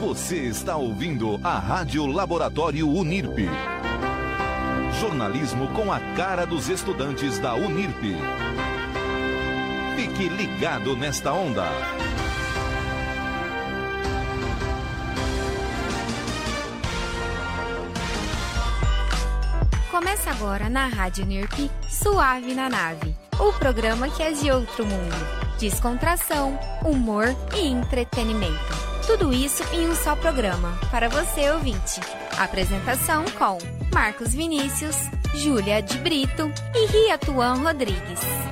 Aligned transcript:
Você 0.00 0.36
está 0.36 0.76
ouvindo 0.76 1.38
a 1.44 1.58
Rádio 1.58 2.06
Laboratório 2.06 2.88
Unirp. 2.88 3.36
Jornalismo 4.98 5.68
com 5.74 5.92
a 5.92 6.00
cara 6.16 6.46
dos 6.46 6.70
estudantes 6.70 7.38
da 7.38 7.54
Unirp. 7.54 8.00
Fique 9.96 10.26
ligado 10.30 10.96
nesta 10.96 11.34
onda. 11.34 11.64
Começa 19.90 20.30
agora 20.30 20.70
na 20.70 20.86
Rádio 20.86 21.26
Unirp 21.26 21.70
Suave 21.90 22.54
na 22.54 22.70
Nave 22.70 23.14
o 23.38 23.52
programa 23.52 24.08
que 24.08 24.22
é 24.22 24.32
de 24.32 24.50
outro 24.50 24.86
mundo. 24.86 25.14
Descontração, 25.58 26.58
humor 26.86 27.36
e 27.54 27.66
entretenimento. 27.66 28.79
Tudo 29.06 29.32
isso 29.32 29.62
em 29.72 29.88
um 29.88 29.94
só 29.94 30.14
programa, 30.14 30.78
para 30.90 31.08
você 31.08 31.50
ouvinte. 31.50 32.00
Apresentação 32.38 33.24
com 33.38 33.58
Marcos 33.92 34.34
Vinícius, 34.34 34.96
Júlia 35.34 35.82
de 35.82 35.98
Brito 35.98 36.50
e 36.74 36.86
Riatuan 36.86 37.54
Rodrigues. 37.54 38.49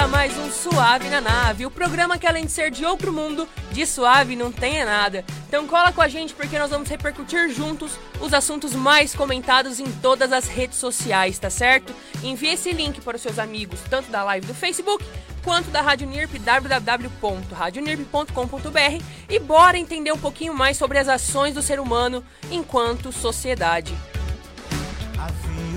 A 0.00 0.08
mais 0.08 0.36
um 0.38 0.50
Suave 0.50 1.10
na 1.10 1.20
Nave, 1.20 1.66
o 1.66 1.70
programa 1.70 2.16
que 2.16 2.26
além 2.26 2.46
de 2.46 2.52
ser 2.52 2.70
de 2.70 2.86
outro 2.86 3.12
mundo, 3.12 3.46
de 3.70 3.84
suave 3.84 4.34
não 4.34 4.50
tem 4.50 4.82
nada. 4.82 5.22
Então 5.46 5.66
cola 5.66 5.92
com 5.92 6.00
a 6.00 6.08
gente 6.08 6.32
porque 6.32 6.58
nós 6.58 6.70
vamos 6.70 6.88
repercutir 6.88 7.50
juntos 7.50 7.98
os 8.18 8.32
assuntos 8.32 8.74
mais 8.74 9.14
comentados 9.14 9.78
em 9.78 9.84
todas 9.84 10.32
as 10.32 10.46
redes 10.46 10.78
sociais, 10.78 11.38
tá 11.38 11.50
certo? 11.50 11.94
Envie 12.22 12.48
esse 12.48 12.72
link 12.72 13.02
para 13.02 13.16
os 13.16 13.22
seus 13.22 13.38
amigos, 13.38 13.78
tanto 13.90 14.10
da 14.10 14.24
live 14.24 14.46
do 14.46 14.54
Facebook 14.54 15.04
quanto 15.44 15.70
da 15.70 15.82
Rádio 15.82 16.08
NIRP, 16.08 16.38
www.radionirp.com.br 16.38 19.04
e 19.28 19.38
bora 19.38 19.76
entender 19.76 20.12
um 20.12 20.18
pouquinho 20.18 20.54
mais 20.54 20.78
sobre 20.78 20.96
as 20.96 21.08
ações 21.08 21.54
do 21.54 21.60
ser 21.60 21.78
humano 21.78 22.24
enquanto 22.50 23.12
sociedade 23.12 23.94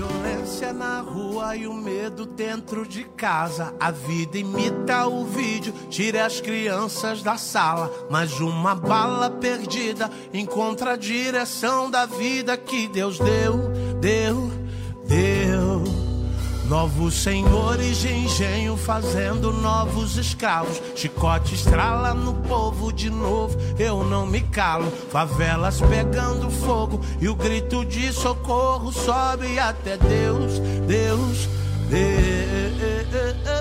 violência 0.04 0.72
na 0.72 1.00
rua 1.00 1.56
e 1.56 1.66
o 1.66 1.74
medo 1.74 2.26
dentro 2.26 2.86
de 2.86 3.04
casa. 3.04 3.74
A 3.80 3.90
vida 3.90 4.38
imita 4.38 5.06
o 5.06 5.24
vídeo, 5.24 5.72
tire 5.88 6.18
as 6.18 6.40
crianças 6.40 7.22
da 7.22 7.36
sala. 7.36 7.90
Mas 8.10 8.40
uma 8.40 8.74
bala 8.74 9.30
perdida 9.30 10.10
encontra 10.32 10.92
a 10.92 10.96
direção 10.96 11.90
da 11.90 12.06
vida 12.06 12.56
que 12.56 12.86
Deus 12.88 13.18
deu, 13.18 13.70
deu, 14.00 14.50
deu. 15.06 15.73
Novos 16.74 17.14
senhores 17.22 17.98
de 17.98 18.12
engenho 18.12 18.76
fazendo 18.76 19.52
novos 19.52 20.16
escravos. 20.16 20.82
Chicote 20.96 21.54
estrala 21.54 22.12
no 22.12 22.34
povo 22.48 22.92
de 22.92 23.08
novo, 23.08 23.56
eu 23.78 24.02
não 24.02 24.26
me 24.26 24.40
calo. 24.40 24.90
Favelas 25.08 25.80
pegando 25.80 26.50
fogo 26.50 27.00
e 27.20 27.28
o 27.28 27.34
grito 27.36 27.84
de 27.84 28.12
socorro 28.12 28.90
sobe 28.90 29.56
até 29.56 29.96
Deus, 29.96 30.58
Deus, 30.84 31.48
Deus. 31.88 33.53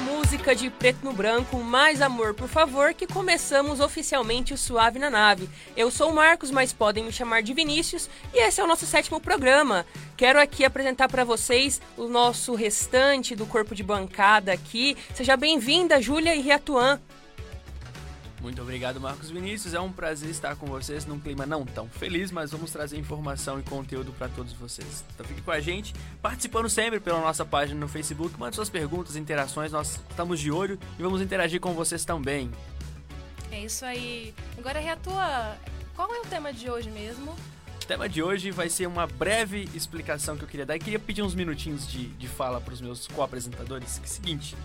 Música 0.00 0.54
de 0.54 0.70
preto 0.70 1.04
no 1.04 1.12
branco, 1.12 1.58
mais 1.58 2.00
amor, 2.00 2.34
por 2.34 2.48
favor, 2.48 2.94
que 2.94 3.06
começamos 3.06 3.80
oficialmente 3.80 4.54
o 4.54 4.58
Suave 4.58 4.98
na 4.98 5.10
Nave. 5.10 5.48
Eu 5.76 5.90
sou 5.90 6.10
o 6.10 6.14
Marcos, 6.14 6.50
mas 6.50 6.72
podem 6.72 7.04
me 7.04 7.12
chamar 7.12 7.42
de 7.42 7.52
Vinícius, 7.52 8.08
e 8.32 8.38
esse 8.38 8.60
é 8.60 8.64
o 8.64 8.66
nosso 8.66 8.86
sétimo 8.86 9.20
programa. 9.20 9.84
Quero 10.16 10.40
aqui 10.40 10.64
apresentar 10.64 11.08
para 11.08 11.24
vocês 11.24 11.80
o 11.96 12.08
nosso 12.08 12.54
restante 12.54 13.36
do 13.36 13.46
corpo 13.46 13.74
de 13.74 13.82
bancada 13.82 14.52
aqui. 14.52 14.96
Seja 15.14 15.36
bem-vinda, 15.36 16.00
Júlia 16.00 16.34
e 16.34 16.40
Riatuan. 16.40 17.00
Muito 18.40 18.62
obrigado, 18.62 18.98
Marcos 18.98 19.30
Vinícius. 19.30 19.74
É 19.74 19.80
um 19.80 19.92
prazer 19.92 20.30
estar 20.30 20.56
com 20.56 20.66
vocês 20.66 21.04
num 21.04 21.20
clima 21.20 21.44
não 21.44 21.66
tão 21.66 21.88
feliz, 21.88 22.30
mas 22.30 22.50
vamos 22.50 22.70
trazer 22.70 22.98
informação 22.98 23.60
e 23.60 23.62
conteúdo 23.62 24.12
para 24.12 24.28
todos 24.28 24.54
vocês. 24.54 25.04
Então 25.14 25.26
fique 25.26 25.42
com 25.42 25.50
a 25.50 25.60
gente, 25.60 25.94
participando 26.22 26.68
sempre 26.68 26.98
pela 26.98 27.20
nossa 27.20 27.44
página 27.44 27.78
no 27.78 27.86
Facebook. 27.86 28.38
Mande 28.40 28.56
suas 28.56 28.70
perguntas, 28.70 29.14
interações, 29.14 29.72
nós 29.72 30.00
estamos 30.08 30.40
de 30.40 30.50
olho 30.50 30.78
e 30.98 31.02
vamos 31.02 31.20
interagir 31.20 31.60
com 31.60 31.74
vocês 31.74 32.04
também. 32.04 32.50
É 33.50 33.60
isso 33.64 33.84
aí. 33.84 34.34
Agora, 34.56 34.80
Reatua, 34.80 35.56
qual 35.94 36.12
é 36.14 36.20
o 36.20 36.24
tema 36.24 36.50
de 36.50 36.70
hoje 36.70 36.90
mesmo? 36.90 37.32
O 37.82 37.86
tema 37.86 38.08
de 38.08 38.22
hoje 38.22 38.50
vai 38.50 38.70
ser 38.70 38.86
uma 38.86 39.06
breve 39.06 39.68
explicação 39.74 40.36
que 40.36 40.44
eu 40.44 40.48
queria 40.48 40.64
dar 40.64 40.76
e 40.76 40.78
queria 40.78 40.98
pedir 40.98 41.22
uns 41.22 41.34
minutinhos 41.34 41.86
de, 41.86 42.06
de 42.06 42.26
fala 42.26 42.58
para 42.58 42.72
os 42.72 42.80
meus 42.80 43.06
co-apresentadores. 43.08 43.98
Que 43.98 44.04
é 44.04 44.08
o 44.08 44.10
seguinte, 44.10 44.56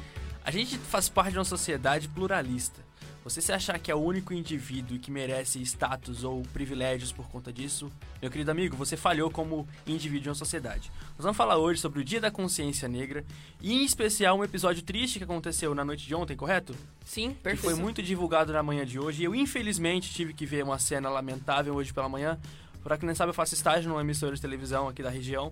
a 0.46 0.52
gente 0.52 0.78
faz 0.78 1.10
parte 1.10 1.32
de 1.32 1.40
uma 1.40 1.44
sociedade 1.44 2.08
pluralista. 2.08 2.80
Você 3.26 3.42
se 3.42 3.52
achar 3.52 3.80
que 3.80 3.90
é 3.90 3.96
o 3.96 3.98
único 3.98 4.36
indivíduo 4.36 5.00
que 5.00 5.10
merece 5.10 5.60
status 5.64 6.24
ou 6.24 6.44
privilégios 6.54 7.12
por 7.12 7.28
conta 7.28 7.52
disso, 7.52 7.92
meu 8.22 8.30
querido 8.30 8.52
amigo, 8.52 8.78
você 8.78 8.96
falhou 8.96 9.32
como 9.32 9.68
indivíduo 9.88 10.28
em 10.28 10.30
uma 10.30 10.36
sociedade. 10.36 10.92
Nós 11.18 11.24
vamos 11.24 11.36
falar 11.36 11.58
hoje 11.58 11.82
sobre 11.82 12.02
o 12.02 12.04
Dia 12.04 12.22
da 12.22 12.30
Consciência 12.30 12.88
Negra 12.88 13.26
e, 13.60 13.74
em 13.74 13.84
especial, 13.84 14.38
um 14.38 14.44
episódio 14.44 14.84
triste 14.84 15.18
que 15.18 15.24
aconteceu 15.24 15.74
na 15.74 15.84
noite 15.84 16.06
de 16.06 16.14
ontem, 16.14 16.38
correto? 16.38 16.76
Sim, 17.04 17.34
perfeito. 17.34 17.62
Que 17.62 17.64
foi 17.64 17.74
muito 17.74 18.04
divulgado 18.04 18.54
na 18.54 18.62
manhã 18.62 18.86
de 18.86 19.00
hoje. 19.00 19.24
E 19.24 19.26
eu, 19.26 19.34
infelizmente, 19.34 20.14
tive 20.14 20.32
que 20.32 20.46
ver 20.46 20.64
uma 20.64 20.78
cena 20.78 21.10
lamentável 21.10 21.74
hoje 21.74 21.92
pela 21.92 22.08
manhã. 22.08 22.38
Pra 22.84 22.96
quem 22.96 23.08
não 23.08 23.16
sabe, 23.16 23.32
eu 23.32 23.34
faço 23.34 23.56
estágio 23.56 23.90
numa 23.90 24.02
emissora 24.02 24.36
de 24.36 24.42
televisão 24.42 24.88
aqui 24.88 25.02
da 25.02 25.10
região. 25.10 25.52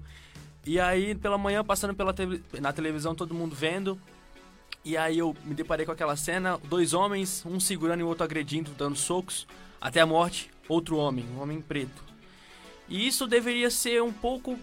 E 0.63 0.79
aí, 0.79 1.16
pela 1.16 1.40
manhã, 1.40 1.63
passando 1.63 1.95
pela 1.95 2.13
te 2.13 2.40
na 2.61 2.72
televisão, 2.72 3.16
todo 3.16 3.34
mundo 3.34 3.55
vendo, 3.55 4.00
e 4.85 4.97
aí 4.97 5.17
eu 5.17 5.35
me 5.45 5.53
deparei 5.53 5.85
com 5.85 5.91
aquela 5.91 6.16
cena, 6.16 6.59
dois 6.66 6.94
homens, 6.94 7.44
um 7.45 7.59
segurando 7.59 8.01
e 8.01 8.03
o 8.03 8.07
outro 8.07 8.23
agredindo, 8.23 8.71
dando 8.71 8.97
socos, 8.97 9.47
até 9.79 10.01
a 10.01 10.05
morte, 10.05 10.49
outro 10.67 10.97
homem, 10.97 11.25
um 11.35 11.41
homem 11.41 11.61
preto. 11.61 12.03
E 12.89 13.07
isso 13.07 13.25
deveria 13.25 13.69
ser 13.69 14.03
um 14.03 14.11
pouco 14.11 14.59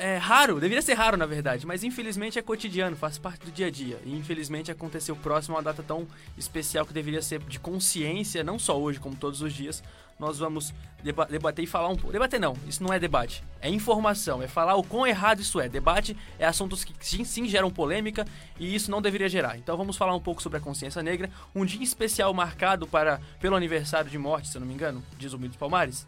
é, 0.00 0.16
raro, 0.16 0.54
deveria 0.58 0.80
ser 0.80 0.94
raro 0.94 1.16
na 1.18 1.26
verdade, 1.26 1.66
mas 1.66 1.84
infelizmente 1.84 2.38
é 2.38 2.42
cotidiano, 2.42 2.96
faz 2.96 3.18
parte 3.18 3.44
do 3.44 3.52
dia 3.52 3.66
a 3.66 3.70
dia. 3.70 4.00
E 4.04 4.16
infelizmente 4.16 4.70
aconteceu 4.70 5.14
próximo 5.14 5.56
a 5.56 5.58
uma 5.58 5.62
data 5.62 5.82
tão 5.82 6.08
especial 6.38 6.86
que 6.86 6.92
deveria 6.94 7.20
ser 7.20 7.38
de 7.40 7.60
consciência, 7.60 8.42
não 8.42 8.58
só 8.58 8.80
hoje, 8.80 8.98
como 8.98 9.14
todos 9.14 9.42
os 9.42 9.52
dias, 9.52 9.82
nós 10.18 10.38
vamos 10.38 10.72
deba 11.02 11.26
debater 11.26 11.62
e 11.62 11.66
falar 11.66 11.88
um 11.88 11.96
pouco. 11.96 12.12
Debater 12.12 12.40
não, 12.40 12.56
isso 12.66 12.82
não 12.82 12.92
é 12.92 12.98
debate. 12.98 13.44
É 13.60 13.68
informação, 13.68 14.42
é 14.42 14.48
falar 14.48 14.74
o 14.76 14.82
quão 14.82 15.06
errado 15.06 15.40
isso 15.40 15.60
é. 15.60 15.68
Debate 15.68 16.16
é 16.38 16.46
assuntos 16.46 16.82
que 16.82 16.94
sim, 17.00 17.22
sim 17.22 17.46
geram 17.46 17.70
polêmica 17.70 18.26
e 18.58 18.74
isso 18.74 18.90
não 18.90 19.02
deveria 19.02 19.28
gerar. 19.28 19.58
Então 19.58 19.76
vamos 19.76 19.98
falar 19.98 20.14
um 20.14 20.20
pouco 20.20 20.42
sobre 20.42 20.56
a 20.58 20.60
consciência 20.62 21.02
negra, 21.02 21.30
um 21.54 21.64
dia 21.64 21.82
especial 21.82 22.32
marcado 22.32 22.86
para 22.86 23.20
pelo 23.38 23.56
aniversário 23.56 24.10
de 24.10 24.18
morte, 24.18 24.48
se 24.48 24.56
eu 24.56 24.60
não 24.60 24.68
me 24.68 24.72
engano, 24.72 25.02
de 25.18 25.28
Zumbi 25.28 25.48
dos 25.48 25.58
Palmares. 25.58 26.06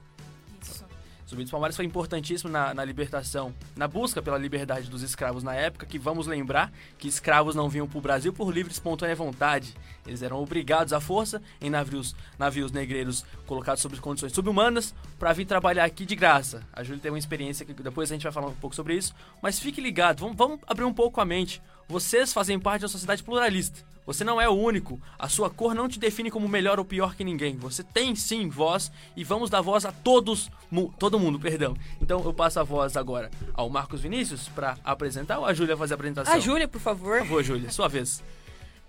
Zumbi 1.33 1.45
dos 1.45 1.51
Palmares 1.51 1.75
foi 1.75 1.87
importantíssimo 1.87 2.51
na, 2.51 2.75
na, 2.75 2.85
libertação, 2.85 3.55
na 3.75 3.89
busca 3.89 4.21
pela 4.21 4.37
liberdade 4.37 4.91
dos 4.91 5.03
escravos 5.03 5.43
na 5.43 5.55
época, 5.55 5.87
que 5.87 5.99
vamos 5.99 6.27
lembrar 6.27 6.71
que 6.99 7.09
escravos 7.09 7.55
não 7.55 7.71
vinham 7.71 7.89
para 7.89 7.99
o 7.99 8.03
Brasil 8.03 8.35
por 8.35 8.53
livre 8.53 8.71
e 8.71 8.75
espontânea 8.75 9.17
vontade. 9.17 9.75
Eles 10.07 10.23
eram 10.23 10.43
obrigados 10.43 10.93
à 10.93 11.01
força 11.01 11.41
em 11.59 11.71
navios, 11.71 12.15
navios 12.39 12.71
negreiros 12.71 13.25
colocados 13.47 13.81
sob 13.81 13.97
condições 13.99 14.33
subhumanas 14.33 14.95
para 15.19 15.33
vir 15.33 15.47
trabalhar 15.47 15.85
aqui 15.85 16.05
de 16.05 16.15
graça. 16.15 16.63
A 16.71 16.83
Júlia 16.83 17.01
tem 17.01 17.11
uma 17.11 17.19
experiência 17.19 17.65
que 17.65 17.73
depois 17.73 18.11
a 18.11 18.15
gente 18.15 18.25
vai 18.25 18.33
falar 18.33 18.49
um 18.49 18.55
pouco 18.55 18.77
sobre 18.77 18.95
isso, 18.95 19.15
mas 19.41 19.59
fique 19.59 19.81
ligado, 19.81 20.21
vamos, 20.21 20.37
vamos 20.37 20.61
abrir 20.67 20.85
um 20.85 20.93
pouco 20.93 21.19
a 21.19 21.25
mente. 21.25 21.63
Vocês 21.89 22.33
fazem 22.33 22.59
parte 22.59 22.81
de 22.81 22.85
uma 22.87 22.91
sociedade 22.91 23.23
pluralista. 23.23 23.85
Você 24.05 24.25
não 24.25 24.41
é 24.41 24.49
o 24.49 24.53
único. 24.53 25.01
A 25.19 25.29
sua 25.29 25.49
cor 25.49 25.75
não 25.75 25.89
te 25.89 25.99
define 25.99 26.31
como 26.31 26.49
melhor 26.49 26.79
ou 26.79 26.85
pior 26.85 27.15
que 27.15 27.23
ninguém. 27.23 27.57
Você 27.57 27.85
tem 27.85 28.15
sim 28.17 28.49
voz 28.49 28.91
e 29.17 29.23
vamos 29.23 29.49
dar 29.49 29.61
voz 29.61 29.85
a 29.85 29.93
todos, 29.93 30.51
todo 30.99 31.21
mundo, 31.21 31.39
perdão. 31.39 31.77
Então 32.01 32.21
eu 32.25 32.35
passo 32.35 32.59
a 32.59 32.65
voz 32.65 32.97
agora 32.97 33.31
ao 33.55 33.71
Marcos 33.71 34.01
Vinícius 34.01 34.49
para 34.49 34.77
apresentar 34.83 35.39
ou 35.39 35.47
a 35.47 35.55
Júlia 35.55 35.77
fazer 35.77 35.95
a 35.95 35.97
apresentação? 35.97 36.35
A 36.35 36.41
Júlia, 36.41 36.67
por 36.67 36.81
favor. 36.81 37.19
Por 37.19 37.27
favor, 37.29 37.45
Júlia, 37.45 37.71
sua 37.71 37.89
vez. 37.89 38.23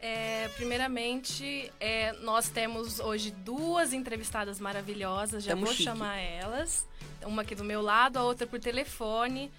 É, 0.01 0.49
primeiramente, 0.57 1.71
é, 1.79 2.11
nós 2.23 2.49
temos 2.49 2.99
hoje 2.99 3.31
duas 3.31 3.93
entrevistadas 3.93 4.59
maravilhosas. 4.59 5.43
Já 5.43 5.51
Tamo 5.51 5.65
vou 5.65 5.73
chique. 5.73 5.85
chamar 5.85 6.17
elas. 6.17 6.85
Uma 7.23 7.43
aqui 7.43 7.55
do 7.55 7.63
meu 7.63 7.81
lado, 7.81 8.17
a 8.17 8.23
outra 8.23 8.45
por 8.47 8.59
telefone. 8.59 9.49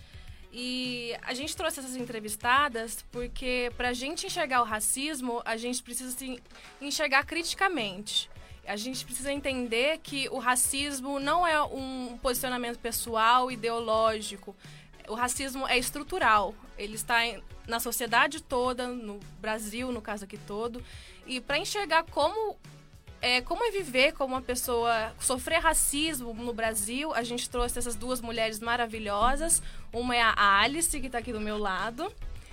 E 0.56 1.12
a 1.23 1.35
gente 1.35 1.56
trouxe 1.56 1.81
essas 1.81 1.97
entrevistadas 1.97 3.05
porque, 3.11 3.73
para 3.77 3.89
a 3.89 3.93
gente 3.93 4.25
enxergar 4.25 4.62
o 4.62 4.65
racismo, 4.65 5.43
a 5.45 5.56
gente 5.56 5.83
precisa 5.83 6.17
se 6.17 6.41
enxergar 6.81 7.27
criticamente. 7.27 8.31
A 8.65 8.77
gente 8.77 9.05
precisa 9.05 9.33
entender 9.33 9.99
que 9.99 10.29
o 10.29 10.39
racismo 10.39 11.19
não 11.19 11.45
é 11.45 11.61
um 11.61 12.17
posicionamento 12.23 12.79
pessoal, 12.79 13.51
ideológico. 13.51 14.55
O 15.09 15.15
racismo 15.15 15.67
é 15.67 15.77
estrutural. 15.77 16.55
Ele 16.79 16.95
está 16.95 17.19
na 17.67 17.81
sociedade 17.81 18.41
toda, 18.41 18.87
no 18.87 19.19
Brasil, 19.41 19.91
no 19.91 20.01
caso 20.01 20.23
aqui 20.23 20.39
todo. 20.39 20.81
E 21.27 21.41
para 21.41 21.59
enxergar 21.59 22.05
como 22.05 22.56
é, 23.25 23.41
como 23.41 23.65
é 23.65 23.71
viver 23.71 24.12
como 24.12 24.35
uma 24.35 24.43
pessoa, 24.43 25.15
sofrer 25.19 25.59
racismo 25.59 26.35
no 26.35 26.53
Brasil. 26.53 27.15
A 27.15 27.23
gente 27.23 27.49
trouxe 27.49 27.79
essas 27.79 27.97
duas 27.97 28.21
mulheres 28.21 28.61
maravilhosas. 28.61 29.62
Uma 29.91 30.15
é 30.15 30.21
a 30.21 30.61
Alice, 30.61 31.00
que 31.00 31.06
está 31.06 31.19
aqui 31.19 31.32
do 31.32 31.41
meu 31.41 31.56
lado, 31.56 32.12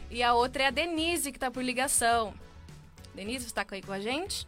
e 0.09 0.23
a 0.23 0.33
outra 0.33 0.63
é 0.63 0.68
a 0.68 0.71
Denise, 0.71 1.29
que 1.29 1.35
está 1.38 1.51
por 1.51 1.62
ligação. 1.62 2.33
Denise, 3.13 3.44
você 3.44 3.47
está 3.47 3.65
aí 3.69 3.81
com 3.81 3.91
a 3.91 4.00
gente? 4.00 4.47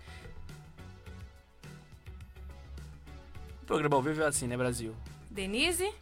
O 3.62 3.66
programa 3.66 3.98
ao 3.98 4.02
vivo 4.02 4.22
é 4.22 4.26
assim, 4.26 4.48
né, 4.48 4.56
Brasil? 4.56 4.96
Denise? 5.30 5.94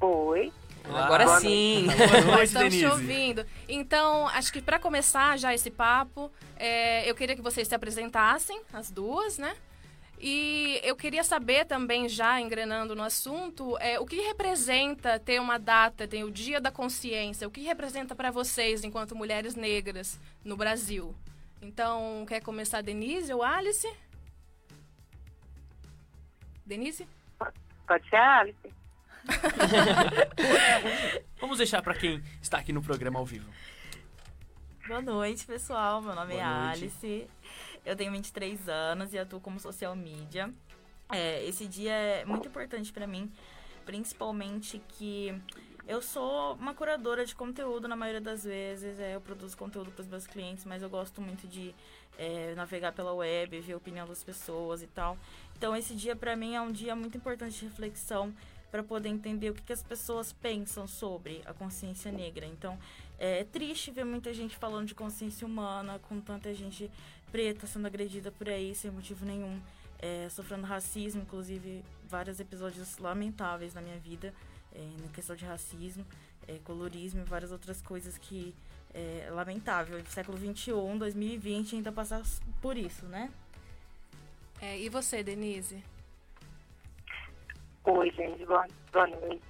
Oi. 0.00 0.52
Agora 0.94 1.24
Boa 1.24 1.40
sim. 1.40 1.86
Boa 1.86 2.36
noite, 2.36 2.44
Estamos 2.44 2.74
te 2.74 2.86
ouvindo. 2.86 3.46
Então, 3.68 4.26
acho 4.28 4.52
que 4.52 4.62
para 4.62 4.78
começar 4.78 5.38
já 5.38 5.54
esse 5.54 5.70
papo, 5.70 6.30
é, 6.56 7.08
eu 7.08 7.14
queria 7.14 7.36
que 7.36 7.42
vocês 7.42 7.68
se 7.68 7.74
apresentassem, 7.74 8.60
as 8.72 8.90
duas, 8.90 9.38
né? 9.38 9.54
E 10.20 10.80
eu 10.82 10.96
queria 10.96 11.22
saber 11.22 11.64
também, 11.64 12.08
já 12.08 12.40
engrenando 12.40 12.94
no 12.96 13.02
assunto, 13.02 13.78
é, 13.78 14.00
o 14.00 14.06
que 14.06 14.16
representa 14.16 15.18
ter 15.18 15.40
uma 15.40 15.58
data, 15.58 16.08
tem 16.08 16.24
o 16.24 16.30
Dia 16.30 16.60
da 16.60 16.72
Consciência, 16.72 17.46
o 17.46 17.50
que 17.50 17.60
representa 17.60 18.16
para 18.16 18.30
vocês 18.30 18.82
enquanto 18.82 19.14
mulheres 19.14 19.54
negras 19.54 20.18
no 20.44 20.56
Brasil? 20.56 21.14
Então, 21.62 22.24
quer 22.26 22.40
começar 22.40 22.82
Denise 22.82 23.32
ou 23.32 23.42
Alice? 23.42 23.88
Denise? 26.66 27.06
Pode 27.86 28.08
ser 28.10 28.16
a 28.16 28.40
Alice? 28.40 28.77
Vamos 31.40 31.58
deixar 31.58 31.82
pra 31.82 31.94
quem 31.94 32.22
está 32.40 32.58
aqui 32.58 32.72
no 32.72 32.82
programa 32.82 33.18
ao 33.18 33.26
vivo. 33.26 33.50
Boa 34.86 35.02
noite, 35.02 35.46
pessoal. 35.46 36.00
Meu 36.00 36.14
nome 36.14 36.34
Boa 36.34 36.42
é 36.42 36.46
noite. 36.46 36.84
Alice. 36.84 37.28
Eu 37.84 37.96
tenho 37.96 38.12
23 38.12 38.68
anos 38.68 39.12
e 39.12 39.18
atuo 39.18 39.40
como 39.40 39.60
social 39.60 39.94
media. 39.94 40.52
É, 41.10 41.44
esse 41.44 41.66
dia 41.66 41.92
é 41.92 42.24
muito 42.24 42.48
importante 42.48 42.92
pra 42.92 43.06
mim, 43.06 43.30
principalmente 43.86 44.82
que 44.88 45.34
eu 45.86 46.02
sou 46.02 46.54
uma 46.54 46.74
curadora 46.74 47.24
de 47.24 47.34
conteúdo 47.34 47.88
na 47.88 47.96
maioria 47.96 48.20
das 48.20 48.44
vezes. 48.44 48.98
É, 48.98 49.14
eu 49.14 49.20
produzo 49.20 49.56
conteúdo 49.56 49.90
para 49.90 50.02
os 50.02 50.08
meus 50.08 50.26
clientes, 50.26 50.64
mas 50.66 50.82
eu 50.82 50.90
gosto 50.90 51.20
muito 51.20 51.46
de 51.46 51.74
é, 52.18 52.54
navegar 52.54 52.92
pela 52.92 53.14
web, 53.14 53.58
ver 53.60 53.72
a 53.72 53.76
opinião 53.76 54.06
das 54.06 54.22
pessoas 54.22 54.82
e 54.82 54.86
tal. 54.86 55.16
Então, 55.56 55.74
esse 55.74 55.94
dia 55.94 56.14
pra 56.14 56.36
mim 56.36 56.54
é 56.54 56.60
um 56.60 56.70
dia 56.70 56.94
muito 56.94 57.16
importante 57.16 57.58
de 57.58 57.64
reflexão 57.64 58.34
para 58.70 58.82
poder 58.82 59.08
entender 59.08 59.50
o 59.50 59.54
que, 59.54 59.62
que 59.62 59.72
as 59.72 59.82
pessoas 59.82 60.32
pensam 60.32 60.86
sobre 60.86 61.42
a 61.46 61.52
consciência 61.52 62.12
negra. 62.12 62.46
Então, 62.46 62.78
é 63.18 63.44
triste 63.44 63.90
ver 63.90 64.04
muita 64.04 64.32
gente 64.32 64.56
falando 64.56 64.86
de 64.86 64.94
consciência 64.94 65.46
humana, 65.46 65.98
com 66.08 66.20
tanta 66.20 66.52
gente 66.54 66.90
preta 67.32 67.66
sendo 67.66 67.86
agredida 67.86 68.30
por 68.30 68.48
aí 68.48 68.74
sem 68.74 68.90
motivo 68.90 69.24
nenhum, 69.24 69.60
é, 69.98 70.28
sofrendo 70.30 70.66
racismo, 70.66 71.22
inclusive 71.22 71.84
vários 72.08 72.40
episódios 72.40 72.98
lamentáveis 72.98 73.74
na 73.74 73.80
minha 73.80 73.98
vida, 73.98 74.32
é, 74.74 74.80
na 75.02 75.08
questão 75.08 75.34
de 75.34 75.44
racismo, 75.44 76.06
é, 76.46 76.58
colorismo 76.64 77.20
e 77.20 77.24
várias 77.24 77.50
outras 77.50 77.82
coisas 77.82 78.16
que 78.16 78.54
é 78.94 79.28
lamentável. 79.30 80.02
Século 80.06 80.38
XXI, 80.38 80.72
2020, 80.98 81.76
ainda 81.76 81.92
passar 81.92 82.22
por 82.62 82.76
isso, 82.76 83.04
né? 83.06 83.30
É, 84.60 84.78
e 84.78 84.88
você, 84.88 85.22
Denise? 85.22 85.82
Oi, 87.90 88.10
gente. 88.10 88.44
Boa, 88.44 88.66
boa 88.92 89.06
noite. 89.06 89.42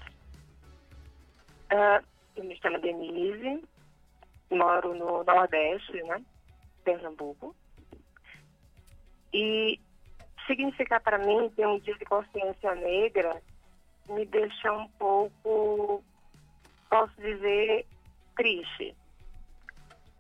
Ah, 1.71 2.01
eu 2.37 2.45
me 2.45 2.57
chamo 2.63 2.79
Denise. 2.79 3.65
Moro 4.49 4.95
no 4.95 5.25
Nordeste, 5.25 6.01
né? 6.05 6.23
Pernambuco. 6.85 7.53
E 9.35 9.81
significar 10.47 11.01
para 11.01 11.19
mim 11.19 11.51
ter 11.57 11.67
um 11.67 11.81
dia 11.81 11.97
de 11.97 12.05
consciência 12.05 12.77
negra 12.77 13.43
me 14.09 14.25
deixa 14.25 14.73
um 14.73 14.89
pouco, 14.91 16.05
posso 16.89 17.21
dizer, 17.21 17.85
triste. 18.37 18.95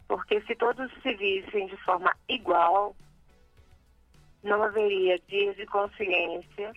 Porque 0.08 0.40
se 0.40 0.56
todos 0.56 0.92
se 1.02 1.14
vissem 1.14 1.68
de 1.68 1.76
forma 1.84 2.12
igual, 2.28 2.96
não 4.42 4.60
haveria 4.60 5.20
dias 5.20 5.54
de 5.54 5.66
consciência, 5.66 6.72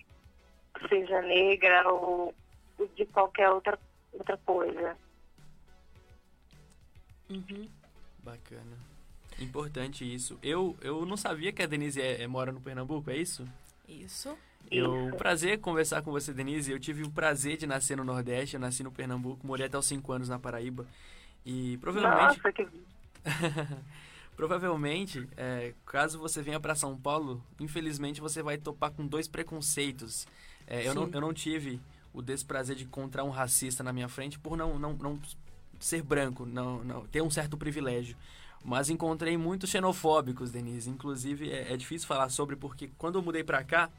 seja 0.88 1.20
negra 1.22 1.90
ou 1.90 2.34
de 2.96 3.06
qualquer 3.06 3.50
outra, 3.50 3.78
outra 4.12 4.36
coisa. 4.38 4.96
Bacana. 8.22 8.76
Importante 9.38 10.04
isso. 10.04 10.38
Eu, 10.42 10.76
eu 10.80 11.06
não 11.06 11.16
sabia 11.16 11.52
que 11.52 11.62
a 11.62 11.66
Denise 11.66 12.00
é, 12.00 12.22
é- 12.22 12.26
mora 12.26 12.52
no 12.52 12.60
Pernambuco, 12.60 13.10
é 13.10 13.16
isso? 13.16 13.46
Isso. 13.88 14.36
Eu, 14.70 14.92
um 14.92 15.10
prazer 15.12 15.60
conversar 15.60 16.02
com 16.02 16.10
você, 16.10 16.32
Denise. 16.32 16.70
Eu 16.70 16.78
tive 16.78 17.02
o 17.02 17.10
prazer 17.10 17.56
de 17.56 17.66
nascer 17.66 17.96
no 17.96 18.04
Nordeste, 18.04 18.54
eu 18.54 18.60
nasci 18.60 18.82
no 18.82 18.92
Pernambuco, 18.92 19.46
morei 19.46 19.66
até 19.66 19.76
os 19.76 19.86
5 19.86 20.12
anos 20.12 20.28
na 20.28 20.38
Paraíba. 20.38 20.86
E 21.44 21.76
provavelmente, 21.78 22.36
Nossa, 22.38 22.52
que 22.52 22.66
provavelmente, 24.36 25.28
é, 25.36 25.74
caso 25.84 26.18
você 26.18 26.40
venha 26.40 26.60
para 26.60 26.74
São 26.74 26.96
Paulo, 26.96 27.42
infelizmente 27.60 28.20
você 28.20 28.42
vai 28.42 28.56
topar 28.56 28.92
com 28.92 29.06
dois 29.06 29.26
preconceitos. 29.28 30.26
É, 30.66 30.86
eu, 30.86 30.94
não, 30.94 31.08
eu 31.12 31.20
não 31.20 31.32
tive 31.32 31.80
o 32.12 32.20
desprazer 32.20 32.76
de 32.76 32.84
encontrar 32.84 33.24
um 33.24 33.30
racista 33.30 33.82
na 33.82 33.92
minha 33.92 34.08
frente 34.08 34.38
por 34.38 34.56
não, 34.56 34.78
não, 34.78 34.92
não 34.94 35.18
ser 35.80 36.02
branco, 36.02 36.44
não, 36.46 36.84
não 36.84 37.06
ter 37.06 37.22
um 37.22 37.30
certo 37.30 37.56
privilégio. 37.56 38.16
Mas 38.64 38.90
encontrei 38.90 39.36
muitos 39.36 39.70
xenofóbicos, 39.70 40.50
Denise. 40.50 40.88
Inclusive, 40.88 41.50
é, 41.50 41.72
é 41.72 41.76
difícil 41.76 42.06
falar 42.06 42.28
sobre 42.28 42.54
porque 42.54 42.90
quando 42.96 43.16
eu 43.16 43.22
mudei 43.22 43.42
pra 43.42 43.64
cá, 43.64 43.90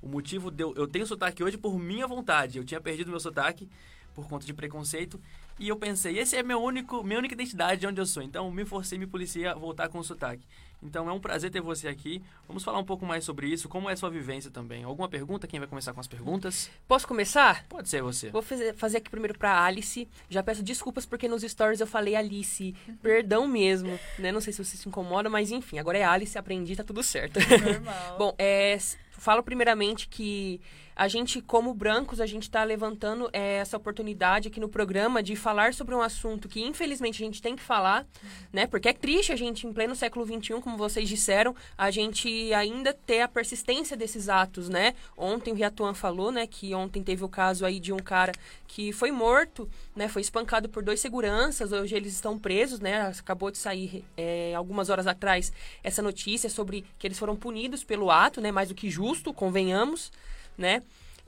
o 0.00 0.08
motivo 0.08 0.50
de 0.50 0.62
eu, 0.62 0.74
eu 0.74 0.86
tenho 0.86 1.06
sotaque 1.06 1.42
hoje 1.42 1.58
por 1.58 1.78
minha 1.78 2.06
vontade. 2.06 2.58
Eu 2.58 2.64
tinha 2.64 2.80
perdido 2.80 3.10
meu 3.10 3.20
sotaque 3.20 3.68
por 4.14 4.26
conta 4.26 4.46
de 4.46 4.54
preconceito. 4.54 5.20
E 5.58 5.68
eu 5.68 5.76
pensei, 5.76 6.18
esse 6.18 6.36
é 6.36 6.42
meu 6.42 6.62
único, 6.62 7.02
minha 7.02 7.18
única 7.18 7.34
identidade 7.34 7.80
de 7.80 7.86
onde 7.86 8.00
eu 8.00 8.06
sou. 8.06 8.22
Então, 8.22 8.50
me 8.50 8.64
forcei, 8.64 8.98
me 8.98 9.06
policiei 9.06 9.46
a 9.46 9.54
voltar 9.54 9.88
com 9.88 9.98
o 9.98 10.04
sotaque. 10.04 10.46
Então, 10.82 11.08
é 11.08 11.12
um 11.12 11.20
prazer 11.20 11.50
ter 11.50 11.60
você 11.60 11.88
aqui. 11.88 12.22
Vamos 12.46 12.62
falar 12.62 12.78
um 12.78 12.84
pouco 12.84 13.04
mais 13.04 13.24
sobre 13.24 13.48
isso. 13.48 13.68
Como 13.68 13.88
é 13.88 13.92
a 13.92 13.96
sua 13.96 14.10
vivência 14.10 14.50
também? 14.50 14.84
Alguma 14.84 15.08
pergunta? 15.08 15.46
Quem 15.46 15.58
vai 15.58 15.68
começar 15.68 15.92
com 15.92 16.00
as 16.00 16.06
perguntas? 16.06 16.70
Posso 16.86 17.08
começar? 17.08 17.64
Pode 17.68 17.88
ser 17.88 18.02
você. 18.02 18.30
Vou 18.30 18.42
fazer, 18.42 18.74
fazer 18.74 18.98
aqui 18.98 19.10
primeiro 19.10 19.38
pra 19.38 19.64
Alice. 19.64 20.08
Já 20.28 20.42
peço 20.42 20.62
desculpas 20.62 21.06
porque 21.06 21.28
nos 21.28 21.42
stories 21.42 21.80
eu 21.80 21.86
falei 21.86 22.14
Alice. 22.14 22.74
Perdão 23.02 23.46
mesmo, 23.48 23.98
né? 24.18 24.30
Não 24.30 24.40
sei 24.40 24.52
se 24.52 24.64
você 24.64 24.76
se 24.76 24.88
incomoda, 24.88 25.28
mas 25.28 25.50
enfim, 25.50 25.78
agora 25.78 25.98
é 25.98 26.04
Alice, 26.04 26.36
aprendi, 26.38 26.76
tá 26.76 26.84
tudo 26.84 27.02
certo. 27.02 27.38
Normal. 27.40 28.16
Bom, 28.18 28.34
é, 28.38 28.78
falo 29.12 29.42
primeiramente 29.42 30.08
que 30.08 30.60
a 30.96 31.08
gente, 31.08 31.42
como 31.42 31.74
brancos, 31.74 32.22
a 32.22 32.26
gente 32.26 32.44
está 32.44 32.64
levantando 32.64 33.28
é, 33.30 33.56
essa 33.58 33.76
oportunidade 33.76 34.48
aqui 34.48 34.58
no 34.58 34.68
programa 34.68 35.22
de 35.22 35.36
falar 35.36 35.74
sobre 35.74 35.94
um 35.94 36.00
assunto 36.00 36.48
que, 36.48 36.62
infelizmente, 36.62 37.22
a 37.22 37.26
gente 37.26 37.42
tem 37.42 37.54
que 37.54 37.62
falar, 37.62 38.06
né? 38.50 38.66
Porque 38.66 38.88
é 38.88 38.94
triste 38.94 39.30
a 39.30 39.36
gente, 39.36 39.66
em 39.66 39.72
pleno 39.74 39.94
século 39.94 40.24
XXI, 40.24 40.58
como 40.62 40.78
vocês 40.78 41.06
disseram, 41.06 41.54
a 41.76 41.90
gente 41.90 42.50
ainda 42.54 42.94
ter 42.94 43.20
a 43.20 43.28
persistência 43.28 43.94
desses 43.94 44.30
atos, 44.30 44.70
né? 44.70 44.94
Ontem 45.14 45.52
o 45.52 45.54
Riatuan 45.54 45.92
falou, 45.92 46.32
né, 46.32 46.46
que 46.46 46.74
ontem 46.74 47.02
teve 47.02 47.22
o 47.22 47.28
caso 47.28 47.66
aí 47.66 47.78
de 47.78 47.92
um 47.92 47.98
cara 47.98 48.32
que 48.66 48.90
foi 48.90 49.10
morto, 49.10 49.68
né? 49.94 50.08
Foi 50.08 50.22
espancado 50.22 50.66
por 50.66 50.82
dois 50.82 50.98
seguranças, 51.00 51.72
hoje 51.72 51.94
eles 51.94 52.14
estão 52.14 52.38
presos, 52.38 52.80
né? 52.80 53.12
Acabou 53.18 53.50
de 53.50 53.58
sair 53.58 54.02
é, 54.16 54.54
algumas 54.54 54.88
horas 54.88 55.06
atrás 55.06 55.52
essa 55.84 56.00
notícia 56.00 56.48
sobre 56.48 56.86
que 56.98 57.06
eles 57.06 57.18
foram 57.18 57.36
punidos 57.36 57.84
pelo 57.84 58.10
ato, 58.10 58.40
né? 58.40 58.50
Mais 58.50 58.70
do 58.70 58.74
que 58.74 58.88
justo, 58.88 59.34
convenhamos, 59.34 60.10
né? 60.56 60.82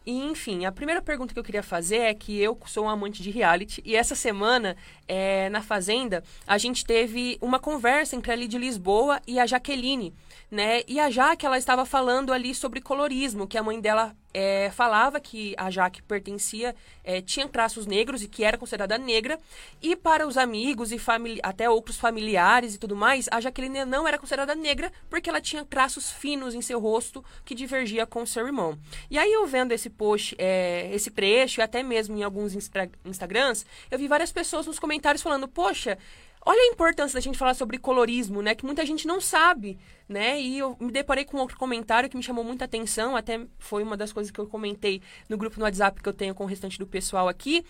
E, 0.07 0.25
enfim, 0.25 0.65
a 0.65 0.73
primeira 0.73 1.03
pergunta 1.03 1.35
que 1.35 1.39
eu 1.39 1.45
queria 1.45 1.63
fazer 1.63 1.99
é 1.99 2.15
que 2.15 2.41
eu 2.41 2.59
sou 2.65 2.87
um 2.87 2.89
amante 2.89 3.23
de 3.23 3.31
reality 3.31 3.83
e 3.85 3.95
essa 3.95 4.15
semana, 4.15 4.75
é, 5.07 5.51
na 5.51 5.61
Fazenda, 5.61 6.25
a 6.47 6.57
gente 6.57 6.83
teve 6.83 7.37
uma 7.43 7.59
conversa 7.59 8.17
entre 8.17 8.33
a 8.33 8.35
Lidy 8.35 8.57
Lisboa 8.57 9.21
e 9.27 9.39
a 9.39 9.45
Jaqueline, 9.45 10.15
né? 10.51 10.81
E 10.89 10.99
a 10.99 11.11
Jaque, 11.11 11.45
ela 11.45 11.59
estava 11.59 11.85
falando 11.85 12.33
ali 12.33 12.55
sobre 12.55 12.81
colorismo, 12.81 13.47
que 13.47 13.59
a 13.59 13.63
mãe 13.63 13.79
dela 13.81 14.17
é, 14.33 14.71
falava 14.71 15.21
que 15.21 15.55
a 15.57 15.71
Jaque 15.71 16.03
pertencia, 16.03 16.75
é, 17.03 17.21
tinha 17.21 17.49
traços 17.49 17.87
negros 17.87 18.23
e 18.23 18.29
que 18.29 18.45
era 18.45 18.59
considerada 18.59 18.99
negra. 18.99 19.39
E 19.83 19.97
para 19.97 20.27
os 20.27 20.37
amigos 20.37 20.93
e 20.93 21.01
até 21.43 21.69
outros 21.69 21.97
familiares 21.97 22.75
e 22.75 22.79
tudo 22.79 22.95
mais, 22.95 23.29
a 23.31 23.41
Jaqueline 23.41 23.85
não 23.85 24.07
era 24.07 24.19
considerada 24.19 24.55
negra 24.55 24.93
porque 25.09 25.31
ela 25.31 25.41
tinha 25.41 25.65
traços 25.65 26.11
finos 26.11 26.55
em 26.55 26.63
seu 26.63 26.79
rosto 26.79 27.25
que 27.45 27.55
divergia 27.55 28.07
com 28.07 28.25
seu 28.27 28.47
irmão. 28.47 28.79
E 29.11 29.19
aí 29.19 29.33
eu 29.33 29.47
vendo 29.47 29.73
esse 29.73 29.89
post, 29.89 30.35
é, 30.39 30.91
esse 30.93 31.11
trecho, 31.11 31.61
e 31.61 31.63
até 31.63 31.83
mesmo 31.83 32.17
em 32.17 32.23
alguns 32.23 32.55
Instagrams, 32.55 33.65
eu 33.91 33.99
vi 33.99 34.09
várias 34.09 34.33
pessoas 34.33 34.67
nos 34.67 34.79
comentários 34.79 35.23
falando, 35.23 35.49
poxa, 35.49 35.99
Olha 36.45 36.61
a 36.61 36.73
importância 36.73 37.17
da 37.17 37.21
gente 37.21 37.37
falar 37.37 37.55
sobre 37.55 37.79
colorismo, 37.79 38.41
né? 38.43 38.55
Que 38.55 38.65
muita 38.65 38.85
gente 38.87 39.07
não 39.07 39.21
sabe, 39.21 39.79
né? 40.09 40.41
E 40.41 40.59
eu 40.59 40.77
me 40.81 40.91
deparei 40.91 41.25
com 41.25 41.37
outro 41.39 41.59
comentário 41.59 42.09
que 42.09 42.17
me 42.17 42.23
chamou 42.23 42.45
muita 42.45 42.65
atenção, 42.65 43.17
até 43.17 43.47
foi 43.59 43.83
uma 43.83 43.97
das 43.97 44.13
coisas 44.13 44.31
que 44.31 44.39
eu 44.39 44.47
comentei 44.47 45.03
no 45.29 45.37
grupo 45.37 45.59
no 45.59 45.65
WhatsApp 45.65 46.03
que 46.03 46.09
eu 46.09 46.13
tenho 46.13 46.35
com 46.35 46.45
o 46.45 46.47
restante 46.47 46.79
do 46.79 46.87
pessoal 46.87 47.29
aqui, 47.29 47.65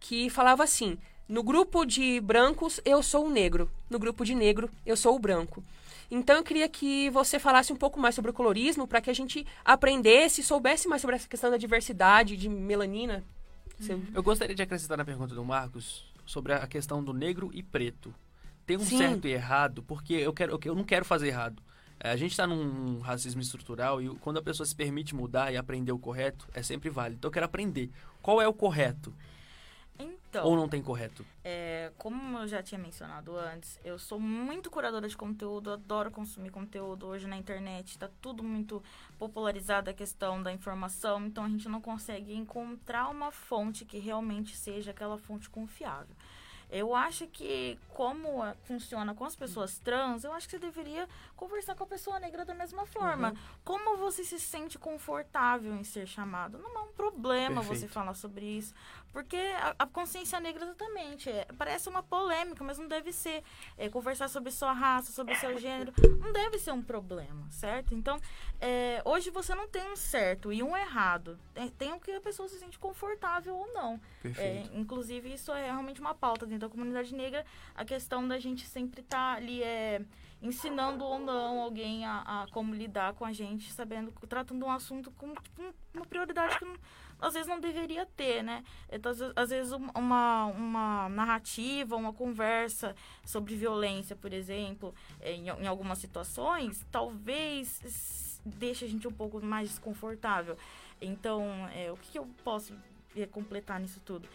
que 0.00 0.28
falava 0.30 0.64
assim: 0.64 0.98
no 1.28 1.42
grupo 1.42 1.84
de 1.84 2.20
brancos 2.20 2.80
eu 2.84 3.02
sou 3.02 3.26
o 3.26 3.30
negro, 3.30 3.70
no 3.88 3.98
grupo 3.98 4.24
de 4.24 4.34
negro 4.34 4.70
eu 4.84 4.96
sou 4.96 5.14
o 5.14 5.18
branco. 5.18 5.62
Então 6.10 6.36
eu 6.36 6.42
queria 6.42 6.68
que 6.68 7.08
você 7.10 7.38
falasse 7.38 7.72
um 7.72 7.76
pouco 7.76 7.98
mais 7.98 8.14
sobre 8.14 8.30
o 8.30 8.34
colorismo 8.34 8.86
para 8.86 9.00
que 9.00 9.10
a 9.10 9.14
gente 9.14 9.46
aprendesse 9.64 10.40
e 10.40 10.44
soubesse 10.44 10.86
mais 10.86 11.00
sobre 11.00 11.16
essa 11.16 11.28
questão 11.28 11.50
da 11.50 11.56
diversidade, 11.56 12.36
de 12.36 12.48
melanina. 12.48 13.24
Uhum. 13.88 14.06
Eu 14.14 14.22
gostaria 14.22 14.54
de 14.54 14.62
acrescentar 14.62 14.96
na 14.96 15.04
pergunta 15.04 15.34
do 15.34 15.44
Marcos 15.44 16.04
sobre 16.24 16.52
a 16.52 16.66
questão 16.66 17.02
do 17.02 17.12
negro 17.12 17.50
e 17.52 17.62
preto. 17.62 18.14
Tem 18.66 18.76
um 18.76 18.84
Sim. 18.84 18.98
certo 18.98 19.28
e 19.28 19.32
errado, 19.32 19.82
porque 19.82 20.14
eu, 20.14 20.32
quero, 20.32 20.58
eu 20.64 20.74
não 20.74 20.84
quero 20.84 21.04
fazer 21.04 21.28
errado. 21.28 21.62
É, 22.00 22.10
a 22.10 22.16
gente 22.16 22.32
está 22.32 22.46
num 22.46 23.00
racismo 23.00 23.40
estrutural 23.40 24.02
e 24.02 24.08
quando 24.16 24.38
a 24.38 24.42
pessoa 24.42 24.66
se 24.66 24.74
permite 24.74 25.14
mudar 25.14 25.52
e 25.52 25.56
aprender 25.56 25.92
o 25.92 25.98
correto, 25.98 26.48
é 26.52 26.62
sempre 26.62 26.90
válido. 26.90 27.16
Então 27.18 27.28
eu 27.28 27.32
quero 27.32 27.46
aprender. 27.46 27.90
Qual 28.20 28.40
é 28.40 28.48
o 28.48 28.54
correto? 28.54 29.14
Então, 30.34 30.48
Ou 30.48 30.56
não 30.56 30.68
tem 30.68 30.82
correto? 30.82 31.24
é, 31.44 31.92
como 31.96 32.38
eu 32.38 32.48
já 32.48 32.60
tinha 32.60 32.78
mencionado 32.78 33.36
antes, 33.36 33.78
eu 33.84 33.96
sou 33.98 34.18
muito 34.18 34.68
curadora 34.68 35.08
de 35.08 35.16
conteúdo, 35.16 35.70
adoro 35.70 36.10
consumir 36.10 36.50
conteúdo. 36.50 37.06
Hoje 37.06 37.28
na 37.28 37.36
internet 37.36 37.90
está 37.90 38.10
tudo 38.20 38.42
muito 38.42 38.82
popularizado 39.16 39.90
a 39.90 39.94
questão 39.94 40.42
da 40.42 40.52
informação, 40.52 41.24
então 41.24 41.44
a 41.44 41.48
gente 41.48 41.68
não 41.68 41.80
consegue 41.80 42.34
encontrar 42.34 43.08
uma 43.10 43.30
fonte 43.30 43.84
que 43.84 43.98
realmente 43.98 44.56
seja 44.56 44.90
aquela 44.90 45.16
fonte 45.18 45.48
confiável. 45.48 46.16
Eu 46.70 46.92
acho 46.92 47.28
que, 47.28 47.78
como 47.90 48.44
é, 48.44 48.54
funciona 48.64 49.14
com 49.14 49.24
as 49.24 49.36
pessoas 49.36 49.78
trans, 49.78 50.24
eu 50.24 50.32
acho 50.32 50.48
que 50.48 50.52
você 50.52 50.58
deveria 50.58 51.08
conversar 51.36 51.76
com 51.76 51.84
a 51.84 51.86
pessoa 51.86 52.18
negra 52.18 52.44
da 52.44 52.54
mesma 52.54 52.84
forma. 52.86 53.28
Uhum. 53.28 53.36
Como 53.64 53.96
você 53.96 54.24
se 54.24 54.40
sente 54.40 54.76
confortável 54.76 55.72
em 55.76 55.84
ser 55.84 56.06
chamado? 56.06 56.58
Não 56.58 56.76
é 56.76 56.82
um 56.82 56.92
problema 56.92 57.60
você 57.60 57.80
Perfeito. 57.80 57.92
falar 57.92 58.14
sobre 58.14 58.44
isso. 58.44 58.74
Porque 59.14 59.36
a, 59.36 59.76
a 59.78 59.86
consciência 59.86 60.40
negra, 60.40 60.64
exatamente, 60.64 61.30
é, 61.30 61.46
parece 61.56 61.88
uma 61.88 62.02
polêmica, 62.02 62.64
mas 62.64 62.78
não 62.78 62.88
deve 62.88 63.12
ser. 63.12 63.44
É, 63.78 63.88
conversar 63.88 64.28
sobre 64.28 64.50
sua 64.50 64.72
raça, 64.72 65.12
sobre 65.12 65.36
seu 65.36 65.56
gênero, 65.56 65.92
não 66.20 66.32
deve 66.32 66.58
ser 66.58 66.72
um 66.72 66.82
problema, 66.82 67.46
certo? 67.48 67.94
Então, 67.94 68.18
é, 68.60 69.00
hoje 69.04 69.30
você 69.30 69.54
não 69.54 69.68
tem 69.68 69.88
um 69.92 69.94
certo 69.94 70.52
e 70.52 70.64
um 70.64 70.76
errado. 70.76 71.38
Tem, 71.54 71.68
tem 71.68 71.92
o 71.92 72.00
que 72.00 72.10
a 72.10 72.20
pessoa 72.20 72.48
se 72.48 72.58
sente 72.58 72.76
confortável 72.76 73.56
ou 73.56 73.72
não. 73.72 74.00
É, 74.36 74.64
inclusive, 74.72 75.32
isso 75.32 75.52
é 75.52 75.66
realmente 75.66 76.00
uma 76.00 76.14
pauta 76.14 76.44
dentro 76.44 76.68
da 76.68 76.68
comunidade 76.68 77.14
negra, 77.14 77.46
a 77.72 77.84
questão 77.84 78.26
da 78.26 78.38
gente 78.40 78.66
sempre 78.66 79.00
estar 79.00 79.36
ali 79.36 79.62
é, 79.62 80.02
ensinando 80.44 81.04
ou 81.04 81.18
não 81.18 81.60
alguém 81.60 82.04
a, 82.04 82.42
a 82.42 82.46
como 82.52 82.74
lidar 82.74 83.14
com 83.14 83.24
a 83.24 83.32
gente, 83.32 83.72
sabendo, 83.72 84.12
tratando 84.28 84.64
um 84.66 84.70
assunto 84.70 85.10
com 85.12 85.34
tipo, 85.34 85.62
um- 85.62 85.72
uma 85.94 86.04
prioridade 86.06 86.58
que 86.58 86.64
não- 86.64 86.76
às 87.20 87.32
vezes 87.32 87.48
não 87.48 87.58
deveria 87.58 88.04
ter, 88.04 88.42
né? 88.42 88.62
Então, 88.92 89.10
às, 89.12 89.18
ve- 89.18 89.32
às 89.34 89.50
vezes 89.50 89.72
um- 89.72 89.88
uma, 89.94 90.44
uma 90.46 91.08
narrativa, 91.08 91.96
uma 91.96 92.12
conversa 92.12 92.94
sobre 93.24 93.54
violência, 93.56 94.14
por 94.14 94.32
exemplo, 94.32 94.94
é, 95.20 95.32
em, 95.32 95.48
em 95.48 95.66
algumas 95.66 95.98
situações, 95.98 96.84
talvez 96.92 97.80
deixe 98.44 98.84
a 98.84 98.88
gente 98.88 99.08
um 99.08 99.12
pouco 99.12 99.40
mais 99.44 99.70
desconfortável. 99.70 100.56
Então, 101.00 101.42
é, 101.74 101.90
o 101.90 101.96
que, 101.96 102.12
que 102.12 102.18
eu 102.18 102.28
posso 102.44 102.74
é, 103.16 103.26
completar 103.26 103.80
nisso 103.80 104.00
tudo? 104.04 104.28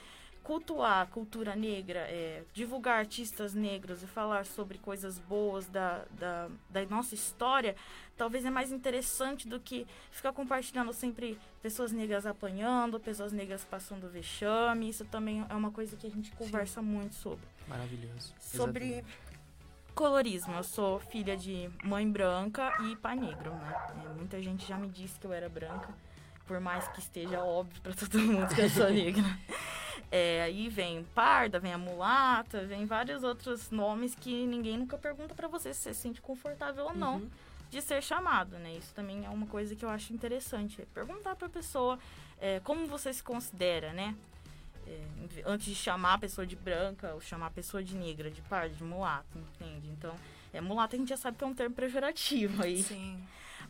Cultuar 0.50 1.02
a 1.04 1.06
cultura 1.06 1.56
negra, 1.56 2.00
é, 2.00 2.44
divulgar 2.56 2.98
artistas 2.98 3.54
negros 3.54 4.02
e 4.02 4.08
falar 4.08 4.48
sobre 4.48 4.80
coisas 4.80 5.20
boas 5.20 5.68
da, 5.68 6.04
da, 6.20 6.50
da 6.72 6.84
nossa 6.88 7.14
história, 7.14 7.76
talvez 8.18 8.44
é 8.44 8.50
mais 8.50 8.72
interessante 8.72 9.48
do 9.48 9.60
que 9.60 9.86
ficar 10.10 10.34
compartilhando 10.34 10.92
sempre 10.92 11.38
pessoas 11.62 11.92
negras 11.92 12.26
apanhando, 12.26 13.00
pessoas 13.00 13.32
negras 13.32 13.64
passando 13.64 14.10
vexame. 14.10 14.90
Isso 14.90 15.06
também 15.06 15.46
é 15.48 15.54
uma 15.54 15.70
coisa 15.70 15.96
que 15.96 16.08
a 16.08 16.10
gente 16.10 16.32
conversa 16.32 16.82
muito 16.82 17.14
sobre. 17.14 17.46
Maravilhoso. 17.68 18.34
Sobre 18.40 18.86
Exatamente. 18.86 19.20
colorismo, 19.94 20.56
eu 20.56 20.64
sou 20.64 21.00
filha 21.00 21.38
de 21.38 21.70
mãe 21.84 22.12
branca 22.12 22.74
e 22.86 22.96
pai 22.96 23.16
negro, 23.16 23.54
né? 23.54 23.76
É, 24.04 24.14
muita 24.16 24.42
gente 24.42 24.68
já 24.68 24.80
me 24.80 24.90
disse 24.90 25.20
que 25.20 25.28
eu 25.28 25.32
era 25.32 25.48
branca, 25.48 25.94
por 26.50 26.60
mais 26.60 26.88
que 26.88 27.00
esteja 27.00 27.44
óbvio 27.44 27.80
pra 27.84 27.94
todo 27.94 28.18
mundo 28.20 28.54
que 28.56 28.60
eu 28.62 28.70
sou 28.70 28.90
negra. 28.90 29.24
É, 30.12 30.42
aí 30.42 30.70
vem 30.70 31.04
parda, 31.14 31.60
vem 31.60 31.72
a 31.72 31.78
mulata, 31.78 32.66
vem 32.66 32.84
vários 32.88 33.24
outros 33.24 33.70
nomes 33.70 34.16
que 34.16 34.44
ninguém 34.48 34.76
nunca 34.76 34.98
pergunta 34.98 35.36
pra 35.36 35.48
você 35.48 35.72
se 35.72 35.82
você 35.82 35.94
se 35.94 36.00
sente 36.02 36.20
confortável 36.20 36.86
ou 36.86 36.96
não 36.96 37.18
Uhum. 37.18 37.30
de 37.70 37.80
ser 37.80 38.02
chamado, 38.02 38.58
né? 38.58 38.74
Isso 38.76 38.92
também 38.96 39.24
é 39.24 39.30
uma 39.30 39.46
coisa 39.46 39.76
que 39.76 39.86
eu 39.86 39.90
acho 39.90 40.12
interessante. 40.12 40.82
é 40.82 40.86
Perguntar 40.96 41.36
pra 41.36 41.48
pessoa 41.48 42.00
é, 42.42 42.60
como 42.62 42.88
você 42.88 43.14
se 43.14 43.22
considera, 43.22 43.94
né? 43.94 44.16
É, 44.88 45.00
antes 45.46 45.68
de 45.68 45.76
chamar 45.76 46.16
a 46.16 46.18
pessoa 46.18 46.48
de 46.48 46.56
branca 46.56 47.14
ou 47.14 47.22
chamar 47.22 47.46
a 47.48 47.52
pessoa 47.52 47.84
de 47.84 47.96
negra, 47.96 48.32
de 48.32 48.42
parda, 48.42 48.74
de 48.74 48.84
mulata, 48.84 49.38
entende? 49.38 49.90
Então, 49.90 50.16
é, 50.52 50.60
mulata 50.60 50.96
a 50.96 51.00
gente 51.00 51.10
já 51.10 51.18
sabe 51.18 51.38
que 51.38 51.44
é 51.44 51.48
um 51.48 51.54
termo 51.54 51.76
pejorativo 51.76 52.64
aí. 52.64 52.82
Sim. 52.82 53.22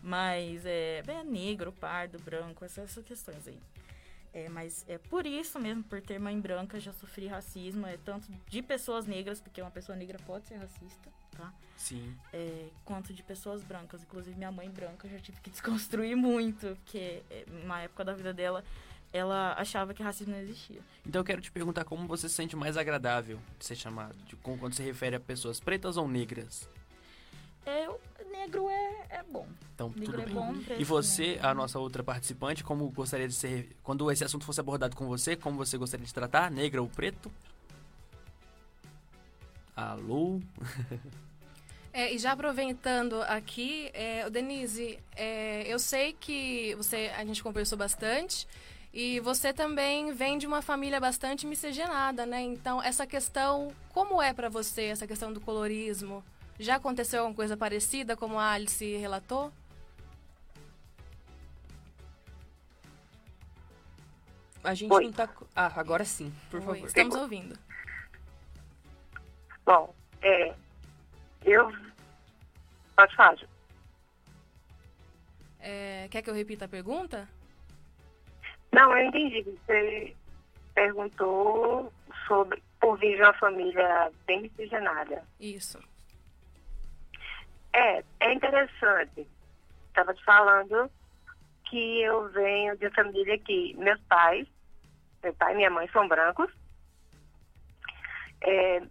Mas 0.01 0.65
é, 0.65 1.03
é 1.05 1.23
negro, 1.23 1.71
pardo, 1.71 2.17
branco, 2.19 2.63
essas, 2.63 2.85
essas 2.85 3.05
questões 3.05 3.47
aí. 3.47 3.59
É, 4.33 4.47
mas 4.47 4.85
é 4.87 4.97
por 4.97 5.25
isso 5.25 5.59
mesmo, 5.59 5.83
por 5.83 6.01
ter 6.01 6.19
mãe 6.19 6.39
branca, 6.39 6.79
já 6.79 6.93
sofri 6.93 7.27
racismo, 7.27 7.87
é 7.87 7.97
tanto 7.97 8.31
de 8.47 8.61
pessoas 8.61 9.07
negras, 9.07 9.41
porque 9.41 9.61
uma 9.61 9.71
pessoa 9.71 9.95
negra 9.95 10.19
pode 10.25 10.47
ser 10.47 10.55
racista, 10.55 11.09
tá? 11.31 11.51
Sim. 11.75 12.15
É, 12.31 12.67
quanto 12.85 13.13
de 13.13 13.23
pessoas 13.23 13.63
brancas. 13.63 14.03
Inclusive, 14.03 14.37
minha 14.37 14.51
mãe 14.51 14.69
branca 14.69 15.07
eu 15.07 15.11
já 15.11 15.19
tive 15.19 15.39
que 15.41 15.49
desconstruir 15.49 16.15
muito, 16.15 16.77
porque 16.83 17.23
é, 17.29 17.45
na 17.65 17.81
época 17.81 18.05
da 18.05 18.13
vida 18.13 18.33
dela, 18.33 18.63
ela 19.11 19.53
achava 19.57 19.93
que 19.93 20.03
racismo 20.03 20.33
não 20.33 20.39
existia. 20.39 20.81
Então 21.05 21.21
eu 21.21 21.25
quero 21.25 21.41
te 21.41 21.51
perguntar 21.51 21.83
como 21.83 22.07
você 22.07 22.29
se 22.29 22.35
sente 22.35 22.55
mais 22.55 22.77
agradável 22.77 23.39
de 23.57 23.65
ser 23.65 23.75
chamado, 23.75 24.15
de, 24.25 24.35
quando 24.35 24.73
se 24.73 24.83
refere 24.83 25.15
a 25.15 25.19
pessoas 25.19 25.59
pretas 25.59 25.97
ou 25.97 26.07
negras. 26.07 26.69
É, 27.65 27.89
o 27.89 27.99
negro 28.39 28.69
é, 28.69 29.05
é 29.09 29.23
bom. 29.23 29.47
Então, 29.75 29.89
Negro 29.95 30.05
tudo 30.05 30.21
é 30.21 30.25
bem. 30.25 30.33
bom, 30.35 30.53
E 30.77 30.83
você, 30.83 31.39
a 31.41 31.53
nossa 31.53 31.79
outra 31.79 32.03
participante, 32.03 32.63
como 32.63 32.89
gostaria 32.89 33.27
de 33.27 33.33
ser. 33.33 33.75
Quando 33.83 34.09
esse 34.11 34.23
assunto 34.23 34.45
fosse 34.45 34.59
abordado 34.59 34.95
com 34.95 35.07
você, 35.07 35.35
como 35.35 35.57
você 35.57 35.77
gostaria 35.77 36.05
de 36.05 36.13
tratar? 36.13 36.49
Negra 36.51 36.81
ou 36.81 36.87
preto? 36.89 37.31
Alô? 39.75 40.39
É, 41.91 42.13
e 42.13 42.19
já 42.19 42.33
aproveitando 42.33 43.19
aqui, 43.23 43.89
é, 43.95 44.29
Denise, 44.29 44.99
é, 45.15 45.63
eu 45.65 45.79
sei 45.79 46.13
que 46.13 46.75
você, 46.75 47.11
a 47.17 47.25
gente 47.25 47.41
conversou 47.41 47.75
bastante 47.79 48.47
e 48.93 49.19
você 49.21 49.51
também 49.51 50.13
vem 50.13 50.37
de 50.37 50.45
uma 50.45 50.61
família 50.61 50.99
bastante 50.99 51.47
miscigenada, 51.47 52.27
né? 52.27 52.41
Então, 52.41 52.81
essa 52.81 53.07
questão, 53.07 53.69
como 53.91 54.21
é 54.21 54.31
pra 54.33 54.49
você 54.49 54.83
essa 54.83 55.07
questão 55.07 55.33
do 55.33 55.41
colorismo? 55.41 56.23
Já 56.59 56.75
aconteceu 56.75 57.21
alguma 57.21 57.35
coisa 57.35 57.55
parecida, 57.55 58.17
como 58.17 58.37
a 58.37 58.51
Alice 58.51 58.97
relatou? 58.97 59.49
A 64.61 64.73
gente 64.73 64.91
Oi. 64.91 65.05
não 65.05 65.13
tá. 65.13 65.29
Ah, 65.55 65.71
agora 65.79 66.03
sim, 66.03 66.33
por 66.51 66.59
Oi, 66.59 66.65
favor. 66.65 66.87
Estamos 66.87 67.15
ouvindo. 67.15 67.57
Bom, 69.65 69.95
é, 70.21 70.53
eu. 71.45 71.71
Pode 72.93 73.15
falar. 73.15 73.37
É, 75.61 76.09
quer 76.11 76.21
que 76.21 76.29
eu 76.29 76.33
repita 76.33 76.65
a 76.65 76.67
pergunta? 76.67 77.27
Não, 78.73 78.97
eu 78.97 79.07
entendi. 79.07 79.43
Você 79.43 80.13
perguntou 80.73 81.93
sobre 82.27 82.61
por 82.81 82.97
vir 82.99 83.15
de 83.15 83.23
uma 83.23 83.33
família 83.35 84.11
bem 84.27 84.41
miscigenada. 84.41 85.23
Isso. 85.39 85.79
É, 87.73 88.03
é 88.19 88.33
interessante. 88.33 89.27
Estava 89.87 90.13
te 90.13 90.23
falando 90.23 90.89
que 91.65 92.01
eu 92.01 92.29
venho 92.29 92.77
de 92.77 92.89
família 92.91 93.37
que 93.37 93.75
meus 93.77 93.99
pais, 94.01 94.47
meu 95.23 95.33
pai 95.35 95.53
e 95.53 95.57
minha 95.57 95.69
mãe 95.69 95.87
são 95.89 96.07
brancos. 96.07 96.51
É, 98.41 98.81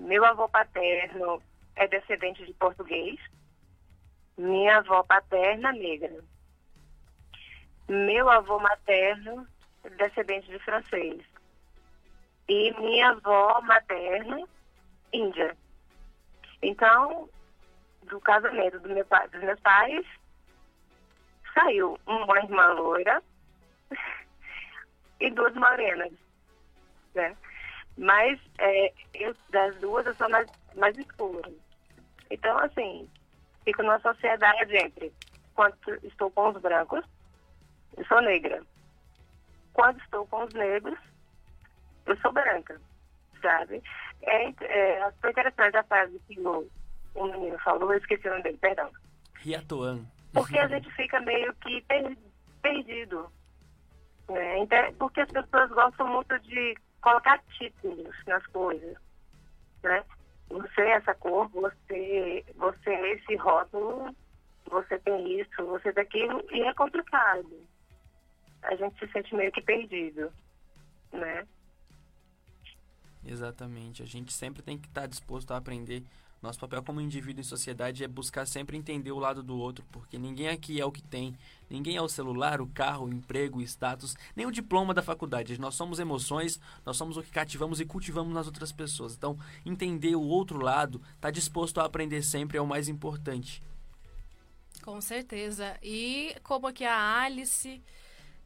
meu 0.00 0.24
avô 0.24 0.48
paterno 0.48 1.42
é 1.76 1.86
descendente 1.86 2.44
de 2.44 2.52
português. 2.54 3.20
Minha 4.36 4.78
avó 4.78 5.02
paterna, 5.02 5.72
negra. 5.72 6.24
Meu 7.88 8.28
avô 8.28 8.58
materno, 8.58 9.46
é 9.84 9.90
descendente 9.90 10.48
de 10.48 10.58
francês. 10.60 11.24
E 12.48 12.72
minha 12.80 13.10
avó 13.10 13.60
materna, 13.62 14.42
índia. 15.12 15.56
Então, 16.62 17.28
do 18.08 18.20
casamento 18.20 18.78
do 18.80 18.88
meu 18.88 19.04
pai, 19.06 19.28
dos 19.28 19.42
meus 19.42 19.60
pais, 19.60 20.06
saiu 21.54 21.98
uma 22.06 22.38
irmã 22.38 22.66
loira 22.72 23.22
e 25.20 25.30
duas 25.30 25.54
morenas, 25.54 26.12
né? 27.14 27.36
Mas 27.96 28.40
é, 28.58 28.92
eu, 29.14 29.34
das 29.50 29.74
duas 29.76 30.06
eu 30.06 30.14
sou 30.14 30.28
mais, 30.30 30.48
mais 30.76 30.96
escura. 30.96 31.50
Então, 32.30 32.56
assim, 32.58 33.08
fico 33.64 33.82
numa 33.82 33.98
sociedade 34.00 34.76
entre 34.76 35.12
quando 35.54 35.76
estou 36.04 36.30
com 36.30 36.50
os 36.50 36.60
brancos, 36.60 37.04
eu 37.96 38.04
sou 38.06 38.20
negra. 38.20 38.62
Quando 39.72 40.00
estou 40.00 40.26
com 40.28 40.44
os 40.44 40.54
negros, 40.54 40.98
eu 42.06 42.16
sou 42.18 42.32
branca, 42.32 42.80
sabe? 43.42 43.82
É, 44.22 44.48
é, 44.64 45.12
foi 45.20 45.30
interessante 45.30 45.76
a 45.76 45.82
frase 45.82 46.20
que 46.28 46.38
o, 46.40 46.68
o 47.18 47.32
menino 47.32 47.58
falou, 47.60 47.92
eu 47.92 47.98
esqueci 47.98 48.26
o 48.26 48.30
nome 48.30 48.42
dele, 48.42 48.58
perdão. 48.58 48.90
Riatoan. 49.34 50.04
Porque 50.32 50.58
a 50.58 50.68
gente 50.68 50.90
fica 50.92 51.20
meio 51.20 51.54
que 51.56 51.84
perdido. 52.62 53.32
Né? 54.28 54.58
Então, 54.58 54.94
porque 54.98 55.20
as 55.20 55.30
pessoas 55.30 55.70
gostam 55.70 56.06
muito 56.08 56.38
de 56.40 56.76
colocar 57.00 57.42
títulos 57.58 58.14
nas 58.26 58.44
coisas. 58.48 58.96
Né? 59.82 60.04
Você 60.50 60.80
é 60.80 60.90
essa 60.92 61.14
cor, 61.14 61.48
você, 61.48 62.44
você 62.56 62.90
é 62.90 63.14
esse 63.14 63.36
rótulo, 63.36 64.14
você 64.70 64.98
tem 64.98 65.40
isso, 65.40 65.66
você 65.66 65.92
tem 65.92 66.02
aquilo, 66.02 66.44
e 66.50 66.62
é 66.62 66.74
complicado. 66.74 67.66
A 68.62 68.74
gente 68.74 68.98
se 68.98 69.10
sente 69.12 69.34
meio 69.34 69.52
que 69.52 69.62
perdido. 69.62 70.32
Né? 71.12 71.46
Exatamente. 73.24 74.02
A 74.02 74.06
gente 74.06 74.32
sempre 74.32 74.62
tem 74.62 74.78
que 74.78 74.88
estar 74.88 75.06
disposto 75.06 75.52
a 75.52 75.56
aprender 75.56 76.02
nosso 76.40 76.58
papel 76.58 76.82
como 76.82 77.00
indivíduo 77.00 77.40
em 77.40 77.44
sociedade 77.44 78.04
é 78.04 78.08
buscar 78.08 78.46
sempre 78.46 78.76
entender 78.76 79.10
o 79.10 79.18
lado 79.18 79.42
do 79.42 79.58
outro, 79.58 79.84
porque 79.90 80.16
ninguém 80.16 80.48
aqui 80.48 80.80
é 80.80 80.84
o 80.84 80.92
que 80.92 81.02
tem, 81.02 81.36
ninguém 81.68 81.96
é 81.96 82.02
o 82.02 82.08
celular, 82.08 82.60
o 82.60 82.68
carro, 82.68 83.06
o 83.06 83.12
emprego, 83.12 83.58
o 83.58 83.62
status, 83.62 84.14
nem 84.36 84.46
o 84.46 84.52
diploma 84.52 84.94
da 84.94 85.02
faculdade. 85.02 85.60
Nós 85.60 85.74
somos 85.74 85.98
emoções, 85.98 86.60
nós 86.86 86.96
somos 86.96 87.16
o 87.16 87.22
que 87.22 87.30
cativamos 87.30 87.80
e 87.80 87.84
cultivamos 87.84 88.32
nas 88.32 88.46
outras 88.46 88.70
pessoas. 88.70 89.14
Então, 89.14 89.36
entender 89.66 90.14
o 90.14 90.22
outro 90.22 90.58
lado, 90.58 90.98
estar 90.98 91.16
tá 91.22 91.30
disposto 91.30 91.80
a 91.80 91.84
aprender 91.84 92.22
sempre 92.22 92.56
é 92.56 92.60
o 92.60 92.66
mais 92.66 92.88
importante. 92.88 93.60
Com 94.82 95.00
certeza. 95.00 95.76
E 95.82 96.36
como 96.44 96.68
aqui 96.68 96.84
a 96.84 97.22
Alice 97.22 97.82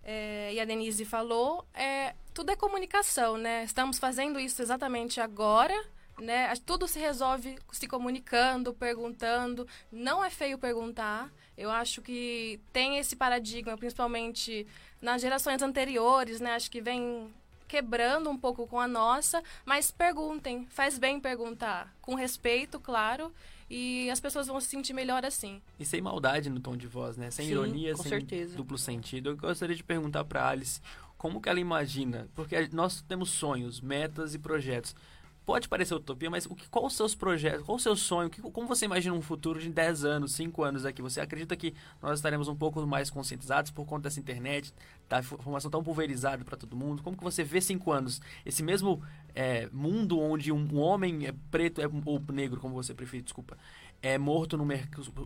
é, 0.03 0.55
e 0.55 0.59
a 0.59 0.65
Denise 0.65 1.05
falou, 1.05 1.67
é, 1.75 2.15
tudo 2.33 2.51
é 2.51 2.57
comunicação, 2.57 3.37
né? 3.37 3.65
Estamos 3.65 3.99
fazendo 3.99 4.41
isso 4.41 4.63
exatamente 4.63 5.21
agora 5.21 5.75
né? 6.21 6.53
Tudo 6.65 6.87
se 6.87 6.99
resolve 6.99 7.59
se 7.71 7.87
comunicando, 7.89 8.75
perguntando. 8.75 9.67
Não 9.91 10.25
é 10.25 10.31
feio 10.31 10.59
perguntar. 10.59 11.31
Eu 11.57 11.71
acho 11.71 12.03
que 12.03 12.61
tem 12.73 12.99
esse 12.99 13.17
paradigma, 13.17 13.77
principalmente 13.77 14.67
nas 15.01 15.21
gerações 15.21 15.63
anteriores, 15.63 16.41
né? 16.41 16.55
Acho 16.55 16.71
que 16.71 16.81
vem 16.81 17.33
quebrando 17.73 18.29
um 18.29 18.37
pouco 18.37 18.67
com 18.67 18.79
a 18.79 18.87
nossa, 18.87 19.43
mas 19.65 19.91
perguntem, 19.91 20.67
faz 20.69 20.99
bem 20.99 21.19
perguntar, 21.19 21.91
com 22.03 22.15
respeito, 22.15 22.79
claro, 22.79 23.33
e 23.71 24.11
as 24.11 24.21
pessoas 24.21 24.47
vão 24.47 24.61
se 24.61 24.69
sentir 24.69 24.93
melhor 24.93 25.25
assim. 25.25 25.63
E 25.79 25.85
sem 25.87 26.03
maldade 26.03 26.51
no 26.51 26.61
tom 26.61 26.77
de 26.77 26.87
voz, 26.87 27.17
né? 27.17 27.31
Sem 27.31 27.47
Sim, 27.47 27.53
ironia, 27.53 27.97
sem 27.97 28.11
certeza. 28.11 28.57
duplo 28.57 28.77
sentido. 28.77 29.31
Eu 29.31 29.37
gostaria 29.39 29.75
de 29.75 29.83
perguntar 29.83 30.23
para 30.25 30.47
Alice 30.47 30.83
como 31.17 31.41
que 31.41 31.49
ela 31.49 31.61
imagina, 31.61 32.29
porque 32.35 32.69
nós 32.73 33.01
temos 33.01 33.31
sonhos, 33.31 33.81
metas 33.81 34.35
e 34.35 34.39
projetos 34.39 34.95
pode 35.45 35.69
parecer 35.69 35.95
utopia, 35.95 36.31
mas 36.31 36.47
o 36.47 36.55
que, 36.55 36.69
qual 36.69 36.87
os 36.87 36.95
seus 36.95 37.15
projetos, 37.15 37.65
qual 37.65 37.77
o 37.77 37.81
seu 37.81 37.97
sonho, 37.97 38.31
que, 38.31 38.41
como 38.41 38.67
você 38.67 38.85
imagina 38.85 39.15
um 39.15 39.23
futuro 39.23 39.61
de 39.61 39.69
10 39.69 40.05
anos, 40.05 40.33
5 40.33 40.63
anos 40.63 40.87
aqui? 40.87 41.03
Você 41.03 41.21
acredita 41.21 41.57
que 41.57 41.75
nós 42.01 42.19
estaremos 42.19 42.49
um 42.49 42.55
pouco 42.55 42.85
mais 42.87 43.11
conscientizados 43.11 43.71
por 43.71 43.85
conta 43.85 44.05
dessa 44.05 44.21
internet, 44.21 44.73
da 45.09 45.19
informação 45.21 45.71
tão 45.71 45.83
pulverizada 45.83 46.45
para 46.45 46.57
todo 46.57 46.77
mundo? 46.77 47.03
Como 47.03 47.17
que 47.17 47.25
você 47.25 47.43
vê 47.43 47.61
5 47.61 47.91
anos? 47.91 48.21
Esse 48.47 48.63
mesmo 48.63 49.03
é, 49.35 49.69
mundo 49.73 50.19
onde 50.21 50.53
um, 50.53 50.79
homem 50.79 51.27
é 51.27 51.35
preto, 51.51 51.81
é, 51.81 51.87
ou 52.05 52.23
negro, 52.33 52.61
como 52.61 52.75
você 52.75 52.95
preferir, 52.95 53.25
desculpa, 53.25 53.59
é 54.01 54.17
morto 54.19 54.57
no 54.57 54.67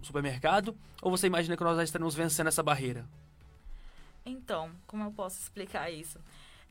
supermercado? 0.03 0.77
Ou 1.03 1.11
você 1.11 1.27
imagina 1.27 1.57
que 1.57 1.65
nós 1.65 1.77
já 1.77 1.85
estaremos 1.85 2.15
vencendo 2.15 2.49
essa 2.49 2.63
barreira? 2.63 3.07
Então, 4.25 4.71
como 4.87 5.05
eu 5.05 5.13
posso 5.13 5.39
explicar 5.41 5.91
isso? 5.91 6.19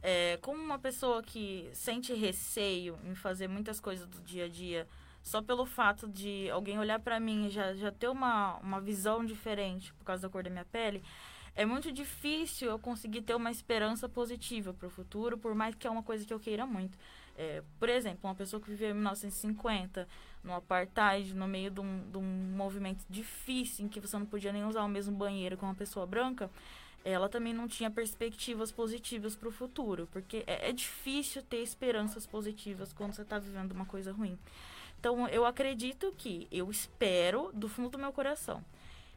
É, 0.07 0.37
como 0.39 0.61
uma 0.61 0.77
pessoa 0.77 1.23
que 1.23 1.67
sente 1.73 2.13
receio 2.13 2.95
em 3.05 3.15
fazer 3.15 3.47
muitas 3.47 3.79
coisas 3.79 4.05
do 4.07 4.21
dia 4.21 4.45
a 4.45 4.47
dia, 4.47 4.87
só 5.23 5.41
pelo 5.41 5.65
fato 5.65 6.07
de 6.07 6.47
alguém 6.51 6.77
olhar 6.77 6.99
para 6.99 7.19
mim 7.19 7.47
e 7.47 7.49
já, 7.49 7.73
já 7.73 7.91
ter 7.91 8.07
uma, 8.07 8.57
uma 8.57 8.79
visão 8.79 9.25
diferente 9.25 9.91
por 9.95 10.05
causa 10.05 10.21
da 10.21 10.29
cor 10.29 10.43
da 10.43 10.49
minha 10.51 10.63
pele, 10.63 11.01
é 11.55 11.65
muito 11.65 11.91
difícil 11.91 12.69
eu 12.69 12.77
conseguir 12.77 13.23
ter 13.23 13.33
uma 13.33 13.49
esperança 13.49 14.07
positiva 14.07 14.75
para 14.75 14.85
o 14.85 14.91
futuro, 14.91 15.39
por 15.39 15.55
mais 15.55 15.73
que 15.73 15.87
é 15.87 15.89
uma 15.89 16.03
coisa 16.03 16.23
que 16.23 16.31
eu 16.31 16.39
queira 16.39 16.67
muito. 16.67 16.95
É, 17.35 17.63
por 17.79 17.89
exemplo, 17.89 18.19
uma 18.29 18.35
pessoa 18.35 18.61
que 18.61 18.69
viveu 18.69 18.91
em 18.91 18.93
1950, 18.93 20.07
no 20.43 20.53
apartheid, 20.53 21.33
no 21.33 21.47
meio 21.47 21.71
de 21.71 21.81
um, 21.81 22.11
de 22.11 22.17
um 22.19 22.53
movimento 22.55 23.03
difícil, 23.09 23.85
em 23.85 23.89
que 23.89 23.99
você 23.99 24.19
não 24.19 24.27
podia 24.27 24.53
nem 24.53 24.65
usar 24.65 24.83
o 24.83 24.87
mesmo 24.87 25.17
banheiro 25.17 25.57
com 25.57 25.65
uma 25.65 25.73
pessoa 25.73 26.05
branca, 26.05 26.47
ela 27.05 27.29
também 27.29 27.53
não 27.53 27.67
tinha 27.67 27.89
perspectivas 27.91 28.71
positivas 28.71 29.35
para 29.35 29.47
o 29.47 29.51
futuro, 29.51 30.09
porque 30.11 30.43
é, 30.47 30.69
é, 30.69 30.73
difícil 30.73 31.43
ter 31.43 31.61
esperanças 31.61 32.25
positivas 32.25 32.91
quando 32.91 33.13
você 33.13 33.21
está 33.21 33.37
vivendo 33.37 33.73
uma 33.73 33.85
coisa 33.85 34.11
ruim. 34.11 34.37
Então, 34.99 35.27
eu 35.27 35.45
acredito 35.45 36.11
que, 36.17 36.47
eu 36.51 36.69
espero 36.71 37.51
do 37.53 37.69
fundo 37.69 37.89
do 37.89 37.99
meu 37.99 38.11
coração, 38.11 38.65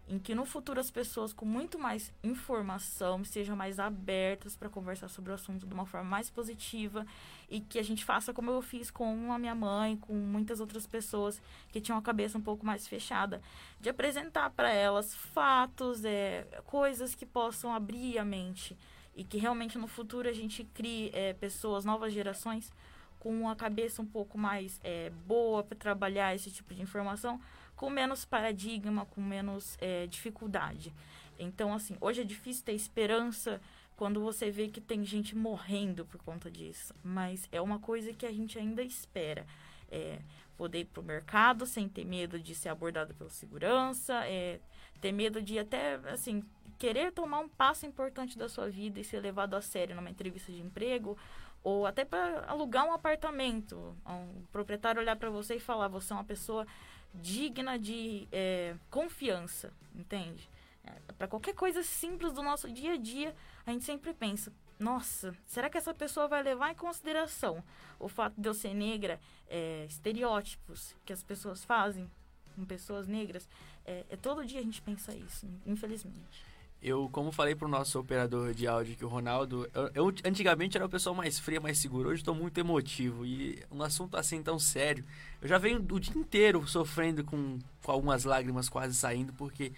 em 0.08 0.18
que 0.18 0.34
no 0.34 0.46
futuro 0.46 0.80
as 0.80 0.90
pessoas 0.90 1.32
com 1.34 1.44
muito 1.44 1.78
mais 1.78 2.12
informação 2.24 3.22
sejam 3.24 3.54
mais 3.54 3.78
abertas 3.78 4.56
para 4.56 4.70
conversar 4.70 5.08
sobre 5.08 5.30
o 5.30 5.34
assunto 5.34 5.66
de 5.66 5.74
uma 5.74 5.84
forma 5.84 6.08
mais 6.08 6.30
positiva 6.30 7.06
e 7.48 7.60
que 7.60 7.78
a 7.78 7.82
gente 7.82 8.04
faça 8.04 8.32
como 8.32 8.50
eu 8.50 8.62
fiz 8.62 8.90
com 8.90 9.30
a 9.32 9.38
minha 9.38 9.54
mãe, 9.54 9.96
com 9.96 10.14
muitas 10.14 10.60
outras 10.60 10.86
pessoas 10.86 11.40
que 11.70 11.80
tinham 11.80 11.98
a 11.98 12.02
cabeça 12.02 12.38
um 12.38 12.42
pouco 12.42 12.64
mais 12.64 12.88
fechada, 12.88 13.42
de 13.80 13.90
apresentar 13.90 14.50
para 14.50 14.70
elas 14.70 15.14
fatos, 15.14 16.04
é, 16.04 16.46
coisas 16.64 17.14
que 17.14 17.26
possam 17.26 17.72
abrir 17.74 18.18
a 18.18 18.24
mente 18.24 18.76
e 19.14 19.24
que 19.24 19.36
realmente 19.36 19.76
no 19.76 19.86
futuro 19.86 20.28
a 20.28 20.32
gente 20.32 20.64
crie 20.64 21.10
é, 21.12 21.34
pessoas, 21.34 21.84
novas 21.84 22.12
gerações 22.12 22.72
com 23.18 23.30
uma 23.30 23.56
cabeça 23.56 24.00
um 24.00 24.06
pouco 24.06 24.38
mais 24.38 24.80
é, 24.82 25.10
boa 25.26 25.62
para 25.62 25.76
trabalhar 25.76 26.34
esse 26.34 26.50
tipo 26.50 26.72
de 26.74 26.80
informação, 26.80 27.40
com 27.78 27.88
menos 27.88 28.24
paradigma, 28.24 29.06
com 29.06 29.22
menos 29.22 29.78
é, 29.80 30.08
dificuldade. 30.08 30.92
Então, 31.38 31.72
assim, 31.72 31.96
hoje 32.00 32.22
é 32.22 32.24
difícil 32.24 32.64
ter 32.64 32.72
esperança 32.72 33.60
quando 33.96 34.20
você 34.20 34.50
vê 34.50 34.66
que 34.66 34.80
tem 34.80 35.04
gente 35.04 35.36
morrendo 35.36 36.04
por 36.04 36.20
conta 36.20 36.50
disso. 36.50 36.92
Mas 37.04 37.48
é 37.52 37.60
uma 37.60 37.78
coisa 37.78 38.12
que 38.12 38.26
a 38.26 38.32
gente 38.32 38.58
ainda 38.58 38.82
espera. 38.82 39.46
É, 39.90 40.18
poder 40.56 40.80
ir 40.80 40.84
para 40.86 41.00
o 41.00 41.04
mercado 41.04 41.64
sem 41.64 41.88
ter 41.88 42.04
medo 42.04 42.38
de 42.38 42.52
ser 42.52 42.68
abordado 42.68 43.14
pela 43.14 43.30
segurança, 43.30 44.26
é, 44.26 44.58
ter 45.00 45.12
medo 45.12 45.40
de 45.40 45.56
até, 45.56 45.94
assim, 46.12 46.42
querer 46.78 47.12
tomar 47.12 47.38
um 47.38 47.48
passo 47.48 47.86
importante 47.86 48.36
da 48.36 48.48
sua 48.48 48.68
vida 48.68 48.98
e 48.98 49.04
ser 49.04 49.20
levado 49.20 49.54
a 49.54 49.62
sério 49.62 49.94
numa 49.94 50.10
entrevista 50.10 50.50
de 50.50 50.60
emprego, 50.60 51.16
ou 51.62 51.86
até 51.86 52.04
para 52.04 52.44
alugar 52.48 52.84
um 52.84 52.92
apartamento. 52.92 53.96
Um 54.04 54.42
proprietário 54.50 55.00
olhar 55.00 55.14
para 55.14 55.30
você 55.30 55.54
e 55.54 55.60
falar: 55.60 55.86
você 55.86 56.12
é 56.12 56.16
uma 56.16 56.24
pessoa 56.24 56.66
digna 57.14 57.78
de 57.78 58.28
é, 58.30 58.74
confiança, 58.90 59.72
entende? 59.94 60.48
É, 60.84 61.12
para 61.12 61.28
qualquer 61.28 61.54
coisa 61.54 61.82
simples 61.82 62.32
do 62.32 62.42
nosso 62.42 62.70
dia 62.70 62.92
a 62.94 62.96
dia, 62.96 63.34
a 63.66 63.72
gente 63.72 63.84
sempre 63.84 64.12
pensa: 64.12 64.52
nossa, 64.78 65.34
será 65.46 65.68
que 65.68 65.76
essa 65.76 65.92
pessoa 65.92 66.28
vai 66.28 66.42
levar 66.42 66.70
em 66.70 66.74
consideração 66.74 67.62
o 67.98 68.08
fato 68.08 68.40
de 68.40 68.48
eu 68.48 68.54
ser 68.54 68.74
negra, 68.74 69.20
é, 69.48 69.84
estereótipos 69.88 70.94
que 71.04 71.12
as 71.12 71.22
pessoas 71.22 71.64
fazem 71.64 72.08
com 72.54 72.64
pessoas 72.64 73.08
negras? 73.08 73.48
É, 73.84 74.04
é, 74.08 74.16
todo 74.16 74.46
dia 74.46 74.60
a 74.60 74.62
gente 74.62 74.80
pensa 74.80 75.14
isso, 75.14 75.48
infelizmente. 75.66 76.44
Eu, 76.80 77.08
como 77.10 77.32
falei 77.32 77.56
pro 77.56 77.66
nosso 77.66 77.98
operador 77.98 78.54
de 78.54 78.66
áudio 78.66 78.96
que 78.96 79.04
o 79.04 79.08
Ronaldo, 79.08 79.68
eu, 79.74 79.90
eu 79.94 80.14
antigamente 80.24 80.76
era 80.76 80.84
uma 80.84 80.90
pessoa 80.90 81.14
mais 81.14 81.36
fria, 81.38 81.60
mais 81.60 81.78
segura, 81.78 82.08
hoje 82.08 82.20
estou 82.20 82.36
muito 82.36 82.58
emotivo 82.58 83.26
e 83.26 83.60
um 83.70 83.82
assunto 83.82 84.16
assim 84.16 84.40
tão 84.42 84.60
sério. 84.60 85.04
Eu 85.42 85.48
já 85.48 85.58
venho 85.58 85.84
o 85.90 85.98
dia 85.98 86.16
inteiro 86.16 86.66
sofrendo 86.68 87.24
com, 87.24 87.58
com 87.82 87.92
algumas 87.92 88.24
lágrimas 88.24 88.68
quase 88.68 88.94
saindo 88.94 89.32
porque 89.32 89.72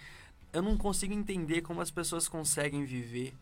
eu 0.53 0.61
não 0.61 0.77
consigo 0.77 1.13
entender 1.13 1.61
como 1.61 1.81
as 1.81 1.89
pessoas 1.89 2.27
conseguem 2.27 2.85
viver 2.85 3.33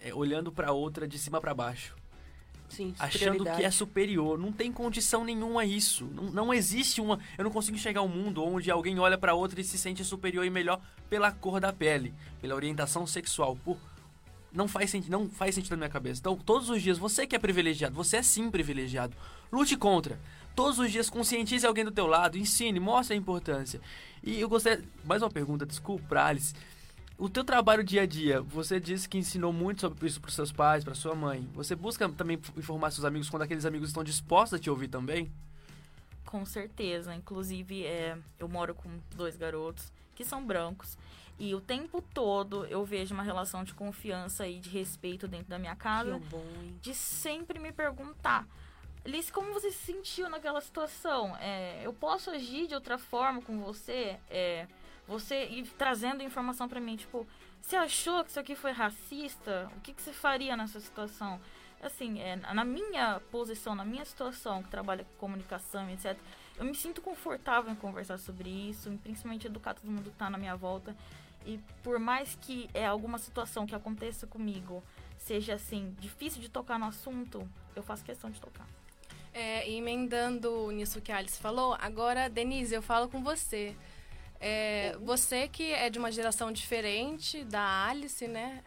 é, 0.00 0.14
olhando 0.14 0.52
para 0.52 0.72
outra 0.72 1.08
de 1.08 1.18
cima 1.18 1.40
para 1.40 1.54
baixo. 1.54 1.96
Sim, 2.68 2.94
achando 2.98 3.44
que 3.44 3.64
é 3.64 3.70
superior. 3.70 4.38
Não 4.38 4.52
tem 4.52 4.72
condição 4.72 5.24
nenhuma 5.24 5.62
a 5.62 5.64
isso. 5.64 6.04
Não, 6.06 6.24
não 6.24 6.54
existe 6.54 7.00
uma. 7.00 7.18
Eu 7.38 7.44
não 7.44 7.50
consigo 7.50 7.76
enxergar 7.76 8.02
um 8.02 8.08
mundo 8.08 8.44
onde 8.44 8.70
alguém 8.70 8.98
olha 8.98 9.16
para 9.16 9.34
outra 9.34 9.60
e 9.60 9.64
se 9.64 9.78
sente 9.78 10.04
superior 10.04 10.44
e 10.44 10.50
melhor 10.50 10.80
pela 11.08 11.30
cor 11.30 11.60
da 11.60 11.72
pele, 11.72 12.12
pela 12.40 12.54
orientação 12.54 13.06
sexual, 13.06 13.56
por 13.64 13.76
não 14.52 14.66
faz 14.66 14.90
sentido, 14.90 15.10
não 15.10 15.28
faz 15.28 15.54
sentido 15.54 15.72
na 15.72 15.76
minha 15.76 15.90
cabeça. 15.90 16.20
Então, 16.20 16.36
todos 16.36 16.70
os 16.70 16.82
dias, 16.82 16.96
você 16.96 17.26
que 17.26 17.36
é 17.36 17.38
privilegiado, 17.38 17.94
você 17.94 18.16
é 18.16 18.22
sim 18.22 18.50
privilegiado. 18.50 19.14
Lute 19.52 19.76
contra. 19.76 20.18
Todos 20.54 20.78
os 20.78 20.90
dias 20.90 21.10
conscientize 21.10 21.66
alguém 21.66 21.84
do 21.84 21.90
teu 21.90 22.06
lado, 22.06 22.38
ensine, 22.38 22.80
mostre 22.80 23.14
a 23.14 23.18
importância. 23.18 23.78
E 24.22 24.40
eu 24.40 24.48
gostaria, 24.48 24.82
mais 25.04 25.20
uma 25.22 25.30
pergunta, 25.30 25.66
desculpa, 25.66 26.18
Alice. 26.18 26.54
O 27.18 27.30
teu 27.30 27.42
trabalho 27.42 27.82
dia 27.82 28.02
a 28.02 28.06
dia, 28.06 28.42
você 28.42 28.78
disse 28.78 29.08
que 29.08 29.16
ensinou 29.16 29.50
muito 29.50 29.80
sobre 29.80 30.06
isso 30.06 30.20
para 30.20 30.28
os 30.28 30.34
seus 30.34 30.52
pais, 30.52 30.84
para 30.84 30.94
sua 30.94 31.14
mãe. 31.14 31.48
Você 31.54 31.74
busca 31.74 32.06
também 32.10 32.38
informar 32.56 32.90
seus 32.90 33.06
amigos 33.06 33.30
quando 33.30 33.42
aqueles 33.42 33.64
amigos 33.64 33.88
estão 33.88 34.04
dispostos 34.04 34.58
a 34.58 34.62
te 34.62 34.68
ouvir 34.68 34.88
também? 34.88 35.32
Com 36.26 36.44
certeza. 36.44 37.14
Inclusive, 37.14 37.86
é, 37.86 38.18
eu 38.38 38.46
moro 38.48 38.74
com 38.74 38.90
dois 39.14 39.34
garotos 39.34 39.90
que 40.14 40.26
são 40.26 40.44
brancos. 40.44 40.98
E 41.38 41.54
o 41.54 41.60
tempo 41.60 42.02
todo 42.12 42.66
eu 42.66 42.84
vejo 42.84 43.14
uma 43.14 43.22
relação 43.22 43.64
de 43.64 43.72
confiança 43.72 44.46
e 44.46 44.58
de 44.58 44.68
respeito 44.68 45.26
dentro 45.26 45.48
da 45.48 45.58
minha 45.58 45.76
casa. 45.76 46.18
Que 46.18 46.26
bom, 46.26 46.44
hein? 46.62 46.78
De 46.82 46.94
sempre 46.94 47.58
me 47.58 47.72
perguntar 47.72 48.46
Alice, 49.06 49.30
como 49.30 49.52
você 49.52 49.70
se 49.70 49.92
sentiu 49.92 50.28
naquela 50.28 50.60
situação? 50.60 51.36
É, 51.36 51.80
eu 51.84 51.92
posso 51.92 52.28
agir 52.28 52.66
de 52.66 52.74
outra 52.74 52.98
forma 52.98 53.40
com 53.40 53.60
você? 53.60 54.18
É, 54.28 54.66
você 55.06 55.46
ir 55.46 55.66
trazendo 55.78 56.22
informação 56.22 56.68
para 56.68 56.80
mim, 56.80 56.96
tipo, 56.96 57.26
você 57.60 57.76
achou 57.76 58.22
que 58.24 58.30
isso 58.30 58.40
aqui 58.40 58.54
foi 58.54 58.72
racista? 58.72 59.70
O 59.76 59.80
que, 59.80 59.92
que 59.92 60.02
você 60.02 60.12
faria 60.12 60.56
nessa 60.56 60.80
situação? 60.80 61.40
Assim, 61.82 62.20
é, 62.20 62.36
na 62.36 62.64
minha 62.64 63.20
posição, 63.30 63.74
na 63.74 63.84
minha 63.84 64.04
situação, 64.04 64.62
que 64.62 64.68
trabalha 64.68 65.04
com 65.04 65.26
comunicação, 65.26 65.88
etc., 65.90 66.16
eu 66.58 66.64
me 66.64 66.74
sinto 66.74 67.02
confortável 67.02 67.70
em 67.70 67.76
conversar 67.76 68.18
sobre 68.18 68.48
isso, 68.48 68.90
principalmente 69.02 69.46
educar 69.46 69.74
todo 69.74 69.90
mundo 69.90 70.04
que 70.04 70.08
está 70.08 70.30
na 70.30 70.38
minha 70.38 70.56
volta. 70.56 70.96
E 71.44 71.60
por 71.82 71.98
mais 71.98 72.36
que 72.40 72.68
é 72.72 72.86
alguma 72.86 73.18
situação 73.18 73.66
que 73.66 73.74
aconteça 73.74 74.26
comigo 74.26 74.82
seja 75.18 75.54
assim 75.54 75.94
difícil 76.00 76.40
de 76.40 76.48
tocar 76.48 76.78
no 76.78 76.86
assunto, 76.86 77.48
eu 77.74 77.82
faço 77.82 78.04
questão 78.04 78.30
de 78.30 78.40
tocar. 78.40 78.66
É, 79.32 79.68
emendando 79.70 80.70
nisso 80.70 81.00
que 81.00 81.12
a 81.12 81.18
Alice 81.18 81.38
falou, 81.38 81.76
agora, 81.80 82.28
Denise, 82.28 82.74
eu 82.74 82.80
falo 82.80 83.08
com 83.08 83.22
você. 83.22 83.76
É, 84.40 84.96
você 85.00 85.48
que 85.48 85.72
é 85.72 85.88
de 85.88 85.98
uma 85.98 86.12
geração 86.12 86.52
diferente 86.52 87.44
da 87.44 87.86
Alice, 87.86 88.26
né? 88.26 88.62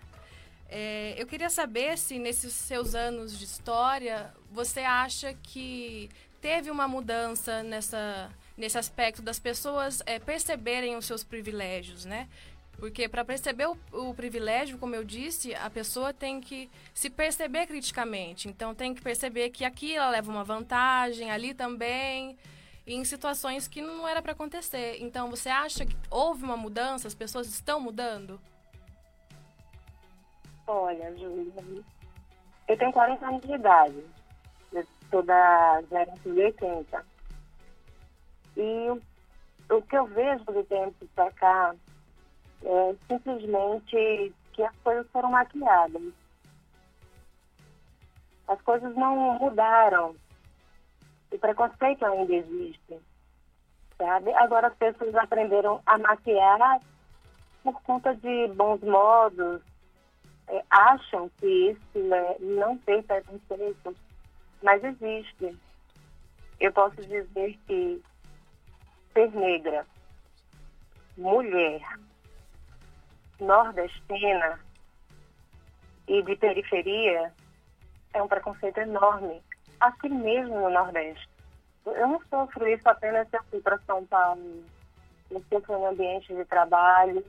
É, 0.68 1.16
eu 1.18 1.26
queria 1.26 1.50
saber 1.50 1.98
se 1.98 2.20
nesses 2.20 2.54
seus 2.54 2.94
anos 2.94 3.38
de 3.38 3.46
história 3.46 4.32
você 4.52 4.82
acha 4.82 5.34
que 5.42 6.10
teve 6.40 6.70
uma 6.70 6.88
mudança 6.88 7.64
nessa, 7.64 8.30
nesse 8.56 8.78
aspecto 8.78 9.22
das 9.22 9.40
pessoas 9.40 10.02
é, 10.06 10.20
perceberem 10.20 10.96
os 10.96 11.06
seus 11.06 11.24
privilégios, 11.24 12.06
né? 12.06 12.28
Porque 12.78 13.10
para 13.10 13.26
perceber 13.26 13.68
o, 13.68 13.78
o, 13.92 14.14
privilégio, 14.14 14.78
como 14.78 14.96
eu 14.96 15.04
disse, 15.04 15.54
a 15.54 15.70
pessoa 15.70 16.14
tem 16.14 16.40
que 16.40 16.70
se 16.94 17.10
perceber 17.10 17.68
criticamente. 17.68 18.48
Então 18.48 18.74
tem 18.74 18.94
que 18.94 19.02
perceber 19.02 19.50
que 19.50 19.66
aqui 19.66 19.96
ela 19.96 20.10
leva 20.10 20.32
uma 20.32 20.46
vantagem, 20.46 21.30
ali 21.30 21.54
também, 21.54 22.38
em 22.94 23.04
situações 23.04 23.68
que 23.68 23.82
não 23.82 24.08
era 24.08 24.22
para 24.22 24.32
acontecer. 24.32 24.98
Então 25.02 25.30
você 25.30 25.50
acha 25.50 25.86
que 25.86 25.96
houve 26.10 26.44
uma 26.44 26.58
mudança? 26.58 27.08
As 27.08 27.16
pessoas 27.16 27.48
estão 27.48 27.80
mudando? 27.80 28.40
Olha, 30.68 31.16
Júlia, 31.18 31.84
eu 32.68 32.78
tenho 32.78 32.92
40 32.92 33.28
anos 33.28 33.42
de 33.42 33.54
idade. 33.54 34.04
Eu 34.72 34.86
sou 35.10 35.24
de 35.24 36.30
80. 36.30 37.06
E 38.58 38.90
o, 38.90 39.02
o 39.76 39.82
que 39.82 39.98
eu 39.98 40.06
vejo 40.06 40.44
do 40.46 40.64
tempo 40.64 41.08
para 41.16 41.32
cá 41.32 41.76
é, 42.64 42.96
simplesmente 43.08 44.34
que 44.54 44.64
as 44.64 44.76
coisas 44.78 45.08
foram 45.12 45.32
maquiadas. 45.32 46.14
As 48.48 48.62
coisas 48.62 48.96
não 48.96 49.40
mudaram. 49.40 50.16
O 51.32 51.38
preconceito 51.38 52.06
ainda 52.06 52.34
existe. 52.34 53.00
Sabe? 53.98 54.34
Agora 54.34 54.68
as 54.68 54.76
pessoas 54.76 55.14
aprenderam 55.16 55.82
a 55.86 55.98
maquiar 55.98 56.80
por 57.64 57.82
conta 57.84 58.16
de 58.16 58.48
bons 58.56 58.82
modos, 58.82 59.62
é, 60.48 60.64
acham 60.70 61.30
que 61.38 61.72
isso 61.72 62.14
é, 62.14 62.38
não 62.40 62.78
tem 62.80 63.04
preconceito, 63.04 63.96
mas 64.64 64.84
existe. 64.84 65.58
Eu 66.60 66.74
posso 66.74 66.96
dizer 66.96 67.58
que 67.68 68.02
ser 69.14 69.32
negra, 69.32 69.86
mulher, 71.18 71.82
nordestina 73.40 74.60
e 76.08 76.22
de 76.24 76.36
periferia 76.36 77.34
é 78.14 78.22
um 78.22 78.28
preconceito 78.28 78.80
enorme, 78.80 79.42
aqui 79.80 80.10
mesmo 80.10 80.60
no 80.60 80.70
Nordeste. 80.70 81.28
Eu 81.86 82.08
não 82.08 82.22
sofro 82.30 82.68
isso 82.68 82.88
apenas 82.88 83.28
se 83.30 83.38
eu 83.38 83.44
fui 83.46 83.62
para 83.62 83.80
São 83.80 84.06
Paulo, 84.06 84.64
eu 85.32 85.44
sofro 85.50 85.80
no 85.80 85.88
ambiente 85.88 86.34
de 86.34 86.46
trabalho, 86.46 87.24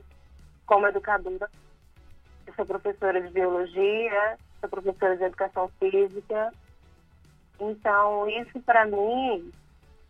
como 0.65 0.87
educadora. 0.87 1.49
Eu 2.45 2.53
sou 2.53 2.65
professora 2.65 3.21
de 3.21 3.29
biologia, 3.29 4.37
sou 4.59 4.69
professora 4.69 5.17
de 5.17 5.23
educação 5.23 5.69
física. 5.79 6.53
Então, 7.59 8.27
isso 8.29 8.59
para 8.61 8.85
mim 8.85 9.51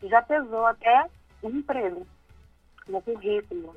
já 0.04 0.22
pesou 0.22 0.66
até 0.66 1.06
no 1.44 1.50
emprego, 1.50 2.08
no 2.88 3.02
currículo. 3.02 3.76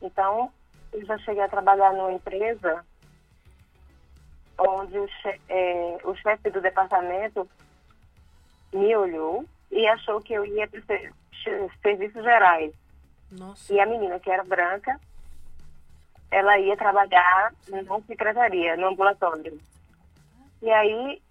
Então, 0.00 0.52
eu 0.92 1.04
já 1.04 1.18
cheguei 1.18 1.42
a 1.42 1.48
trabalhar 1.48 1.92
numa 1.92 2.12
empresa 2.12 2.84
onde 4.58 4.98
o, 4.98 5.08
é, 5.48 5.98
o 6.04 6.14
chefe 6.16 6.50
do 6.50 6.60
departamento 6.60 7.48
me 8.72 8.94
olhou 8.96 9.44
e 9.70 9.86
achou 9.86 10.20
que 10.20 10.32
eu 10.32 10.44
ia 10.44 10.68
para 10.68 10.82
serviços 11.82 12.22
gerais. 12.22 12.72
Nossa. 13.30 13.72
E 13.72 13.80
a 13.80 13.86
menina, 13.86 14.18
que 14.18 14.30
era 14.30 14.44
branca, 14.44 15.00
ela 16.30 16.58
ia 16.58 16.76
trabalhar 16.76 17.52
numa 17.68 18.00
secretaria, 18.02 18.76
no 18.76 18.88
ambulatório. 18.88 19.58
E 20.62 20.70
aí, 20.70 21.22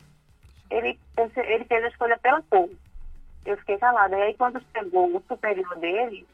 ele, 0.69 0.99
ele 1.17 1.65
fez 1.65 1.83
a 1.83 1.87
escolha 1.87 2.17
pela 2.17 2.41
cor. 2.43 2.69
Eu 3.45 3.57
fiquei 3.57 3.77
calada. 3.77 4.17
E 4.17 4.21
aí, 4.21 4.33
quando 4.33 4.61
chegou 4.73 5.15
o 5.15 5.23
superior 5.27 5.75
dele, 5.77 6.27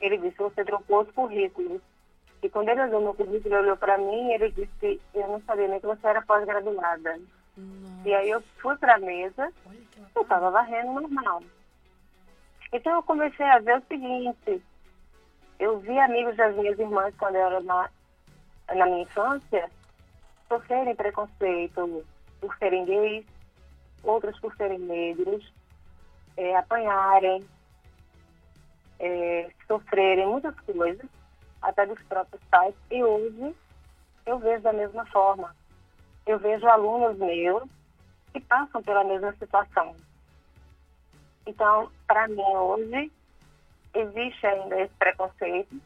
ele 0.00 0.18
disse, 0.18 0.36
você 0.36 0.64
trocou 0.64 1.02
os 1.02 1.10
currículos. 1.12 1.80
E 2.42 2.48
quando 2.48 2.68
ele 2.68 2.82
olhou 2.82 3.00
meu 3.00 3.14
currículo, 3.14 3.54
ele 3.54 3.62
olhou 3.62 3.76
para 3.76 3.96
mim 3.98 4.28
e 4.28 4.34
ele 4.34 4.50
disse, 4.50 5.00
eu 5.14 5.28
não 5.28 5.40
sabia 5.42 5.68
nem 5.68 5.80
que 5.80 5.86
você 5.86 6.06
era 6.06 6.22
pós-graduada. 6.22 7.20
E 8.04 8.14
aí 8.14 8.30
eu 8.30 8.42
fui 8.60 8.76
para 8.76 8.94
a 8.94 8.98
mesa, 8.98 9.52
eu 10.14 10.22
estava 10.22 10.50
varrendo 10.50 10.92
normal. 10.92 11.42
Então 12.72 12.96
eu 12.96 13.02
comecei 13.02 13.46
a 13.46 13.58
ver 13.58 13.78
o 13.78 13.86
seguinte, 13.86 14.62
eu 15.58 15.78
vi 15.80 15.98
amigos 15.98 16.36
das 16.36 16.54
minhas 16.56 16.78
irmãs 16.78 17.14
quando 17.18 17.36
eu 17.36 17.46
era 17.46 17.60
na, 17.60 17.90
na 18.74 18.86
minha 18.86 19.02
infância 19.02 19.70
sofrerem 20.48 20.94
preconceito 20.94 22.04
por 22.40 22.56
serem 22.56 22.84
gays, 22.84 23.26
outras 24.02 24.38
por 24.40 24.54
serem 24.56 24.78
negros, 24.78 25.52
é, 26.36 26.56
apanharem, 26.56 27.46
é, 28.98 29.50
sofrerem 29.66 30.26
muitas 30.26 30.58
coisas 30.60 31.08
até 31.60 31.86
dos 31.86 32.02
próprios 32.02 32.42
pais. 32.50 32.74
E 32.90 33.02
hoje 33.02 33.54
eu 34.26 34.38
vejo 34.38 34.62
da 34.62 34.72
mesma 34.72 35.06
forma. 35.06 35.54
Eu 36.26 36.38
vejo 36.38 36.66
alunos 36.66 37.18
meus 37.18 37.64
que 38.32 38.40
passam 38.40 38.82
pela 38.82 39.04
mesma 39.04 39.32
situação. 39.34 39.94
Então, 41.46 41.90
para 42.06 42.28
mim 42.28 42.40
hoje, 42.40 43.12
existe 43.94 44.46
ainda 44.46 44.80
esse 44.80 44.94
preconceito, 44.94 45.80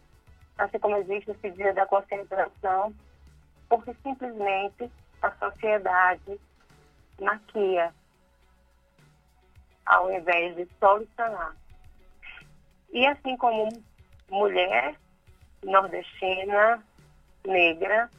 assim 0.59 0.79
como 0.79 0.96
existe 0.96 1.31
esse 1.31 1.51
dia 1.51 1.72
da 1.72 1.87
conscientização, 1.87 2.94
porque 3.68 3.94
simplesmente 4.03 4.90
a 5.22 5.31
sociedade 5.33 6.40
maquia 7.20 7.92
ao 9.87 10.12
invés 10.12 10.57
de 10.57 10.68
solucionar. 10.79 11.55
E 12.92 13.07
assim 13.07 13.37
como 13.37 13.68
mulher, 14.29 14.96
nordestina, 15.62 16.83
negra, 17.44 18.11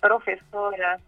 professora. 0.00 1.00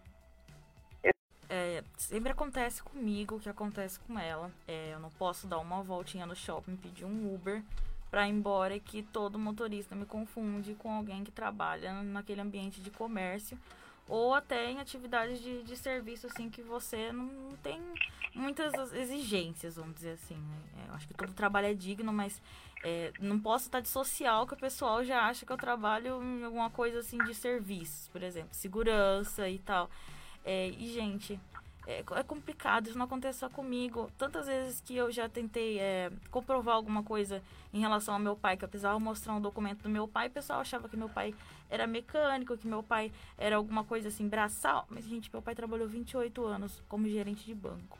É, 1.83 1.85
sempre 1.97 2.31
acontece 2.31 2.81
comigo 2.81 3.35
o 3.35 3.39
que 3.39 3.49
acontece 3.49 3.99
com 4.01 4.17
ela. 4.17 4.51
É, 4.67 4.93
eu 4.93 4.99
não 4.99 5.09
posso 5.11 5.47
dar 5.47 5.59
uma 5.59 5.81
voltinha 5.81 6.25
no 6.25 6.35
shopping, 6.35 6.75
pedir 6.75 7.05
um 7.05 7.33
Uber 7.33 7.63
para 8.09 8.27
ir 8.27 8.31
embora 8.31 8.75
e 8.75 8.79
que 8.79 9.01
todo 9.01 9.39
motorista 9.39 9.95
me 9.95 10.05
confunde 10.05 10.75
com 10.75 10.91
alguém 10.91 11.23
que 11.23 11.31
trabalha 11.31 12.03
naquele 12.03 12.41
ambiente 12.41 12.79
de 12.79 12.91
comércio 12.91 13.57
ou 14.07 14.33
até 14.33 14.69
em 14.69 14.79
atividades 14.79 15.41
de, 15.41 15.63
de 15.63 15.77
serviço 15.77 16.27
assim 16.27 16.49
que 16.49 16.61
você 16.61 17.11
não, 17.11 17.25
não 17.25 17.57
tem 17.57 17.81
muitas 18.35 18.93
exigências, 18.93 19.77
vamos 19.77 19.95
dizer 19.95 20.11
assim. 20.11 20.35
Né? 20.35 20.57
É, 20.77 20.89
eu 20.89 20.93
acho 20.93 21.07
que 21.07 21.13
todo 21.13 21.33
trabalho 21.33 21.67
é 21.67 21.73
digno, 21.73 22.11
mas 22.11 22.41
é, 22.83 23.13
não 23.19 23.39
posso 23.39 23.65
estar 23.65 23.79
de 23.79 23.87
social 23.87 24.45
que 24.45 24.53
o 24.53 24.57
pessoal 24.57 25.03
já 25.03 25.21
acha 25.25 25.45
que 25.45 25.51
eu 25.51 25.57
trabalho 25.57 26.21
em 26.21 26.43
alguma 26.43 26.69
coisa 26.69 26.99
assim 26.99 27.17
de 27.19 27.33
serviços, 27.33 28.09
por 28.09 28.21
exemplo, 28.21 28.49
segurança 28.51 29.49
e 29.49 29.57
tal. 29.59 29.89
É, 30.45 30.67
e, 30.69 30.93
gente, 30.93 31.39
é, 31.85 31.99
é, 31.99 32.23
complicado, 32.23 32.87
isso 32.87 32.97
não 32.97 33.05
acontece 33.05 33.39
só 33.39 33.49
comigo. 33.49 34.09
Tantas 34.17 34.47
vezes 34.47 34.81
que 34.81 34.95
eu 34.95 35.11
já 35.11 35.27
tentei 35.27 35.79
é, 35.79 36.11
comprovar 36.31 36.75
alguma 36.75 37.03
coisa 37.03 37.41
em 37.73 37.79
relação 37.79 38.13
ao 38.13 38.19
meu 38.19 38.35
pai, 38.35 38.55
que 38.55 38.63
eu 38.63 38.69
precisava 38.69 38.99
mostrar 38.99 39.33
um 39.33 39.41
documento 39.41 39.83
do 39.83 39.89
meu 39.89 40.07
pai, 40.07 40.27
o 40.27 40.31
pessoal 40.31 40.61
achava 40.61 40.87
que 40.87 40.95
meu 40.95 41.09
pai 41.09 41.35
era 41.69 41.85
mecânico, 41.85 42.57
que 42.57 42.67
meu 42.67 42.83
pai 42.83 43.11
era 43.37 43.57
alguma 43.57 43.83
coisa 43.83 44.07
assim, 44.07 44.27
braçal. 44.27 44.85
Mas, 44.89 45.05
gente, 45.05 45.29
meu 45.31 45.41
pai 45.41 45.55
trabalhou 45.55 45.87
28 45.87 46.45
anos 46.45 46.81
como 46.87 47.07
gerente 47.07 47.45
de 47.45 47.53
banco. 47.53 47.97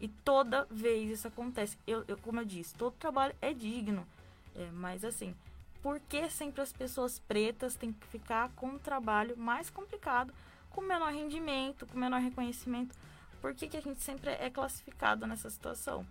E 0.00 0.06
toda 0.06 0.66
vez 0.70 1.10
isso 1.10 1.26
acontece. 1.26 1.76
Eu, 1.86 2.04
eu 2.06 2.16
como 2.18 2.40
eu 2.40 2.44
disse, 2.44 2.74
todo 2.74 2.92
trabalho 2.94 3.34
é 3.42 3.52
digno. 3.52 4.06
É, 4.54 4.68
mas 4.72 5.04
assim, 5.04 5.34
por 5.82 5.98
que 6.00 6.28
sempre 6.30 6.60
as 6.60 6.72
pessoas 6.72 7.18
pretas 7.18 7.74
têm 7.74 7.92
que 7.92 8.06
ficar 8.06 8.50
com 8.50 8.68
um 8.68 8.78
trabalho 8.78 9.36
mais 9.36 9.70
complicado, 9.70 10.32
com 10.70 10.80
menor 10.80 11.12
rendimento, 11.12 11.86
com 11.86 11.98
menor 11.98 12.20
reconhecimento? 12.20 12.94
por 13.40 13.54
que, 13.54 13.68
que 13.68 13.76
a 13.76 13.80
gente 13.80 14.02
sempre 14.02 14.30
é 14.30 14.50
classificado 14.50 15.26
nessa 15.26 15.48
situação. 15.50 16.06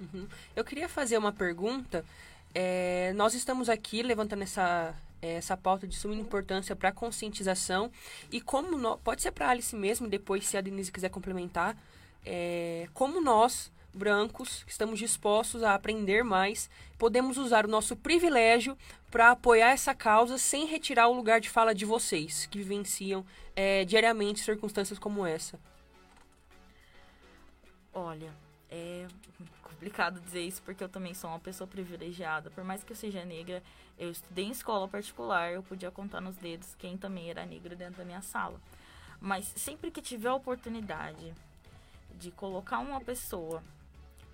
Uhum. 0.00 0.26
Eu 0.56 0.64
queria 0.64 0.88
fazer 0.88 1.18
uma 1.18 1.32
pergunta. 1.32 2.04
É, 2.54 3.12
nós 3.14 3.34
estamos 3.34 3.68
aqui 3.68 4.02
levantando 4.02 4.42
essa, 4.42 4.94
essa 5.20 5.56
pauta 5.56 5.86
de 5.86 5.94
suma 5.94 6.14
importância 6.14 6.74
para 6.74 6.88
a 6.88 6.92
conscientização 6.92 7.90
e 8.32 8.40
como 8.40 8.76
no, 8.76 8.98
pode 8.98 9.22
ser 9.22 9.30
para 9.30 9.46
a 9.46 9.50
Alice 9.50 9.74
mesmo, 9.76 10.08
depois 10.08 10.46
se 10.46 10.56
a 10.56 10.60
Denise 10.60 10.90
quiser 10.90 11.10
complementar, 11.10 11.76
é, 12.24 12.88
como 12.92 13.20
nós 13.20 13.70
brancos 13.92 14.64
estamos 14.66 14.98
dispostos 14.98 15.62
a 15.62 15.74
aprender 15.74 16.22
mais, 16.22 16.70
podemos 16.98 17.36
usar 17.36 17.64
o 17.64 17.68
nosso 17.68 17.96
privilégio 17.96 18.76
para 19.10 19.30
apoiar 19.30 19.70
essa 19.70 19.94
causa 19.94 20.38
sem 20.38 20.66
retirar 20.66 21.08
o 21.08 21.14
lugar 21.14 21.40
de 21.40 21.50
fala 21.50 21.74
de 21.74 21.84
vocês 21.84 22.46
que 22.46 22.58
vivenciam 22.58 23.24
é, 23.56 23.84
diariamente 23.84 24.40
circunstâncias 24.40 24.98
como 24.98 25.26
essa. 25.26 25.58
Olha, 27.92 28.32
é 28.70 29.06
complicado 29.62 30.20
dizer 30.20 30.42
isso 30.42 30.62
porque 30.62 30.84
eu 30.84 30.88
também 30.88 31.14
sou 31.14 31.30
uma 31.30 31.40
pessoa 31.40 31.66
privilegiada. 31.66 32.50
Por 32.50 32.62
mais 32.62 32.84
que 32.84 32.92
eu 32.92 32.96
seja 32.96 33.24
negra, 33.24 33.62
eu 33.98 34.10
estudei 34.10 34.44
em 34.44 34.50
escola 34.50 34.86
particular, 34.86 35.52
eu 35.52 35.62
podia 35.62 35.90
contar 35.90 36.20
nos 36.20 36.36
dedos 36.36 36.74
quem 36.78 36.96
também 36.96 37.30
era 37.30 37.46
negro 37.46 37.74
dentro 37.74 37.96
da 37.96 38.04
minha 38.04 38.22
sala. 38.22 38.60
Mas 39.20 39.52
sempre 39.56 39.90
que 39.90 40.00
tiver 40.00 40.28
a 40.28 40.34
oportunidade 40.34 41.34
de 42.14 42.30
colocar 42.30 42.78
uma 42.78 43.00
pessoa 43.00 43.62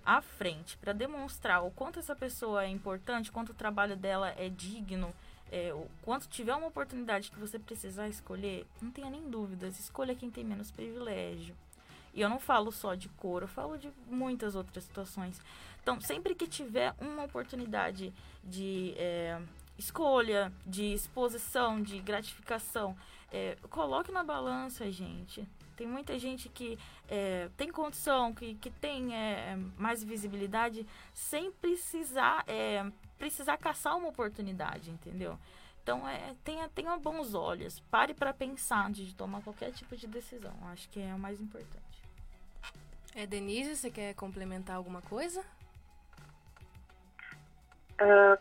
à 0.07 0.21
frente 0.21 0.77
para 0.77 0.93
demonstrar 0.93 1.65
o 1.65 1.71
quanto 1.71 1.99
essa 1.99 2.15
pessoa 2.15 2.63
é 2.63 2.69
importante, 2.69 3.29
quanto 3.29 3.49
o 3.49 3.53
trabalho 3.53 3.97
dela 3.97 4.33
é 4.37 4.47
digno, 4.47 5.13
é, 5.51 5.73
o 5.73 5.85
quanto 6.01 6.29
tiver 6.29 6.55
uma 6.55 6.67
oportunidade 6.67 7.29
que 7.29 7.37
você 7.37 7.59
precisar 7.59 8.07
escolher, 8.07 8.65
não 8.81 8.89
tenha 8.89 9.09
nem 9.09 9.29
dúvidas, 9.29 9.77
escolha 9.77 10.15
quem 10.15 10.31
tem 10.31 10.45
menos 10.45 10.71
privilégio. 10.71 11.53
E 12.13 12.21
eu 12.21 12.29
não 12.29 12.39
falo 12.39 12.71
só 12.71 12.95
de 12.95 13.09
cor, 13.09 13.41
eu 13.41 13.49
falo 13.49 13.77
de 13.77 13.91
muitas 14.09 14.55
outras 14.55 14.85
situações. 14.85 15.41
Então, 15.83 15.99
sempre 15.99 16.33
que 16.33 16.47
tiver 16.47 16.95
uma 17.01 17.25
oportunidade 17.25 18.13
de 18.41 18.93
é, 18.97 19.39
escolha, 19.77 20.53
de 20.65 20.93
exposição, 20.93 21.81
de 21.81 21.99
gratificação, 21.99 22.95
é, 23.29 23.57
coloque 23.69 24.09
na 24.09 24.23
balança, 24.23 24.89
gente. 24.89 25.45
Tem 25.77 25.85
muita 25.85 26.17
gente 26.17 26.49
que 26.49 26.77
é, 27.07 27.49
tem 27.55 27.71
condição, 27.71 28.33
que, 28.33 28.55
que 28.55 28.71
tem 28.71 29.15
é, 29.15 29.55
mais 29.77 30.03
visibilidade, 30.03 30.85
sem 31.13 31.51
precisar, 31.51 32.43
é, 32.47 32.83
precisar 33.17 33.57
caçar 33.57 33.95
uma 33.95 34.09
oportunidade, 34.09 34.89
entendeu? 34.89 35.37
Então, 35.83 36.05
é, 36.05 36.35
tenha, 36.43 36.67
tenha 36.69 36.97
bons 36.97 37.35
olhos. 37.35 37.79
Pare 37.91 38.15
para 38.15 38.33
pensar 38.33 38.87
antes 38.87 39.05
de 39.05 39.15
tomar 39.15 39.41
qualquer 39.43 39.71
tipo 39.71 39.95
de 39.95 40.07
decisão. 40.07 40.53
Acho 40.63 40.89
que 40.89 40.99
é 40.99 41.13
o 41.13 41.19
mais 41.19 41.39
importante. 41.39 42.03
É, 43.15 43.27
Denise, 43.27 43.75
você 43.75 43.91
quer 43.91 44.15
complementar 44.15 44.75
alguma 44.75 45.01
coisa? 45.03 45.41
Uh, 48.01 48.37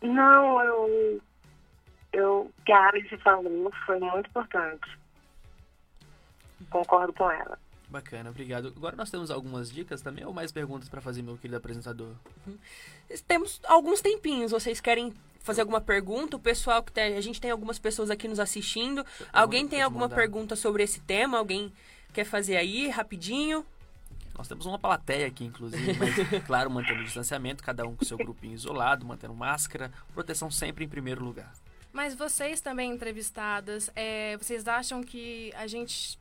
não, 0.00 0.62
eu, 0.62 1.22
eu, 2.12 2.52
que 2.64 2.72
a 2.72 2.88
Alice 2.88 3.16
falou 3.18 3.72
foi 3.84 3.98
muito 3.98 4.28
importante. 4.28 5.05
Concordo 6.70 7.12
com 7.12 7.30
ela. 7.30 7.58
Bacana, 7.88 8.30
obrigado. 8.30 8.72
Agora 8.76 8.96
nós 8.96 9.10
temos 9.10 9.30
algumas 9.30 9.70
dicas 9.70 10.02
também 10.02 10.24
ou 10.24 10.32
mais 10.32 10.50
perguntas 10.50 10.88
para 10.88 11.00
fazer, 11.00 11.22
meu 11.22 11.36
querido 11.36 11.56
apresentador? 11.56 12.14
Uhum. 12.46 12.58
Temos 13.28 13.60
alguns 13.64 14.00
tempinhos. 14.00 14.50
Vocês 14.50 14.80
querem 14.80 15.14
fazer 15.40 15.60
alguma 15.60 15.80
pergunta? 15.80 16.36
O 16.36 16.40
pessoal 16.40 16.82
que 16.82 16.90
tem, 16.90 17.16
a 17.16 17.20
gente 17.20 17.40
tem 17.40 17.50
algumas 17.50 17.78
pessoas 17.78 18.10
aqui 18.10 18.26
nos 18.26 18.40
assistindo. 18.40 19.06
Alguém 19.32 19.68
tem 19.68 19.82
alguma 19.82 20.06
mandar. 20.06 20.16
pergunta 20.16 20.56
sobre 20.56 20.82
esse 20.82 21.00
tema? 21.00 21.38
Alguém 21.38 21.72
quer 22.12 22.24
fazer 22.24 22.56
aí 22.56 22.88
rapidinho? 22.88 23.64
Nós 24.36 24.48
temos 24.48 24.66
uma 24.66 24.78
plateia 24.78 25.26
aqui, 25.26 25.44
inclusive, 25.44 25.94
mas, 25.94 26.14
claro, 26.44 26.70
mantendo 26.70 27.00
o 27.00 27.04
distanciamento, 27.04 27.62
cada 27.62 27.86
um 27.86 27.96
com 27.96 28.04
seu 28.04 28.18
grupinho 28.18 28.52
isolado, 28.52 29.06
mantendo 29.06 29.32
máscara, 29.32 29.90
proteção 30.12 30.50
sempre 30.50 30.84
em 30.84 30.88
primeiro 30.88 31.24
lugar. 31.24 31.50
Mas 31.90 32.14
vocês 32.14 32.60
também 32.60 32.92
entrevistadas, 32.92 33.90
é, 33.96 34.36
vocês 34.36 34.68
acham 34.68 35.02
que 35.02 35.50
a 35.56 35.66
gente 35.66 36.18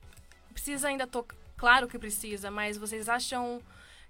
precisa 0.55 0.87
ainda 0.87 1.05
tocar? 1.05 1.35
Claro 1.57 1.87
que 1.87 1.99
precisa, 1.99 2.49
mas 2.49 2.77
vocês 2.77 3.07
acham 3.07 3.61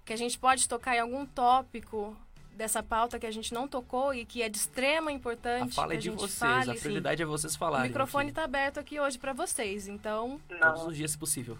que 0.04 0.12
a 0.12 0.16
gente 0.16 0.38
pode 0.38 0.68
tocar 0.68 0.96
em 0.96 1.00
algum 1.00 1.26
tópico 1.26 2.16
dessa 2.52 2.82
pauta 2.82 3.18
que 3.18 3.26
a 3.26 3.30
gente 3.30 3.52
não 3.52 3.68
tocou 3.68 4.14
e 4.14 4.24
que 4.24 4.42
é 4.42 4.48
de 4.48 4.56
extrema 4.56 5.12
importância. 5.12 5.66
A 5.66 5.82
fala 5.82 5.94
é 5.94 5.96
de 5.96 6.10
vocês, 6.10 6.38
fale, 6.38 6.70
a 6.70 6.74
prioridade 6.74 7.22
é 7.22 7.26
vocês 7.26 7.54
falarem. 7.54 7.86
O 7.86 7.88
microfone 7.88 8.30
está 8.30 8.44
aberto 8.44 8.80
aqui 8.80 8.98
hoje 8.98 9.18
para 9.18 9.32
vocês, 9.32 9.86
então. 9.86 10.40
Não. 10.48 10.58
Todos 10.58 10.86
os 10.86 10.96
dias, 10.96 11.10
se 11.10 11.18
possível. 11.18 11.58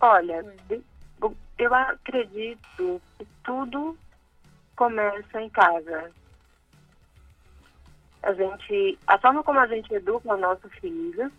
Olha, 0.00 0.44
eu 1.58 1.74
acredito 1.74 3.02
que 3.18 3.26
tudo 3.44 3.96
começa 4.74 5.40
em 5.40 5.50
casa. 5.50 6.10
A 8.22 8.32
gente, 8.32 8.98
a 9.06 9.18
forma 9.18 9.44
como 9.44 9.60
a 9.60 9.66
gente 9.66 9.92
educa 9.92 10.34
o 10.34 10.38
nosso 10.38 10.68
filho, 10.80 11.30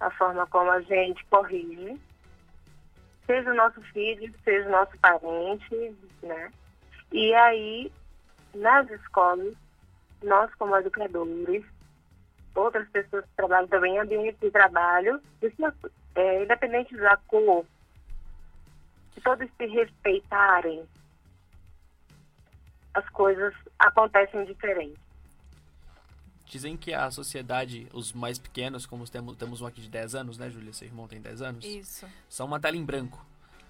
a 0.00 0.10
forma 0.10 0.46
como 0.46 0.70
a 0.70 0.80
gente 0.82 1.24
corrige, 1.26 2.00
seja 3.26 3.50
o 3.50 3.54
nosso 3.54 3.80
filho, 3.92 4.32
seja 4.44 4.68
o 4.68 4.72
nosso 4.72 4.96
parente, 4.98 5.96
né? 6.22 6.52
E 7.12 7.34
aí, 7.34 7.92
nas 8.54 8.88
escolas, 8.90 9.54
nós 10.22 10.52
como 10.54 10.76
educadores, 10.76 11.64
outras 12.54 12.88
pessoas 12.88 13.24
que 13.24 13.36
trabalham 13.36 13.68
também 13.68 13.98
ambiente 13.98 14.38
de 14.40 14.50
trabalho, 14.50 15.20
é, 16.14 16.42
independente 16.42 16.96
da 16.96 17.16
cor, 17.28 17.64
se 19.14 19.20
todos 19.20 19.48
se 19.56 19.66
respeitarem, 19.66 20.86
as 22.94 23.08
coisas 23.10 23.54
acontecem 23.78 24.44
diferente. 24.44 25.07
Dizem 26.48 26.76
que 26.76 26.94
a 26.94 27.10
sociedade, 27.10 27.86
os 27.92 28.12
mais 28.12 28.38
pequenos, 28.38 28.86
como 28.86 29.06
temos, 29.08 29.36
temos 29.36 29.60
um 29.60 29.66
aqui 29.66 29.82
de 29.82 29.88
10 29.90 30.14
anos, 30.14 30.38
né, 30.38 30.48
Júlia? 30.48 30.72
Seu 30.72 30.88
irmão 30.88 31.06
tem 31.06 31.20
10 31.20 31.42
anos? 31.42 31.64
Isso. 31.64 32.06
São 32.28 32.46
uma 32.46 32.58
tela 32.58 32.76
em 32.76 32.84
branco. 32.84 33.24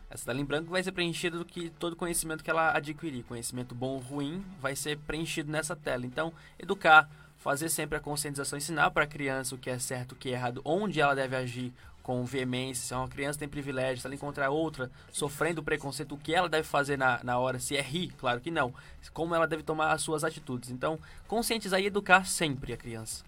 Essa 0.09 0.27
tela 0.27 0.41
em 0.41 0.45
branco 0.45 0.71
vai 0.71 0.83
ser 0.83 0.93
preenchida 0.93 1.37
do 1.37 1.45
que 1.45 1.71
todo 1.71 1.97
conhecimento 1.97 2.43
que 2.43 2.49
ela 2.49 2.75
adquirir, 2.75 3.25
conhecimento 3.25 3.75
bom 3.75 3.89
ou 3.89 3.99
ruim, 3.99 4.45
vai 4.61 4.75
ser 4.75 4.97
preenchido 4.99 5.51
nessa 5.51 5.77
tela. 5.77 6.07
Então, 6.07 6.33
educar, 6.59 7.11
fazer 7.37 7.69
sempre 7.69 7.99
a 7.99 8.01
conscientização, 8.01 8.57
ensinar 8.57 8.91
para 8.91 9.05
a 9.05 9.07
criança 9.07 9.55
o 9.55 9.59
que 9.59 9.69
é 9.69 9.79
certo, 9.79 10.13
o 10.13 10.17
que 10.17 10.31
é 10.31 10.33
errado, 10.33 10.63
onde 10.65 11.01
ela 11.01 11.15
deve 11.15 11.37
agir, 11.37 11.75
com 12.09 12.25
veemência, 12.25 12.87
se 12.87 12.95
uma 12.95 13.07
criança 13.07 13.39
tem 13.39 13.47
privilégio, 13.47 14.01
se 14.01 14.07
ela 14.07 14.15
encontrar 14.15 14.49
outra 14.49 14.91
sofrendo 15.13 15.63
preconceito, 15.63 16.15
o 16.15 16.19
que 16.19 16.35
ela 16.35 16.49
deve 16.49 16.67
fazer 16.67 16.97
na, 16.97 17.23
na 17.23 17.39
hora? 17.39 17.59
Se 17.59 17.77
é 17.77 17.83
rir, 17.83 18.15
claro 18.17 18.41
que 18.41 18.51
não. 18.51 18.73
Como 19.13 19.35
ela 19.35 19.47
deve 19.47 19.63
tomar 19.63 19.93
as 19.93 20.01
suas 20.01 20.25
atitudes. 20.25 20.71
Então, 20.71 20.99
conscientizar 21.27 21.79
e 21.81 21.85
educar 21.85 22.25
sempre 22.25 22.73
a 22.73 22.79
criança. 22.79 23.23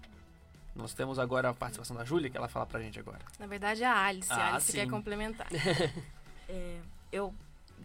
Nós 0.75 0.95
temos 0.95 1.19
agora 1.19 1.51
a 1.51 1.53
participação 1.53 1.95
da 1.95 2.07
Júlia, 2.07 2.31
que 2.31 2.38
ela 2.38 2.49
fala 2.49 2.64
pra 2.64 2.81
gente 2.81 2.99
agora. 2.99 3.19
Na 3.38 3.47
verdade, 3.47 3.85
a 3.85 3.95
Alice. 3.95 4.33
Ah, 4.33 4.37
a 4.37 4.55
Alice 4.55 4.73
sim. 4.73 4.79
quer 4.79 4.88
complementar. 4.88 5.49
é, 6.49 6.79
eu 7.12 7.35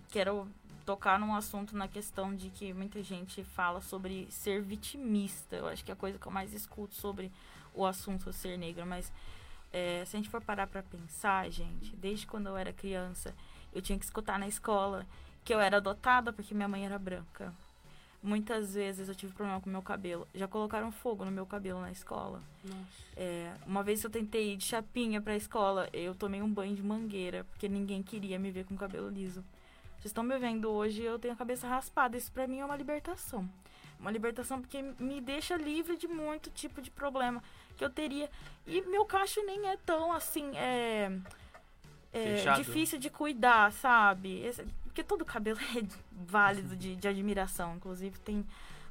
quero 0.10 0.48
tocar 0.86 1.20
num 1.20 1.36
assunto 1.36 1.76
na 1.76 1.90
questão 1.90 2.34
de 2.34 2.50
que 2.50 2.74
muita 2.74 3.04
gente 3.04 3.44
fala 3.44 3.82
sobre 3.82 4.32
ser 4.32 4.62
vitimista. 4.62 5.58
Eu 5.58 5.68
acho 5.68 5.84
que 5.84 5.92
é 5.92 5.94
a 5.94 5.98
coisa 5.98 6.18
que 6.18 6.26
eu 6.26 6.32
mais 6.32 6.54
escuto 6.54 6.96
sobre 6.96 7.30
o 7.74 7.86
assunto 7.86 8.32
ser 8.32 8.58
negra, 8.58 8.86
mas 8.86 9.12
é, 9.76 10.06
se 10.06 10.16
a 10.16 10.20
gente 10.20 10.30
for 10.30 10.42
parar 10.42 10.68
pra 10.68 10.82
pensar, 10.82 11.50
gente, 11.52 11.94
desde 11.98 12.26
quando 12.26 12.48
eu 12.48 12.56
era 12.56 12.72
criança, 12.72 13.36
eu 13.74 13.82
tinha 13.82 14.00
que 14.00 14.06
escutar 14.06 14.40
na 14.40 14.48
escola 14.48 15.06
que 15.44 15.54
eu 15.54 15.60
era 15.60 15.78
adotada 15.78 16.32
porque 16.32 16.56
minha 16.56 16.68
mãe 16.70 16.86
era 16.86 16.98
branca. 16.98 17.54
Muitas 18.24 18.74
vezes 18.74 19.10
eu 19.10 19.14
tive 19.14 19.34
problema 19.34 19.60
com 19.60 19.70
meu 19.70 19.82
cabelo. 19.82 20.26
Já 20.34 20.48
colocaram 20.48 20.94
fogo 20.94 21.26
no 21.26 21.32
meu 21.32 21.46
cabelo 21.46 21.82
na 21.82 21.92
escola. 21.92 22.42
É, 23.18 23.54
uma 23.68 23.84
vez 23.84 24.02
eu 24.02 24.10
tentei 24.10 24.54
ir 24.54 24.56
de 24.56 24.64
chapinha 24.64 25.22
pra 25.22 25.36
escola, 25.36 25.90
eu 25.92 26.16
tomei 26.16 26.42
um 26.42 26.50
banho 26.50 26.74
de 26.74 26.82
mangueira, 26.82 27.44
porque 27.44 27.68
ninguém 27.68 28.02
queria 28.02 28.40
me 28.40 28.52
ver 28.52 28.64
com 28.64 28.78
cabelo 28.78 29.10
liso. 29.10 29.44
Vocês 29.98 30.06
estão 30.06 30.24
me 30.24 30.40
vendo 30.40 30.72
hoje, 30.72 31.04
eu 31.04 31.20
tenho 31.20 31.34
a 31.34 31.38
cabeça 31.38 31.68
raspada. 31.68 32.16
Isso 32.16 32.32
pra 32.32 32.48
mim 32.48 32.60
é 32.60 32.66
uma 32.66 32.78
libertação. 32.78 33.48
Uma 34.00 34.10
libertação 34.10 34.62
porque 34.62 34.82
me 35.00 35.20
deixa 35.20 35.58
livre 35.58 35.98
de 35.98 36.08
muito 36.08 36.50
tipo 36.50 36.82
de 36.82 36.90
problema 36.90 37.44
que 37.76 37.84
eu 37.84 37.90
teria. 37.90 38.30
E 38.66 38.82
meu 38.82 39.06
cacho 39.06 39.44
nem 39.46 39.68
é 39.68 39.78
tão 39.78 40.12
assim, 40.12 40.56
é, 40.56 41.12
é 42.14 42.54
difícil 42.56 42.98
de 42.98 43.10
cuidar, 43.10 43.72
sabe? 43.74 44.42
Esse, 44.42 44.66
porque 44.86 45.04
todo 45.04 45.26
cabelo 45.26 45.60
é 45.78 45.84
válido 46.12 46.76
de, 46.76 46.96
de 46.96 47.08
admiração. 47.08 47.76
Inclusive, 47.76 48.18
tem 48.20 48.46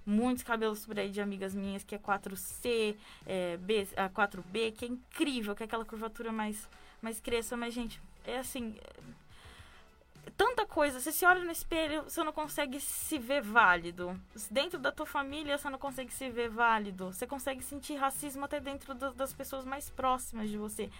muitos 0.05 0.44
cabelos 0.44 0.85
por 0.85 0.99
aí 0.99 1.11
de 1.11 1.20
amigas 1.20 1.55
minhas 1.55 1.83
que 1.83 1.94
é 1.94 1.99
4C, 1.99 2.94
é, 3.27 3.57
B, 3.57 3.88
a 3.97 4.09
4B, 4.11 4.73
que 4.73 4.85
é 4.85 4.88
incrível, 4.88 5.55
que 5.55 5.62
é 5.62 5.66
aquela 5.66 5.85
curvatura 5.85 6.31
mais, 6.31 6.68
mais 7.01 7.20
cresça. 7.20 7.57
Mas, 7.57 7.73
gente, 7.73 8.01
é 8.27 8.38
assim, 8.38 8.77
tanta 10.37 10.67
coisa. 10.67 11.01
Você 11.01 11.13
se 11.13 11.25
olha 11.25 11.45
no 11.45 11.51
espelho, 11.51 12.03
você 12.03 12.23
não 12.23 12.33
consegue 12.33 12.81
se 12.81 13.19
ver 13.19 13.43
válido. 13.43 14.19
Dentro 14.51 14.79
da 14.79 14.93
tua 14.93 15.07
família, 15.07 15.57
você 15.57 15.69
não 15.71 15.79
consegue 15.79 16.13
se 16.13 16.29
ver 16.31 16.49
válido. 16.49 17.13
Você 17.13 17.27
consegue 17.27 17.63
sentir 17.63 17.95
racismo 17.95 18.45
até 18.45 18.61
dentro 18.61 18.95
do, 18.95 19.13
das 19.13 19.33
pessoas 19.33 19.65
mais 19.65 19.91
próximas 19.91 20.51
de 20.51 20.59
você. 20.59 20.91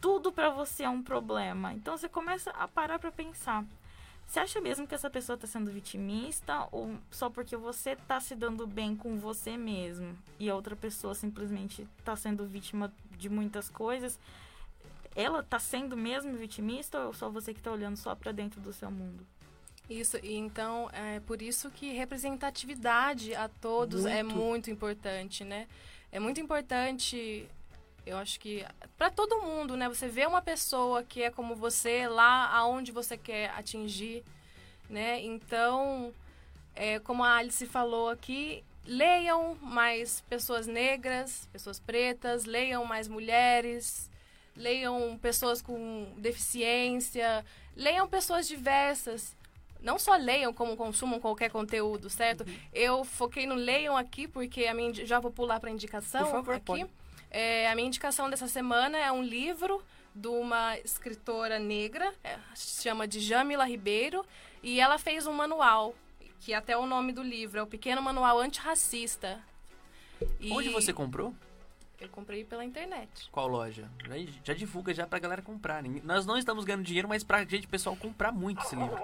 tudo 0.00 0.32
para 0.32 0.50
você 0.50 0.84
é 0.84 0.88
um 0.88 1.02
problema. 1.02 1.72
Então 1.72 1.96
você 1.96 2.08
começa 2.08 2.50
a 2.50 2.68
parar 2.68 2.98
para 2.98 3.12
pensar. 3.12 3.64
Você 4.26 4.40
acha 4.40 4.60
mesmo 4.60 4.86
que 4.86 4.94
essa 4.94 5.10
pessoa 5.10 5.34
está 5.34 5.46
sendo 5.46 5.70
vitimista 5.70 6.66
ou 6.72 6.96
só 7.10 7.28
porque 7.30 7.56
você 7.56 7.90
está 7.90 8.18
se 8.20 8.34
dando 8.34 8.66
bem 8.66 8.96
com 8.96 9.18
você 9.18 9.56
mesmo 9.56 10.16
e 10.38 10.48
a 10.48 10.54
outra 10.54 10.74
pessoa 10.74 11.14
simplesmente 11.14 11.86
está 11.98 12.16
sendo 12.16 12.46
vítima 12.46 12.92
de 13.12 13.28
muitas 13.28 13.68
coisas? 13.68 14.18
Ela 15.14 15.40
está 15.40 15.58
sendo 15.58 15.96
mesmo 15.96 16.36
vitimista 16.36 16.98
ou 17.00 17.12
só 17.12 17.30
você 17.30 17.52
que 17.52 17.60
está 17.60 17.70
olhando 17.70 17.96
só 17.96 18.14
para 18.14 18.32
dentro 18.32 18.60
do 18.60 18.72
seu 18.72 18.90
mundo? 18.90 19.26
Isso, 19.88 20.18
e 20.22 20.34
então 20.34 20.88
é 20.92 21.20
por 21.20 21.42
isso 21.42 21.70
que 21.70 21.92
representatividade 21.92 23.34
a 23.34 23.48
todos 23.48 24.06
é 24.06 24.22
muito. 24.22 24.38
é 24.38 24.42
muito 24.42 24.70
importante, 24.70 25.44
né? 25.44 25.68
É 26.10 26.18
muito 26.18 26.40
importante, 26.40 27.46
eu 28.06 28.16
acho 28.16 28.40
que 28.40 28.64
para 28.96 29.10
todo 29.10 29.42
mundo, 29.42 29.76
né? 29.76 29.88
Você 29.88 30.08
vê 30.08 30.24
uma 30.26 30.40
pessoa 30.40 31.02
que 31.02 31.22
é 31.22 31.30
como 31.30 31.54
você 31.54 32.08
lá 32.08 32.48
aonde 32.56 32.92
você 32.92 33.16
quer 33.16 33.50
atingir, 33.50 34.24
né? 34.88 35.20
Então, 35.20 36.14
é, 36.74 36.98
como 36.98 37.22
a 37.22 37.36
Alice 37.36 37.66
falou 37.66 38.08
aqui, 38.08 38.64
leiam 38.86 39.54
mais 39.60 40.22
pessoas 40.22 40.66
negras, 40.66 41.46
pessoas 41.52 41.78
pretas, 41.78 42.46
leiam 42.46 42.84
mais 42.84 43.06
mulheres, 43.06 44.10
leiam 44.56 45.18
pessoas 45.18 45.60
com 45.60 46.12
deficiência, 46.16 47.44
leiam 47.76 48.06
pessoas 48.08 48.46
diversas 48.46 49.36
não 49.84 49.98
só 49.98 50.16
leiam 50.16 50.52
como 50.52 50.76
consumam 50.76 51.20
qualquer 51.20 51.50
conteúdo, 51.50 52.08
certo? 52.08 52.40
Uhum. 52.40 52.56
Eu 52.72 53.04
foquei 53.04 53.46
no 53.46 53.54
leiam 53.54 53.94
aqui 53.96 54.26
porque 54.26 54.64
a 54.64 54.72
minha 54.72 54.92
já 54.94 55.20
vou 55.20 55.30
pular 55.30 55.60
para 55.60 55.70
indicação 55.70 56.22
Por 56.22 56.30
favor, 56.30 56.54
aqui. 56.54 56.86
É, 57.30 57.70
a 57.70 57.74
minha 57.74 57.86
indicação 57.86 58.30
dessa 58.30 58.48
semana 58.48 58.96
é 58.96 59.12
um 59.12 59.22
livro 59.22 59.82
de 60.14 60.28
uma 60.28 60.78
escritora 60.78 61.58
negra, 61.58 62.14
é, 62.22 62.38
se 62.54 62.82
chama 62.82 63.06
de 63.06 63.20
Jamila 63.20 63.66
Ribeiro, 63.66 64.24
e 64.62 64.80
ela 64.80 64.96
fez 64.96 65.26
um 65.26 65.32
manual, 65.32 65.94
que 66.40 66.54
até 66.54 66.76
o 66.76 66.86
nome 66.86 67.12
do 67.12 67.22
livro 67.22 67.58
é 67.58 67.62
o 67.62 67.66
Pequeno 67.66 68.00
Manual 68.00 68.38
Antirracista. 68.38 69.40
E... 70.40 70.50
Onde 70.52 70.70
você 70.70 70.92
comprou? 70.92 71.34
Eu 72.00 72.08
comprei 72.08 72.44
pela 72.44 72.64
internet. 72.64 73.28
Qual 73.30 73.46
loja? 73.46 73.88
Já, 74.06 74.14
já 74.44 74.54
divulga 74.54 74.92
já 74.92 75.06
pra 75.06 75.18
galera 75.18 75.40
comprar. 75.40 75.82
Nós 76.02 76.26
não 76.26 76.36
estamos 76.36 76.64
ganhando 76.64 76.82
dinheiro, 76.84 77.08
mas 77.08 77.22
pra 77.22 77.44
gente, 77.44 77.66
pessoal, 77.66 77.96
comprar 77.96 78.32
muito 78.32 78.62
esse 78.62 78.74
livro. 78.74 79.00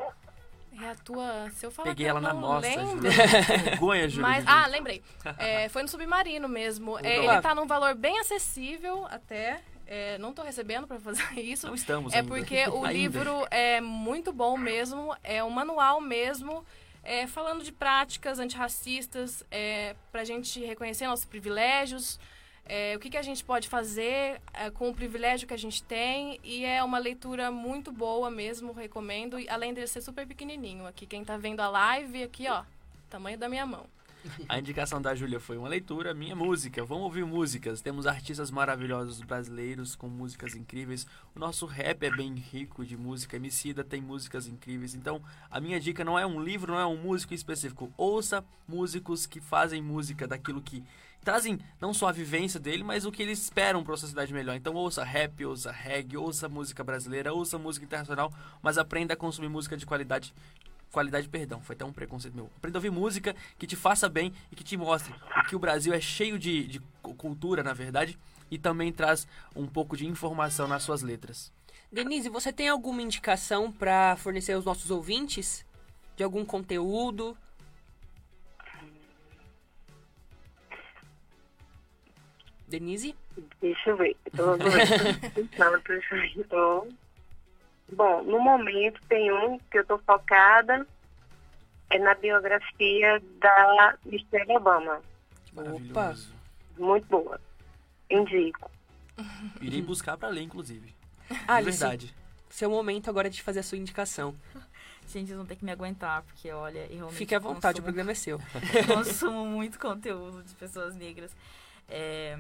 É 0.83 0.91
a 0.91 0.95
tua. 0.95 1.51
Se 1.51 1.67
eu 1.67 1.71
falar 1.71 1.89
Peguei 1.91 2.07
ela 2.07 2.21
na 2.21 2.33
mostra, 2.33 2.85
Vergonha, 3.65 4.09
Júlia. 4.09 4.29
Mas, 4.29 4.45
ah, 4.47 4.67
lembrei. 4.67 5.03
É, 5.37 5.69
foi 5.69 5.83
no 5.83 5.89
Submarino 5.89 6.49
mesmo. 6.49 6.99
É, 6.99 7.19
ele 7.19 7.41
tá 7.41 7.55
num 7.55 7.67
valor 7.67 7.95
bem 7.95 8.19
acessível 8.19 9.07
até. 9.11 9.61
É, 9.87 10.17
não 10.19 10.31
estou 10.31 10.45
recebendo 10.45 10.87
para 10.87 10.99
fazer 11.01 11.29
isso. 11.39 11.67
Não 11.67 11.75
estamos. 11.75 12.13
É 12.13 12.19
ainda. 12.19 12.29
porque 12.29 12.67
o 12.69 12.87
livro 12.87 13.47
é 13.51 13.81
muito 13.81 14.33
bom 14.33 14.57
mesmo. 14.57 15.15
É 15.23 15.43
um 15.45 15.51
manual 15.51 16.01
mesmo. 16.01 16.65
É, 17.03 17.27
falando 17.27 17.65
de 17.65 17.73
práticas 17.73 18.39
antirracistas, 18.39 19.43
é, 19.51 19.97
para 20.13 20.21
a 20.21 20.25
gente 20.25 20.65
reconhecer 20.65 21.07
nossos 21.07 21.25
privilégios, 21.25 22.21
é, 22.73 22.95
o 22.95 23.01
que, 23.01 23.11
que 23.11 23.17
a 23.17 23.23
gente 23.23 23.43
pode 23.43 23.69
fazer 23.69 24.41
é, 24.55 24.71
com 24.71 24.89
o 24.89 24.95
privilégio 24.95 25.49
que 25.49 25.53
a 25.53 25.57
gente 25.57 25.83
tem. 25.83 26.39
E 26.45 26.65
é 26.65 26.81
uma 26.85 26.99
leitura 26.99 27.51
muito 27.51 27.91
boa 27.91 28.31
mesmo, 28.31 28.73
recomendo. 28.73 29.37
Além 29.49 29.75
de 29.75 29.85
ser 29.89 30.01
super 30.01 30.25
pequenininho. 30.25 30.87
Aqui, 30.87 31.05
quem 31.05 31.23
está 31.23 31.37
vendo 31.37 31.59
a 31.59 31.69
live, 31.69 32.23
aqui, 32.23 32.49
ó, 32.49 32.63
tamanho 33.11 33.37
da 33.37 33.49
minha 33.49 33.67
mão. 33.67 33.87
A 34.49 34.57
indicação 34.57 35.03
da 35.03 35.17
Júlia 35.17 35.41
foi 35.41 35.57
uma 35.57 35.69
leitura, 35.69 36.15
minha 36.15 36.37
música. 36.37 36.85
Vamos 36.85 37.05
ouvir 37.05 37.25
músicas. 37.25 37.81
Temos 37.81 38.07
artistas 38.07 38.53
maravilhosos 38.53 39.21
brasileiros 39.21 39.97
com 39.97 40.07
músicas 40.07 40.55
incríveis. 40.55 41.09
O 41.35 41.41
nosso 41.41 41.67
rap 41.67 42.05
é 42.05 42.11
bem 42.11 42.35
rico 42.35 42.85
de 42.85 42.97
música. 42.97 43.35
Emicida 43.35 43.83
tem 43.83 44.01
músicas 44.01 44.47
incríveis. 44.47 44.95
Então, 44.95 45.21
a 45.51 45.61
minha 45.61 45.81
dica 45.81 46.05
não 46.05 46.17
é 46.17 46.25
um 46.25 46.41
livro, 46.41 46.73
não 46.73 46.79
é 46.79 46.87
um 46.87 46.97
músico 46.97 47.35
específico. 47.35 47.93
Ouça 47.97 48.45
músicos 48.69 49.27
que 49.27 49.41
fazem 49.41 49.83
música 49.83 50.29
daquilo 50.29 50.63
que 50.63 50.85
trazem 51.25 51.59
não 51.81 51.93
só 51.93 52.09
a 52.09 52.13
vivência 52.13 52.59
dele, 52.59 52.83
mas 52.83 53.05
o 53.05 53.13
que 53.13 53.23
eles 53.23 53.41
esperam 53.41 53.83
para 53.83 53.93
uma 53.93 53.99
sociedade 53.99 54.33
melhor. 54.33 54.57
Então 54.57 54.75
ouça 54.75 55.05
rap, 55.05 55.45
ouça 55.45 55.71
reggae, 55.71 56.17
ouça 56.17 56.49
música 56.49 56.83
brasileira, 56.83 57.33
ouça 57.33 57.59
música 57.59 57.85
internacional, 57.85 58.33
mas 58.63 58.79
aprenda 58.79 59.15
a 59.15 59.17
consumir 59.17 59.49
música 59.49 59.77
de 59.77 59.87
qualidade. 59.87 60.35
Qualidade, 60.91 61.29
perdão, 61.29 61.61
foi 61.61 61.77
até 61.77 61.85
um 61.85 61.93
preconceito 61.93 62.35
meu. 62.35 62.51
Aprenda 62.57 62.79
a 62.79 62.81
ouvir 62.81 62.91
música 62.91 63.37
que 63.57 63.67
te 63.67 63.77
faça 63.77 64.09
bem 64.09 64.33
e 64.51 64.57
que 64.57 64.65
te 64.65 64.77
mostre 64.77 65.15
que 65.49 65.55
o 65.55 65.59
Brasil 65.59 65.93
é 65.93 66.01
cheio 66.01 66.37
de, 66.39 66.67
de 66.67 66.81
cultura, 67.17 67.63
na 67.63 67.73
verdade, 67.73 68.19
e 68.51 68.59
também 68.59 68.93
traz 68.93 69.27
um 69.55 69.67
pouco 69.67 69.97
de 69.97 70.07
informação 70.07 70.67
nas 70.67 70.83
suas 70.83 71.03
letras. 71.03 71.53
Denise, 71.93 72.29
você 72.29 72.53
tem 72.53 72.69
alguma 72.69 73.03
indicação 73.03 73.71
para 73.71 74.17
fornecer 74.17 74.53
aos 74.53 74.65
nossos 74.65 74.91
ouvintes? 74.91 75.65
De 76.17 76.25
algum 76.25 76.45
conteúdo? 76.45 77.37
Denise? 82.71 83.15
Deixa 83.61 83.91
eu 83.91 83.97
ver. 83.97 84.17
Estou 84.27 84.57
então, 85.37 86.89
Bom, 87.93 88.23
no 88.23 88.39
momento 88.39 89.01
tem 89.09 89.33
um 89.33 89.59
que 89.71 89.79
eu 89.79 89.83
estou 89.83 89.99
focada 89.99 90.87
é 91.91 91.99
na 91.99 92.15
biografia 92.15 93.21
da 93.41 93.97
Michelle 94.05 94.57
Obama. 94.57 95.03
Opa! 95.57 96.15
Muito 96.79 97.07
boa. 97.09 97.41
Indico. 98.09 98.71
Irei 99.61 99.83
buscar 99.83 100.17
para 100.17 100.29
ler, 100.29 100.43
inclusive. 100.43 100.95
Ah, 101.49 101.61
verdade. 101.61 102.15
Seu 102.49 102.71
momento 102.71 103.11
agora 103.11 103.27
é 103.27 103.31
de 103.31 103.43
fazer 103.43 103.61
a 103.61 103.63
sua 103.63 103.79
indicação. 103.79 104.35
Gente, 105.07 105.27
vocês 105.27 105.37
vão 105.37 105.47
ter 105.47 105.57
que 105.57 105.65
me 105.65 105.73
aguentar, 105.73 106.23
porque 106.23 106.51
olha, 106.53 106.87
eu 106.87 106.97
realmente. 106.97 107.17
Fique 107.17 107.35
à 107.35 107.39
vontade, 107.41 107.81
consumo, 107.81 107.81
o 107.81 107.83
programa 107.83 108.13
é 108.13 108.15
seu. 108.15 108.39
consumo 108.87 109.45
muito 109.47 109.79
conteúdo 109.79 110.45
de 110.45 110.55
pessoas 110.55 110.95
negras. 110.95 111.35
É, 111.91 112.39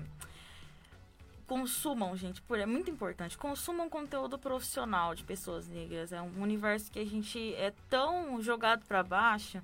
consumam, 1.51 2.17
gente, 2.17 2.41
por 2.43 2.61
é 2.61 2.65
muito 2.65 2.89
importante. 2.89 3.37
Consumam 3.37 3.91
conteúdo 3.91 4.39
profissional 4.39 5.17
de 5.17 5.25
pessoas 5.25 5.67
negras. 5.67 6.13
É 6.13 6.23
um 6.23 6.41
universo 6.41 6.93
que 6.93 7.01
a 7.01 7.05
gente 7.05 7.55
é 7.57 7.73
tão 7.89 8.41
jogado 8.41 8.85
para 8.87 9.03
baixo. 9.03 9.61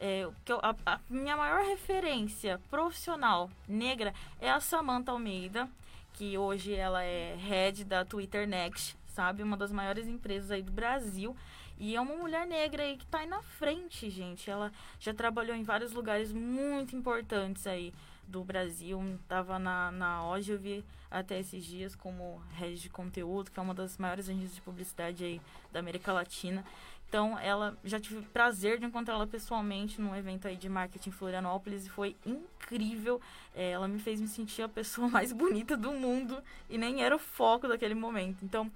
É, 0.00 0.28
que 0.44 0.52
eu, 0.52 0.58
a, 0.60 0.74
a, 0.84 1.00
minha 1.08 1.36
maior 1.36 1.64
referência 1.64 2.60
profissional 2.68 3.48
negra 3.68 4.12
é 4.40 4.50
a 4.50 4.58
Samantha 4.58 5.12
Almeida, 5.12 5.68
que 6.12 6.36
hoje 6.36 6.74
ela 6.74 7.04
é 7.04 7.36
head 7.36 7.84
da 7.84 8.04
Twitter 8.04 8.46
Next, 8.46 8.96
sabe? 9.06 9.42
Uma 9.42 9.56
das 9.56 9.70
maiores 9.70 10.08
empresas 10.08 10.50
aí 10.50 10.62
do 10.62 10.72
Brasil. 10.72 11.36
E 11.80 11.94
é 11.94 12.00
uma 12.00 12.16
mulher 12.16 12.44
negra 12.46 12.82
aí 12.82 12.96
que 12.96 13.06
tá 13.06 13.20
aí 13.20 13.26
na 13.26 13.40
frente, 13.40 14.10
gente. 14.10 14.50
Ela 14.50 14.72
já 14.98 15.14
trabalhou 15.14 15.56
em 15.56 15.62
vários 15.62 15.92
lugares 15.92 16.32
muito 16.32 16.96
importantes 16.96 17.66
aí 17.68 17.94
do 18.26 18.42
Brasil. 18.42 19.00
Tava 19.28 19.60
na, 19.60 19.92
na 19.92 20.28
Ogilvy 20.28 20.84
até 21.08 21.38
esses 21.38 21.64
dias 21.64 21.94
como 21.94 22.42
rede 22.54 22.80
de 22.80 22.90
conteúdo, 22.90 23.50
que 23.50 23.60
é 23.60 23.62
uma 23.62 23.74
das 23.74 23.96
maiores 23.96 24.28
agências 24.28 24.56
de 24.56 24.60
publicidade 24.60 25.24
aí 25.24 25.40
da 25.72 25.78
América 25.78 26.12
Latina. 26.12 26.64
Então, 27.08 27.38
ela 27.38 27.78
já 27.82 27.98
tive 27.98 28.20
prazer 28.20 28.78
de 28.78 28.84
encontrá-la 28.84 29.26
pessoalmente 29.26 29.98
num 29.98 30.14
evento 30.14 30.46
aí 30.46 30.56
de 30.56 30.68
marketing 30.68 31.08
em 31.08 31.12
Florianópolis 31.12 31.86
e 31.86 31.90
foi 31.90 32.14
incrível. 32.26 33.18
É, 33.54 33.70
ela 33.70 33.88
me 33.88 33.98
fez 33.98 34.20
me 34.20 34.28
sentir 34.28 34.62
a 34.62 34.68
pessoa 34.68 35.08
mais 35.08 35.32
bonita 35.32 35.74
do 35.74 35.92
mundo 35.92 36.42
e 36.68 36.76
nem 36.76 37.02
era 37.02 37.16
o 37.16 37.18
foco 37.18 37.66
daquele 37.66 37.94
momento. 37.94 38.44
Então, 38.44 38.70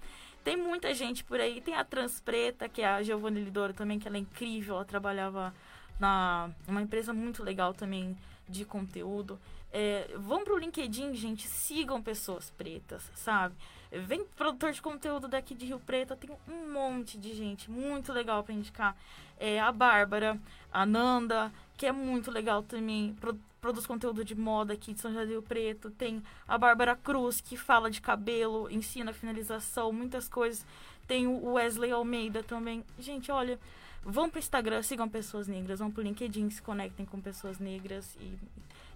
tem 0.44 0.56
muita 0.56 0.92
gente 0.94 1.24
por 1.24 1.40
aí. 1.40 1.60
Tem 1.60 1.74
a 1.74 1.84
Trans 1.84 2.20
Preta, 2.20 2.68
que 2.68 2.82
é 2.82 2.86
a 2.86 3.02
Giovanni 3.02 3.40
Lidoro 3.40 3.72
também, 3.72 3.98
que 3.98 4.08
ela 4.08 4.16
é 4.16 4.20
incrível. 4.20 4.76
Ela 4.76 4.84
trabalhava 4.84 5.54
na 5.98 6.50
uma 6.66 6.82
empresa 6.82 7.12
muito 7.12 7.42
legal 7.42 7.72
também 7.72 8.16
de 8.48 8.64
conteúdo. 8.64 9.38
É, 9.72 10.10
vão 10.18 10.44
pro 10.44 10.58
LinkedIn, 10.58 11.14
gente, 11.14 11.48
sigam 11.48 12.02
pessoas 12.02 12.50
pretas, 12.50 13.10
sabe? 13.14 13.54
Vem 13.90 14.24
produtor 14.36 14.72
de 14.72 14.82
conteúdo 14.82 15.28
daqui 15.28 15.54
de 15.54 15.66
Rio 15.66 15.80
Preto, 15.80 16.16
tem 16.16 16.30
um 16.48 16.72
monte 16.72 17.16
de 17.16 17.34
gente 17.34 17.70
muito 17.70 18.12
legal 18.12 18.42
para 18.42 18.54
indicar. 18.54 18.96
É, 19.38 19.58
a 19.58 19.72
Bárbara, 19.72 20.38
a 20.72 20.84
Nanda, 20.84 21.52
que 21.76 21.86
é 21.86 21.92
muito 21.92 22.30
legal 22.30 22.62
também, 22.62 23.16
produz 23.62 23.86
conteúdo 23.86 24.24
de 24.24 24.34
moda 24.34 24.74
aqui 24.74 24.92
de 24.92 25.00
São 25.00 25.12
José 25.12 25.24
do 25.24 25.30
Rio 25.30 25.42
Preto. 25.42 25.88
Tem 25.88 26.20
a 26.48 26.58
Bárbara 26.58 26.96
Cruz, 26.96 27.40
que 27.40 27.56
fala 27.56 27.88
de 27.88 28.00
cabelo, 28.00 28.68
ensina 28.68 29.12
finalização, 29.12 29.92
muitas 29.92 30.28
coisas. 30.28 30.66
Tem 31.06 31.28
o 31.28 31.52
Wesley 31.52 31.92
Almeida 31.92 32.42
também. 32.42 32.84
Gente, 32.98 33.30
olha, 33.30 33.60
vão 34.02 34.28
pro 34.28 34.40
Instagram, 34.40 34.82
sigam 34.82 35.08
pessoas 35.08 35.46
negras, 35.46 35.78
vão 35.78 35.92
pro 35.92 36.02
LinkedIn, 36.02 36.50
se 36.50 36.60
conectem 36.60 37.06
com 37.06 37.20
pessoas 37.20 37.60
negras 37.60 38.16
e 38.20 38.36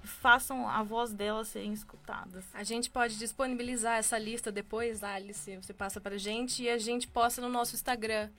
façam 0.02 0.68
a 0.68 0.82
voz 0.82 1.12
delas 1.12 1.46
serem 1.46 1.72
escutadas. 1.72 2.44
A 2.52 2.64
gente 2.64 2.90
pode 2.90 3.16
disponibilizar 3.18 3.98
essa 3.98 4.18
lista 4.18 4.50
depois, 4.50 5.04
Alice, 5.04 5.56
você 5.58 5.72
passa 5.72 6.00
pra 6.00 6.18
gente 6.18 6.64
e 6.64 6.68
a 6.68 6.76
gente 6.76 7.06
posta 7.06 7.40
no 7.40 7.48
nosso 7.48 7.76
Instagram. 7.76 8.30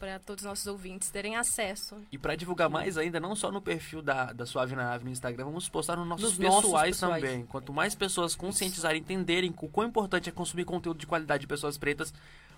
Para 0.00 0.18
todos 0.18 0.42
os 0.42 0.48
nossos 0.48 0.66
ouvintes 0.66 1.10
terem 1.10 1.36
acesso. 1.36 1.94
E 2.10 2.16
para 2.16 2.34
divulgar 2.34 2.70
mais 2.70 2.96
ainda, 2.96 3.20
não 3.20 3.36
só 3.36 3.52
no 3.52 3.60
perfil 3.60 4.00
da, 4.00 4.32
da 4.32 4.46
Suave 4.46 4.74
na 4.74 4.84
Nave 4.84 5.04
no 5.04 5.10
Instagram, 5.10 5.44
vamos 5.44 5.68
postar 5.68 5.96
nos 5.96 6.08
nossos 6.08 6.30
Nos 6.30 6.38
pessoais, 6.38 6.64
nossos 6.64 6.82
pessoais. 6.82 7.22
também. 7.22 7.44
Quanto 7.44 7.70
mais 7.70 7.94
pessoas 7.94 8.34
conscientizarem, 8.34 9.02
entenderem 9.02 9.54
o 9.60 9.68
quão 9.68 9.86
importante 9.86 10.30
é 10.30 10.32
consumir 10.32 10.64
conteúdo 10.64 10.98
de 10.98 11.06
qualidade 11.06 11.42
de 11.42 11.46
pessoas 11.46 11.76
pretas, 11.76 12.14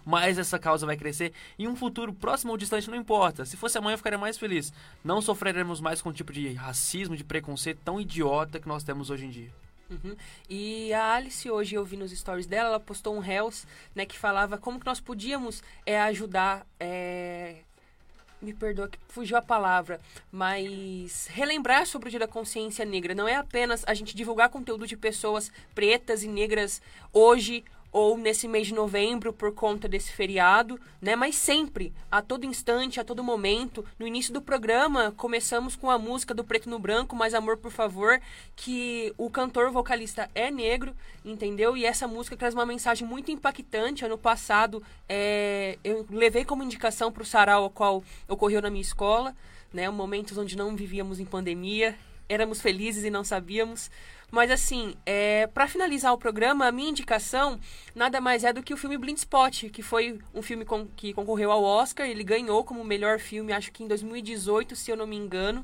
mais 0.07 0.39
essa 0.39 0.59
causa 0.59 0.87
vai 0.87 0.97
crescer. 0.97 1.33
Em 1.59 1.67
um 1.67 1.75
futuro 1.75 2.13
próximo 2.15 2.53
ou 2.53 2.57
distante, 2.59 2.89
não 2.89 2.97
importa. 2.97 3.45
Se 3.45 3.57
fosse 3.57 3.77
amanhã, 3.77 3.95
eu 3.95 3.99
ficaria 3.99 4.19
mais 4.19 4.39
feliz. 4.39 4.73
Não 5.05 5.21
sofreremos 5.21 5.81
mais 5.81 6.01
com 6.01 6.11
o 6.11 6.13
tipo 6.13 6.33
de 6.33 6.53
racismo, 6.55 7.17
de 7.17 7.25
preconceito 7.25 7.81
tão 7.85 8.01
idiota 8.01 8.61
que 8.61 8.69
nós 8.69 8.85
temos 8.85 9.11
hoje 9.11 9.27
em 9.27 9.31
dia. 9.31 9.53
Uhum. 9.93 10.17
E 10.49 10.93
a 10.93 11.15
Alice 11.15 11.51
hoje 11.51 11.75
eu 11.75 11.85
vi 11.85 11.97
nos 11.97 12.11
stories 12.13 12.47
dela, 12.47 12.71
ela 12.71 12.81
postou 12.81 13.15
um 13.15 13.19
Reels, 13.19 13.67
né, 13.95 14.07
que 14.07 14.19
falava 14.19 14.57
como 14.57 14.81
que 14.81 14.87
nós 14.87 15.01
podíamos 15.01 15.63
é, 15.85 16.01
ajudar, 16.01 16.67
é, 16.81 17.57
me 18.41 18.53
perdoa 18.53 18.89
que 18.89 18.99
fugiu 19.09 19.37
a 19.37 19.43
palavra, 19.43 20.01
mas 20.31 21.29
relembrar 21.29 21.87
sobre 21.87 22.09
o 22.09 22.11
Dia 22.11 22.21
da 22.21 22.29
Consciência 22.29 22.85
Negra. 22.85 23.15
Não 23.15 23.29
é 23.29 23.37
apenas 23.37 23.85
a 23.87 23.95
gente 23.95 24.17
divulgar 24.17 24.49
conteúdo 24.49 24.87
de 24.87 24.97
pessoas 24.97 25.53
pretas 25.75 26.23
e 26.23 26.29
negras 26.29 26.83
hoje 27.13 27.65
ou 27.93 28.17
nesse 28.17 28.49
mês 28.49 28.69
de 28.69 28.75
novembro 28.75 29.35
por 29.35 29.53
conta 29.53 29.87
desse 29.87 30.11
feriado, 30.11 30.81
né? 31.01 31.15
Mas 31.15 31.35
sempre, 31.35 31.93
a 32.11 32.23
todo 32.23 32.47
instante, 32.47 32.99
a 32.99 33.05
todo 33.05 33.23
momento. 33.23 33.85
No 33.99 34.07
início 34.07 34.33
do 34.33 34.41
programa, 34.41 35.13
começamos 35.15 35.77
com 35.77 35.91
a 35.91 35.99
música 35.99 36.33
do 36.33 36.43
Preto 36.43 36.71
no 36.71 36.79
Branco, 36.79 37.15
Mais 37.15 37.35
Amor, 37.35 37.59
por 37.59 37.71
favor, 37.71 38.19
que 38.57 39.13
o 39.19 39.29
cantor 39.29 39.71
vocalista 39.71 40.31
é 40.35 40.51
negro, 40.51 40.97
entendeu? 41.23 41.77
E 41.77 41.85
essa 41.85 42.09
música 42.09 42.35
traz 42.35 42.55
uma 42.55 42.65
mensagem 42.65 43.07
muito 43.07 43.31
impactante. 43.31 44.07
Ano 44.07 44.17
passado, 44.17 44.83
é, 45.07 45.79
eu 45.85 46.07
levei 46.11 46.47
como 46.47 46.63
indicação 46.63 47.13
para 47.13 47.23
o 47.23 47.27
sarau, 47.27 47.67
o 47.67 47.71
qual 47.71 48.03
ocorreu 48.27 48.63
na 48.63 48.71
minha 48.71 48.81
escola, 48.81 49.37
né? 49.71 49.91
Momentos 49.91 50.39
onde 50.39 50.57
não 50.57 50.75
vivíamos 50.75 51.21
em 51.21 51.27
pandemia, 51.27 51.95
éramos 52.27 52.63
felizes 52.63 53.05
e 53.05 53.11
não 53.11 53.23
sabíamos. 53.23 53.91
Mas 54.33 54.51
assim, 54.51 54.95
é, 55.05 55.47
para 55.47 55.69
finalizar 55.69 56.11
o 56.11 56.17
programa, 56.17 56.67
a 56.67 56.73
minha 56.73 56.89
indicação 56.89 57.61
nada 57.95 58.19
mais 58.19 58.45
é 58.45 58.53
do 58.53 58.63
que 58.63 58.73
o 58.73 58.79
filme 58.79 58.97
Blind 58.97 59.19
Spot, 59.19 59.69
que 59.71 59.83
foi 59.83 60.19
um 60.35 60.41
filme 60.41 60.65
com, 60.65 60.87
que 60.87 61.13
concorreu 61.13 61.53
ao 61.53 61.63
Oscar. 61.63 62.07
Ele 62.09 62.25
ganhou 62.25 62.65
como 62.65 62.83
melhor 62.83 63.19
filme, 63.19 63.53
acho 63.53 63.71
que 63.71 63.85
em 63.85 63.87
2018, 63.87 64.75
se 64.75 64.91
eu 64.91 64.97
não 64.97 65.07
me 65.07 65.17
engano, 65.17 65.63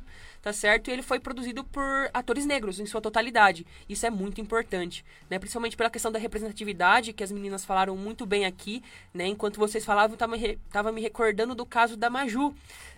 tá 0.49 0.53
certo? 0.55 0.89
E 0.89 0.93
ele 0.93 1.03
foi 1.03 1.21
produzido 1.21 1.63
por 1.63 2.09
atores 2.15 2.47
negros 2.47 2.81
em 2.81 2.87
sua 2.87 3.03
totalidade. 3.03 3.67
Isso 3.87 4.07
é 4.07 4.11
muito 4.11 4.41
importante, 4.41 5.05
né? 5.29 5.39
Principalmente 5.39 5.77
pela 5.77 5.91
questão 5.91 6.11
da 6.11 6.19
representatividade, 6.19 7.13
que 7.13 7.23
as 7.23 7.31
meninas 7.31 7.67
falaram 7.67 7.95
muito 7.95 8.25
bem 8.25 8.47
aqui, 8.47 8.83
né? 9.13 9.27
Enquanto 9.27 9.59
vocês 9.59 9.85
falavam, 9.85 10.15
eu 10.15 10.19
tava, 10.19 10.37
tava 10.71 10.91
me 10.91 11.03
recordando 11.03 11.55
do 11.55 11.67
caso 11.67 11.99
da 11.99 12.09
Maju, 12.09 12.55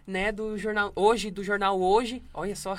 né, 0.06 0.30
do 0.30 0.56
jornal 0.56 0.92
hoje, 0.94 1.30
do 1.30 1.42
jornal 1.42 1.80
hoje, 1.80 2.22
olha 2.32 2.54
só, 2.56 2.76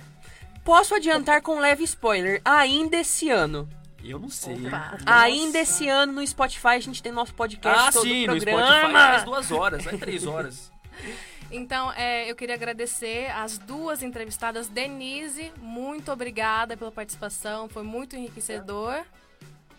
Posso 0.65 0.95
adiantar 0.95 1.43
com 1.43 1.57
um 1.57 1.59
leve 1.59 1.83
spoiler. 1.83 2.41
Ainda 2.43 2.97
esse 2.97 3.29
ano. 3.29 3.69
Eu 4.03 4.19
não 4.19 4.29
sei. 4.29 4.57
Ainda 5.05 5.59
esse 5.59 5.87
ano 5.87 6.13
no 6.13 6.27
Spotify 6.27 6.69
a 6.69 6.79
gente 6.79 7.01
tem 7.01 7.11
nosso 7.11 7.35
podcast 7.35 7.87
Ah, 7.87 7.91
todo 7.91 8.03
sim, 8.03 8.27
o 8.27 8.33
no 8.33 8.37
programa. 8.41 8.65
Spotify 8.67 8.91
mais 8.93 9.23
duas 9.23 9.51
horas, 9.51 9.83
vai 9.85 9.97
três 9.97 10.25
horas. 10.25 10.71
Então, 11.51 11.91
é, 11.93 12.29
eu 12.29 12.35
queria 12.35 12.55
agradecer 12.55 13.29
as 13.31 13.59
duas 13.59 14.01
entrevistadas. 14.01 14.67
Denise, 14.67 15.53
muito 15.57 16.11
obrigada 16.11 16.75
pela 16.75 16.91
participação, 16.91 17.69
foi 17.69 17.83
muito 17.83 18.15
enriquecedor. 18.15 19.05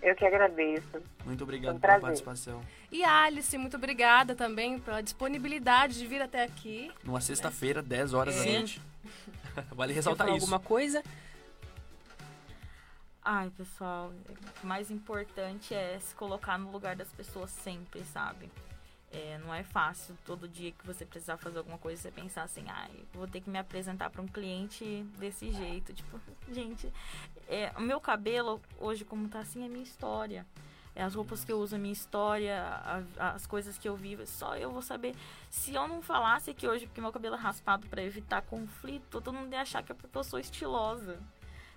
Eu 0.01 0.15
que 0.15 0.25
agradeço. 0.25 1.03
Muito 1.25 1.43
obrigado 1.43 1.75
Um 1.77 1.81
pela 1.81 1.99
participação. 1.99 2.63
E 2.91 3.03
Alice, 3.03 3.59
muito 3.59 3.77
obrigada 3.77 4.37
também 4.37 4.79
pela 4.79 5.03
disponibilidade 5.03 5.99
de 5.99 6.07
vir 6.07 6.23
até 6.23 6.45
aqui. 6.45 6.91
Numa 7.03 7.21
sexta-feira, 7.21 7.83
10 7.83 8.15
horas 8.15 8.37
da 8.37 8.43
Sim. 8.43 8.53
noite. 8.53 8.83
vale 9.75 9.93
ressaltar 9.93 10.27
isso. 10.29 10.37
alguma 10.37 10.59
coisa? 10.59 11.03
Ai, 13.29 13.51
pessoal, 13.51 14.13
o 14.63 14.67
mais 14.67 14.91
importante 14.91 15.75
é 15.75 15.99
se 15.99 16.15
colocar 16.15 16.57
no 16.57 16.71
lugar 16.71 16.95
das 16.95 17.09
pessoas 17.09 17.51
sempre, 17.51 18.05
sabe? 18.05 18.49
É, 19.11 19.39
não 19.39 19.53
é 19.53 19.63
fácil 19.63 20.17
todo 20.25 20.49
dia 20.49 20.71
que 20.73 20.87
você 20.87 21.05
precisar 21.05 21.37
fazer 21.37 21.59
alguma 21.59 21.79
coisa 21.79 22.03
você 22.03 22.11
pensar 22.11 22.43
assim, 22.43 22.65
ai, 22.69 22.91
vou 23.13 23.27
ter 23.27 23.41
que 23.41 23.49
me 23.49 23.59
apresentar 23.59 24.11
para 24.11 24.23
um 24.23 24.29
cliente 24.29 25.05
desse 25.19 25.51
jeito. 25.53 25.93
Tipo, 25.93 26.21
gente, 26.53 26.93
é, 27.49 27.73
o 27.77 27.81
meu 27.81 28.01
cabelo 28.01 28.61
hoje 28.79 29.05
como 29.05 29.29
tá 29.29 29.41
assim 29.41 29.65
é 29.65 29.69
minha 29.69 29.83
história. 29.83 30.47
É, 30.97 31.03
as 31.03 31.15
roupas 31.15 31.45
que 31.45 31.53
eu 31.53 31.59
uso 31.61 31.75
é 31.77 31.79
minha 31.79 31.93
história, 31.93 32.59
a- 33.19 33.33
as 33.35 33.47
coisas 33.47 33.77
que 33.77 33.87
eu 33.87 33.95
vivo, 33.95 34.27
só 34.27 34.57
eu 34.57 34.71
vou 34.73 34.81
saber. 34.81 35.15
Se 35.51 35.75
eu 35.75 35.87
não 35.87 36.01
falasse 36.01 36.51
aqui 36.51 36.67
hoje 36.67 36.87
porque 36.87 37.03
meu 37.03 37.13
cabelo 37.13 37.35
é 37.37 37.39
raspado 37.39 37.87
para 37.87 38.03
evitar 38.03 38.41
conflito, 38.41 39.05
todo 39.11 39.31
mundo 39.31 39.53
ia 39.53 39.61
achar 39.61 39.83
que 39.83 39.93
é 39.93 39.95
porque 39.95 40.17
eu 40.17 40.25
sou 40.25 40.39
estilosa. 40.39 41.19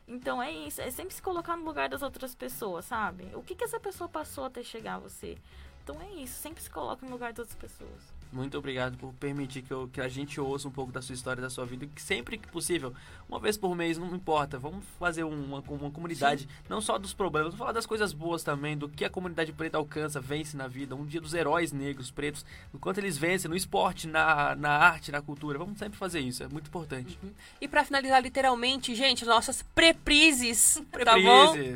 Então 0.08 0.42
é 0.42 0.50
isso, 0.50 0.82
é 0.82 0.90
sempre 0.90 1.14
se 1.14 1.22
colocar 1.22 1.58
no 1.58 1.66
lugar 1.66 1.90
das 1.90 2.02
outras 2.02 2.34
pessoas, 2.34 2.86
sabe? 2.86 3.30
O 3.36 3.44
que, 3.44 3.54
que 3.56 3.64
essa 3.66 3.80
pessoa 3.80 4.08
passou 4.10 4.46
até 4.46 4.64
chegar 4.64 4.96
a 4.96 5.00
você? 5.00 5.38
Então 5.84 6.02
é 6.02 6.10
isso, 6.14 6.40
sempre 6.42 6.64
se 6.64 6.70
coloca 6.70 7.06
no 7.06 7.12
lugar 7.12 7.34
das 7.34 7.40
outras 7.40 7.56
pessoas. 7.58 8.14
Muito 8.32 8.56
obrigado 8.60 8.96
por 8.98 9.12
permitir 9.14 9.64
que, 9.64 9.72
eu- 9.72 9.90
que 9.92 10.00
a 10.00 10.08
gente 10.08 10.40
ouça 10.40 10.68
um 10.68 10.72
pouco 10.72 10.92
da 10.92 11.02
sua 11.02 11.16
história, 11.16 11.42
da 11.42 11.50
sua 11.50 11.66
vida. 11.66 11.88
Que 11.88 12.00
sempre 12.00 12.38
que 12.38 12.48
possível, 12.48 12.94
uma 13.28 13.40
vez 13.40 13.58
por 13.58 13.76
mês, 13.76 13.98
não 13.98 14.16
importa. 14.16 14.60
Vamos 14.60 14.86
fazer 15.00 15.24
uma, 15.24 15.64
uma 15.68 15.90
comunidade, 15.92 16.48
não 16.70 16.80
só 16.80 17.00
dos 17.00 17.12
problemas, 17.12 17.48
vamos 17.48 17.58
falar 17.58 17.72
das 17.72 17.88
coisas 17.88 18.14
boas 18.14 18.44
também, 18.44 18.78
do 18.78 18.88
que 18.88 19.04
a 19.04 19.10
comunidade 19.10 19.52
preta 19.52 19.78
alcança, 19.80 20.22
vence 20.22 20.56
na 20.56 20.68
vida. 20.68 20.96
Um 20.96 21.06
dia 21.08 21.20
dos 21.20 21.34
heróis 21.34 21.72
negros, 21.72 22.12
pretos, 22.12 22.46
do 22.72 22.78
quanto 22.78 23.00
eles 23.00 23.18
vencem 23.18 23.50
no 23.50 23.56
esporte, 23.58 24.08
na, 24.08 24.56
na 24.56 24.70
arte, 24.78 25.12
na 25.12 25.22
cultura. 25.24 25.58
Vamos 25.58 25.80
sempre 25.80 25.98
fazer 25.98 26.20
isso, 26.20 26.44
é 26.44 26.48
muito 26.48 26.68
importante. 26.68 27.18
E 27.60 27.68
pra 27.68 27.84
finalizar, 27.84 28.22
literalmente, 28.22 28.94
gente, 28.94 29.26
nossas 29.26 29.64
preprises, 29.74 30.80
tá 31.04 31.18
bom? 31.20 31.52
Preprises. 31.54 31.76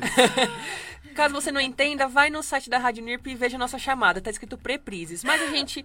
Caso 1.14 1.34
você 1.34 1.52
não 1.52 1.60
entenda, 1.60 2.08
vai 2.08 2.30
no 2.30 2.42
site 2.42 2.68
da 2.70 2.78
Rádio 2.78 3.04
NIRP 3.04 3.28
e 3.30 3.34
veja 3.36 3.56
a 3.56 3.58
nossa 3.58 3.78
chamada. 3.78 4.20
Tá 4.20 4.30
escrito 4.30 4.56
preprises. 4.58 5.22
Mas 5.22 5.40
a 5.42 5.46
gente 5.46 5.84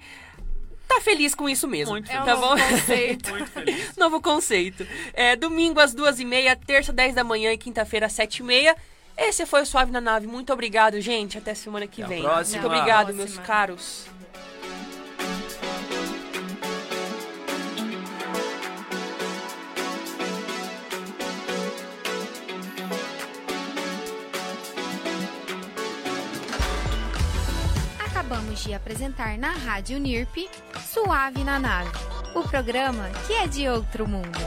tá 0.96 1.02
feliz 1.02 1.34
com 1.36 1.48
isso 1.48 1.68
mesmo. 1.68 1.94
Muito 1.94 2.12
É 2.12 2.22
um 2.22 2.26
tá 2.26 2.36
novo 2.36 2.48
bom? 2.48 2.56
conceito. 2.70 3.30
Muito 3.32 3.52
feliz. 3.52 3.96
Novo 3.96 4.22
conceito. 4.22 4.86
É, 5.14 5.36
domingo 5.36 5.80
às 5.80 5.94
duas 5.94 6.20
e 6.20 6.26
meia, 6.26 6.56
terça, 6.56 6.92
10 6.92 7.16
da 7.16 7.24
manhã 7.24 7.54
e 7.54 7.58
quinta-feira, 7.58 8.08
às 8.08 8.14
sete 8.14 8.38
e 8.40 8.44
meia. 8.44 8.76
Esse 9.18 9.46
foi 9.46 9.62
o 9.62 9.66
Suave 9.66 9.92
na 9.92 10.00
Nave. 10.02 10.28
Muito 10.28 10.52
obrigado, 10.54 11.00
gente. 11.02 11.38
Até 11.38 11.54
semana 11.54 11.86
que 11.88 12.02
Até 12.02 12.16
vem. 12.16 12.24
próxima. 12.24 12.62
Muito 12.62 12.74
obrigado, 12.74 13.08
Próxima. 13.14 13.26
meus 13.26 13.38
caros. 13.46 14.06
De 28.64 28.74
apresentar 28.74 29.38
na 29.38 29.52
Rádio 29.52 29.98
NIRP 29.98 30.50
Suave 30.82 31.46
na 31.46 31.58
Nave, 31.58 31.92
o 32.36 32.44
programa 32.44 33.10
que 33.26 33.34
é 33.34 33.48
de 33.48 33.70
outro 33.70 34.06
mundo. 34.08 34.38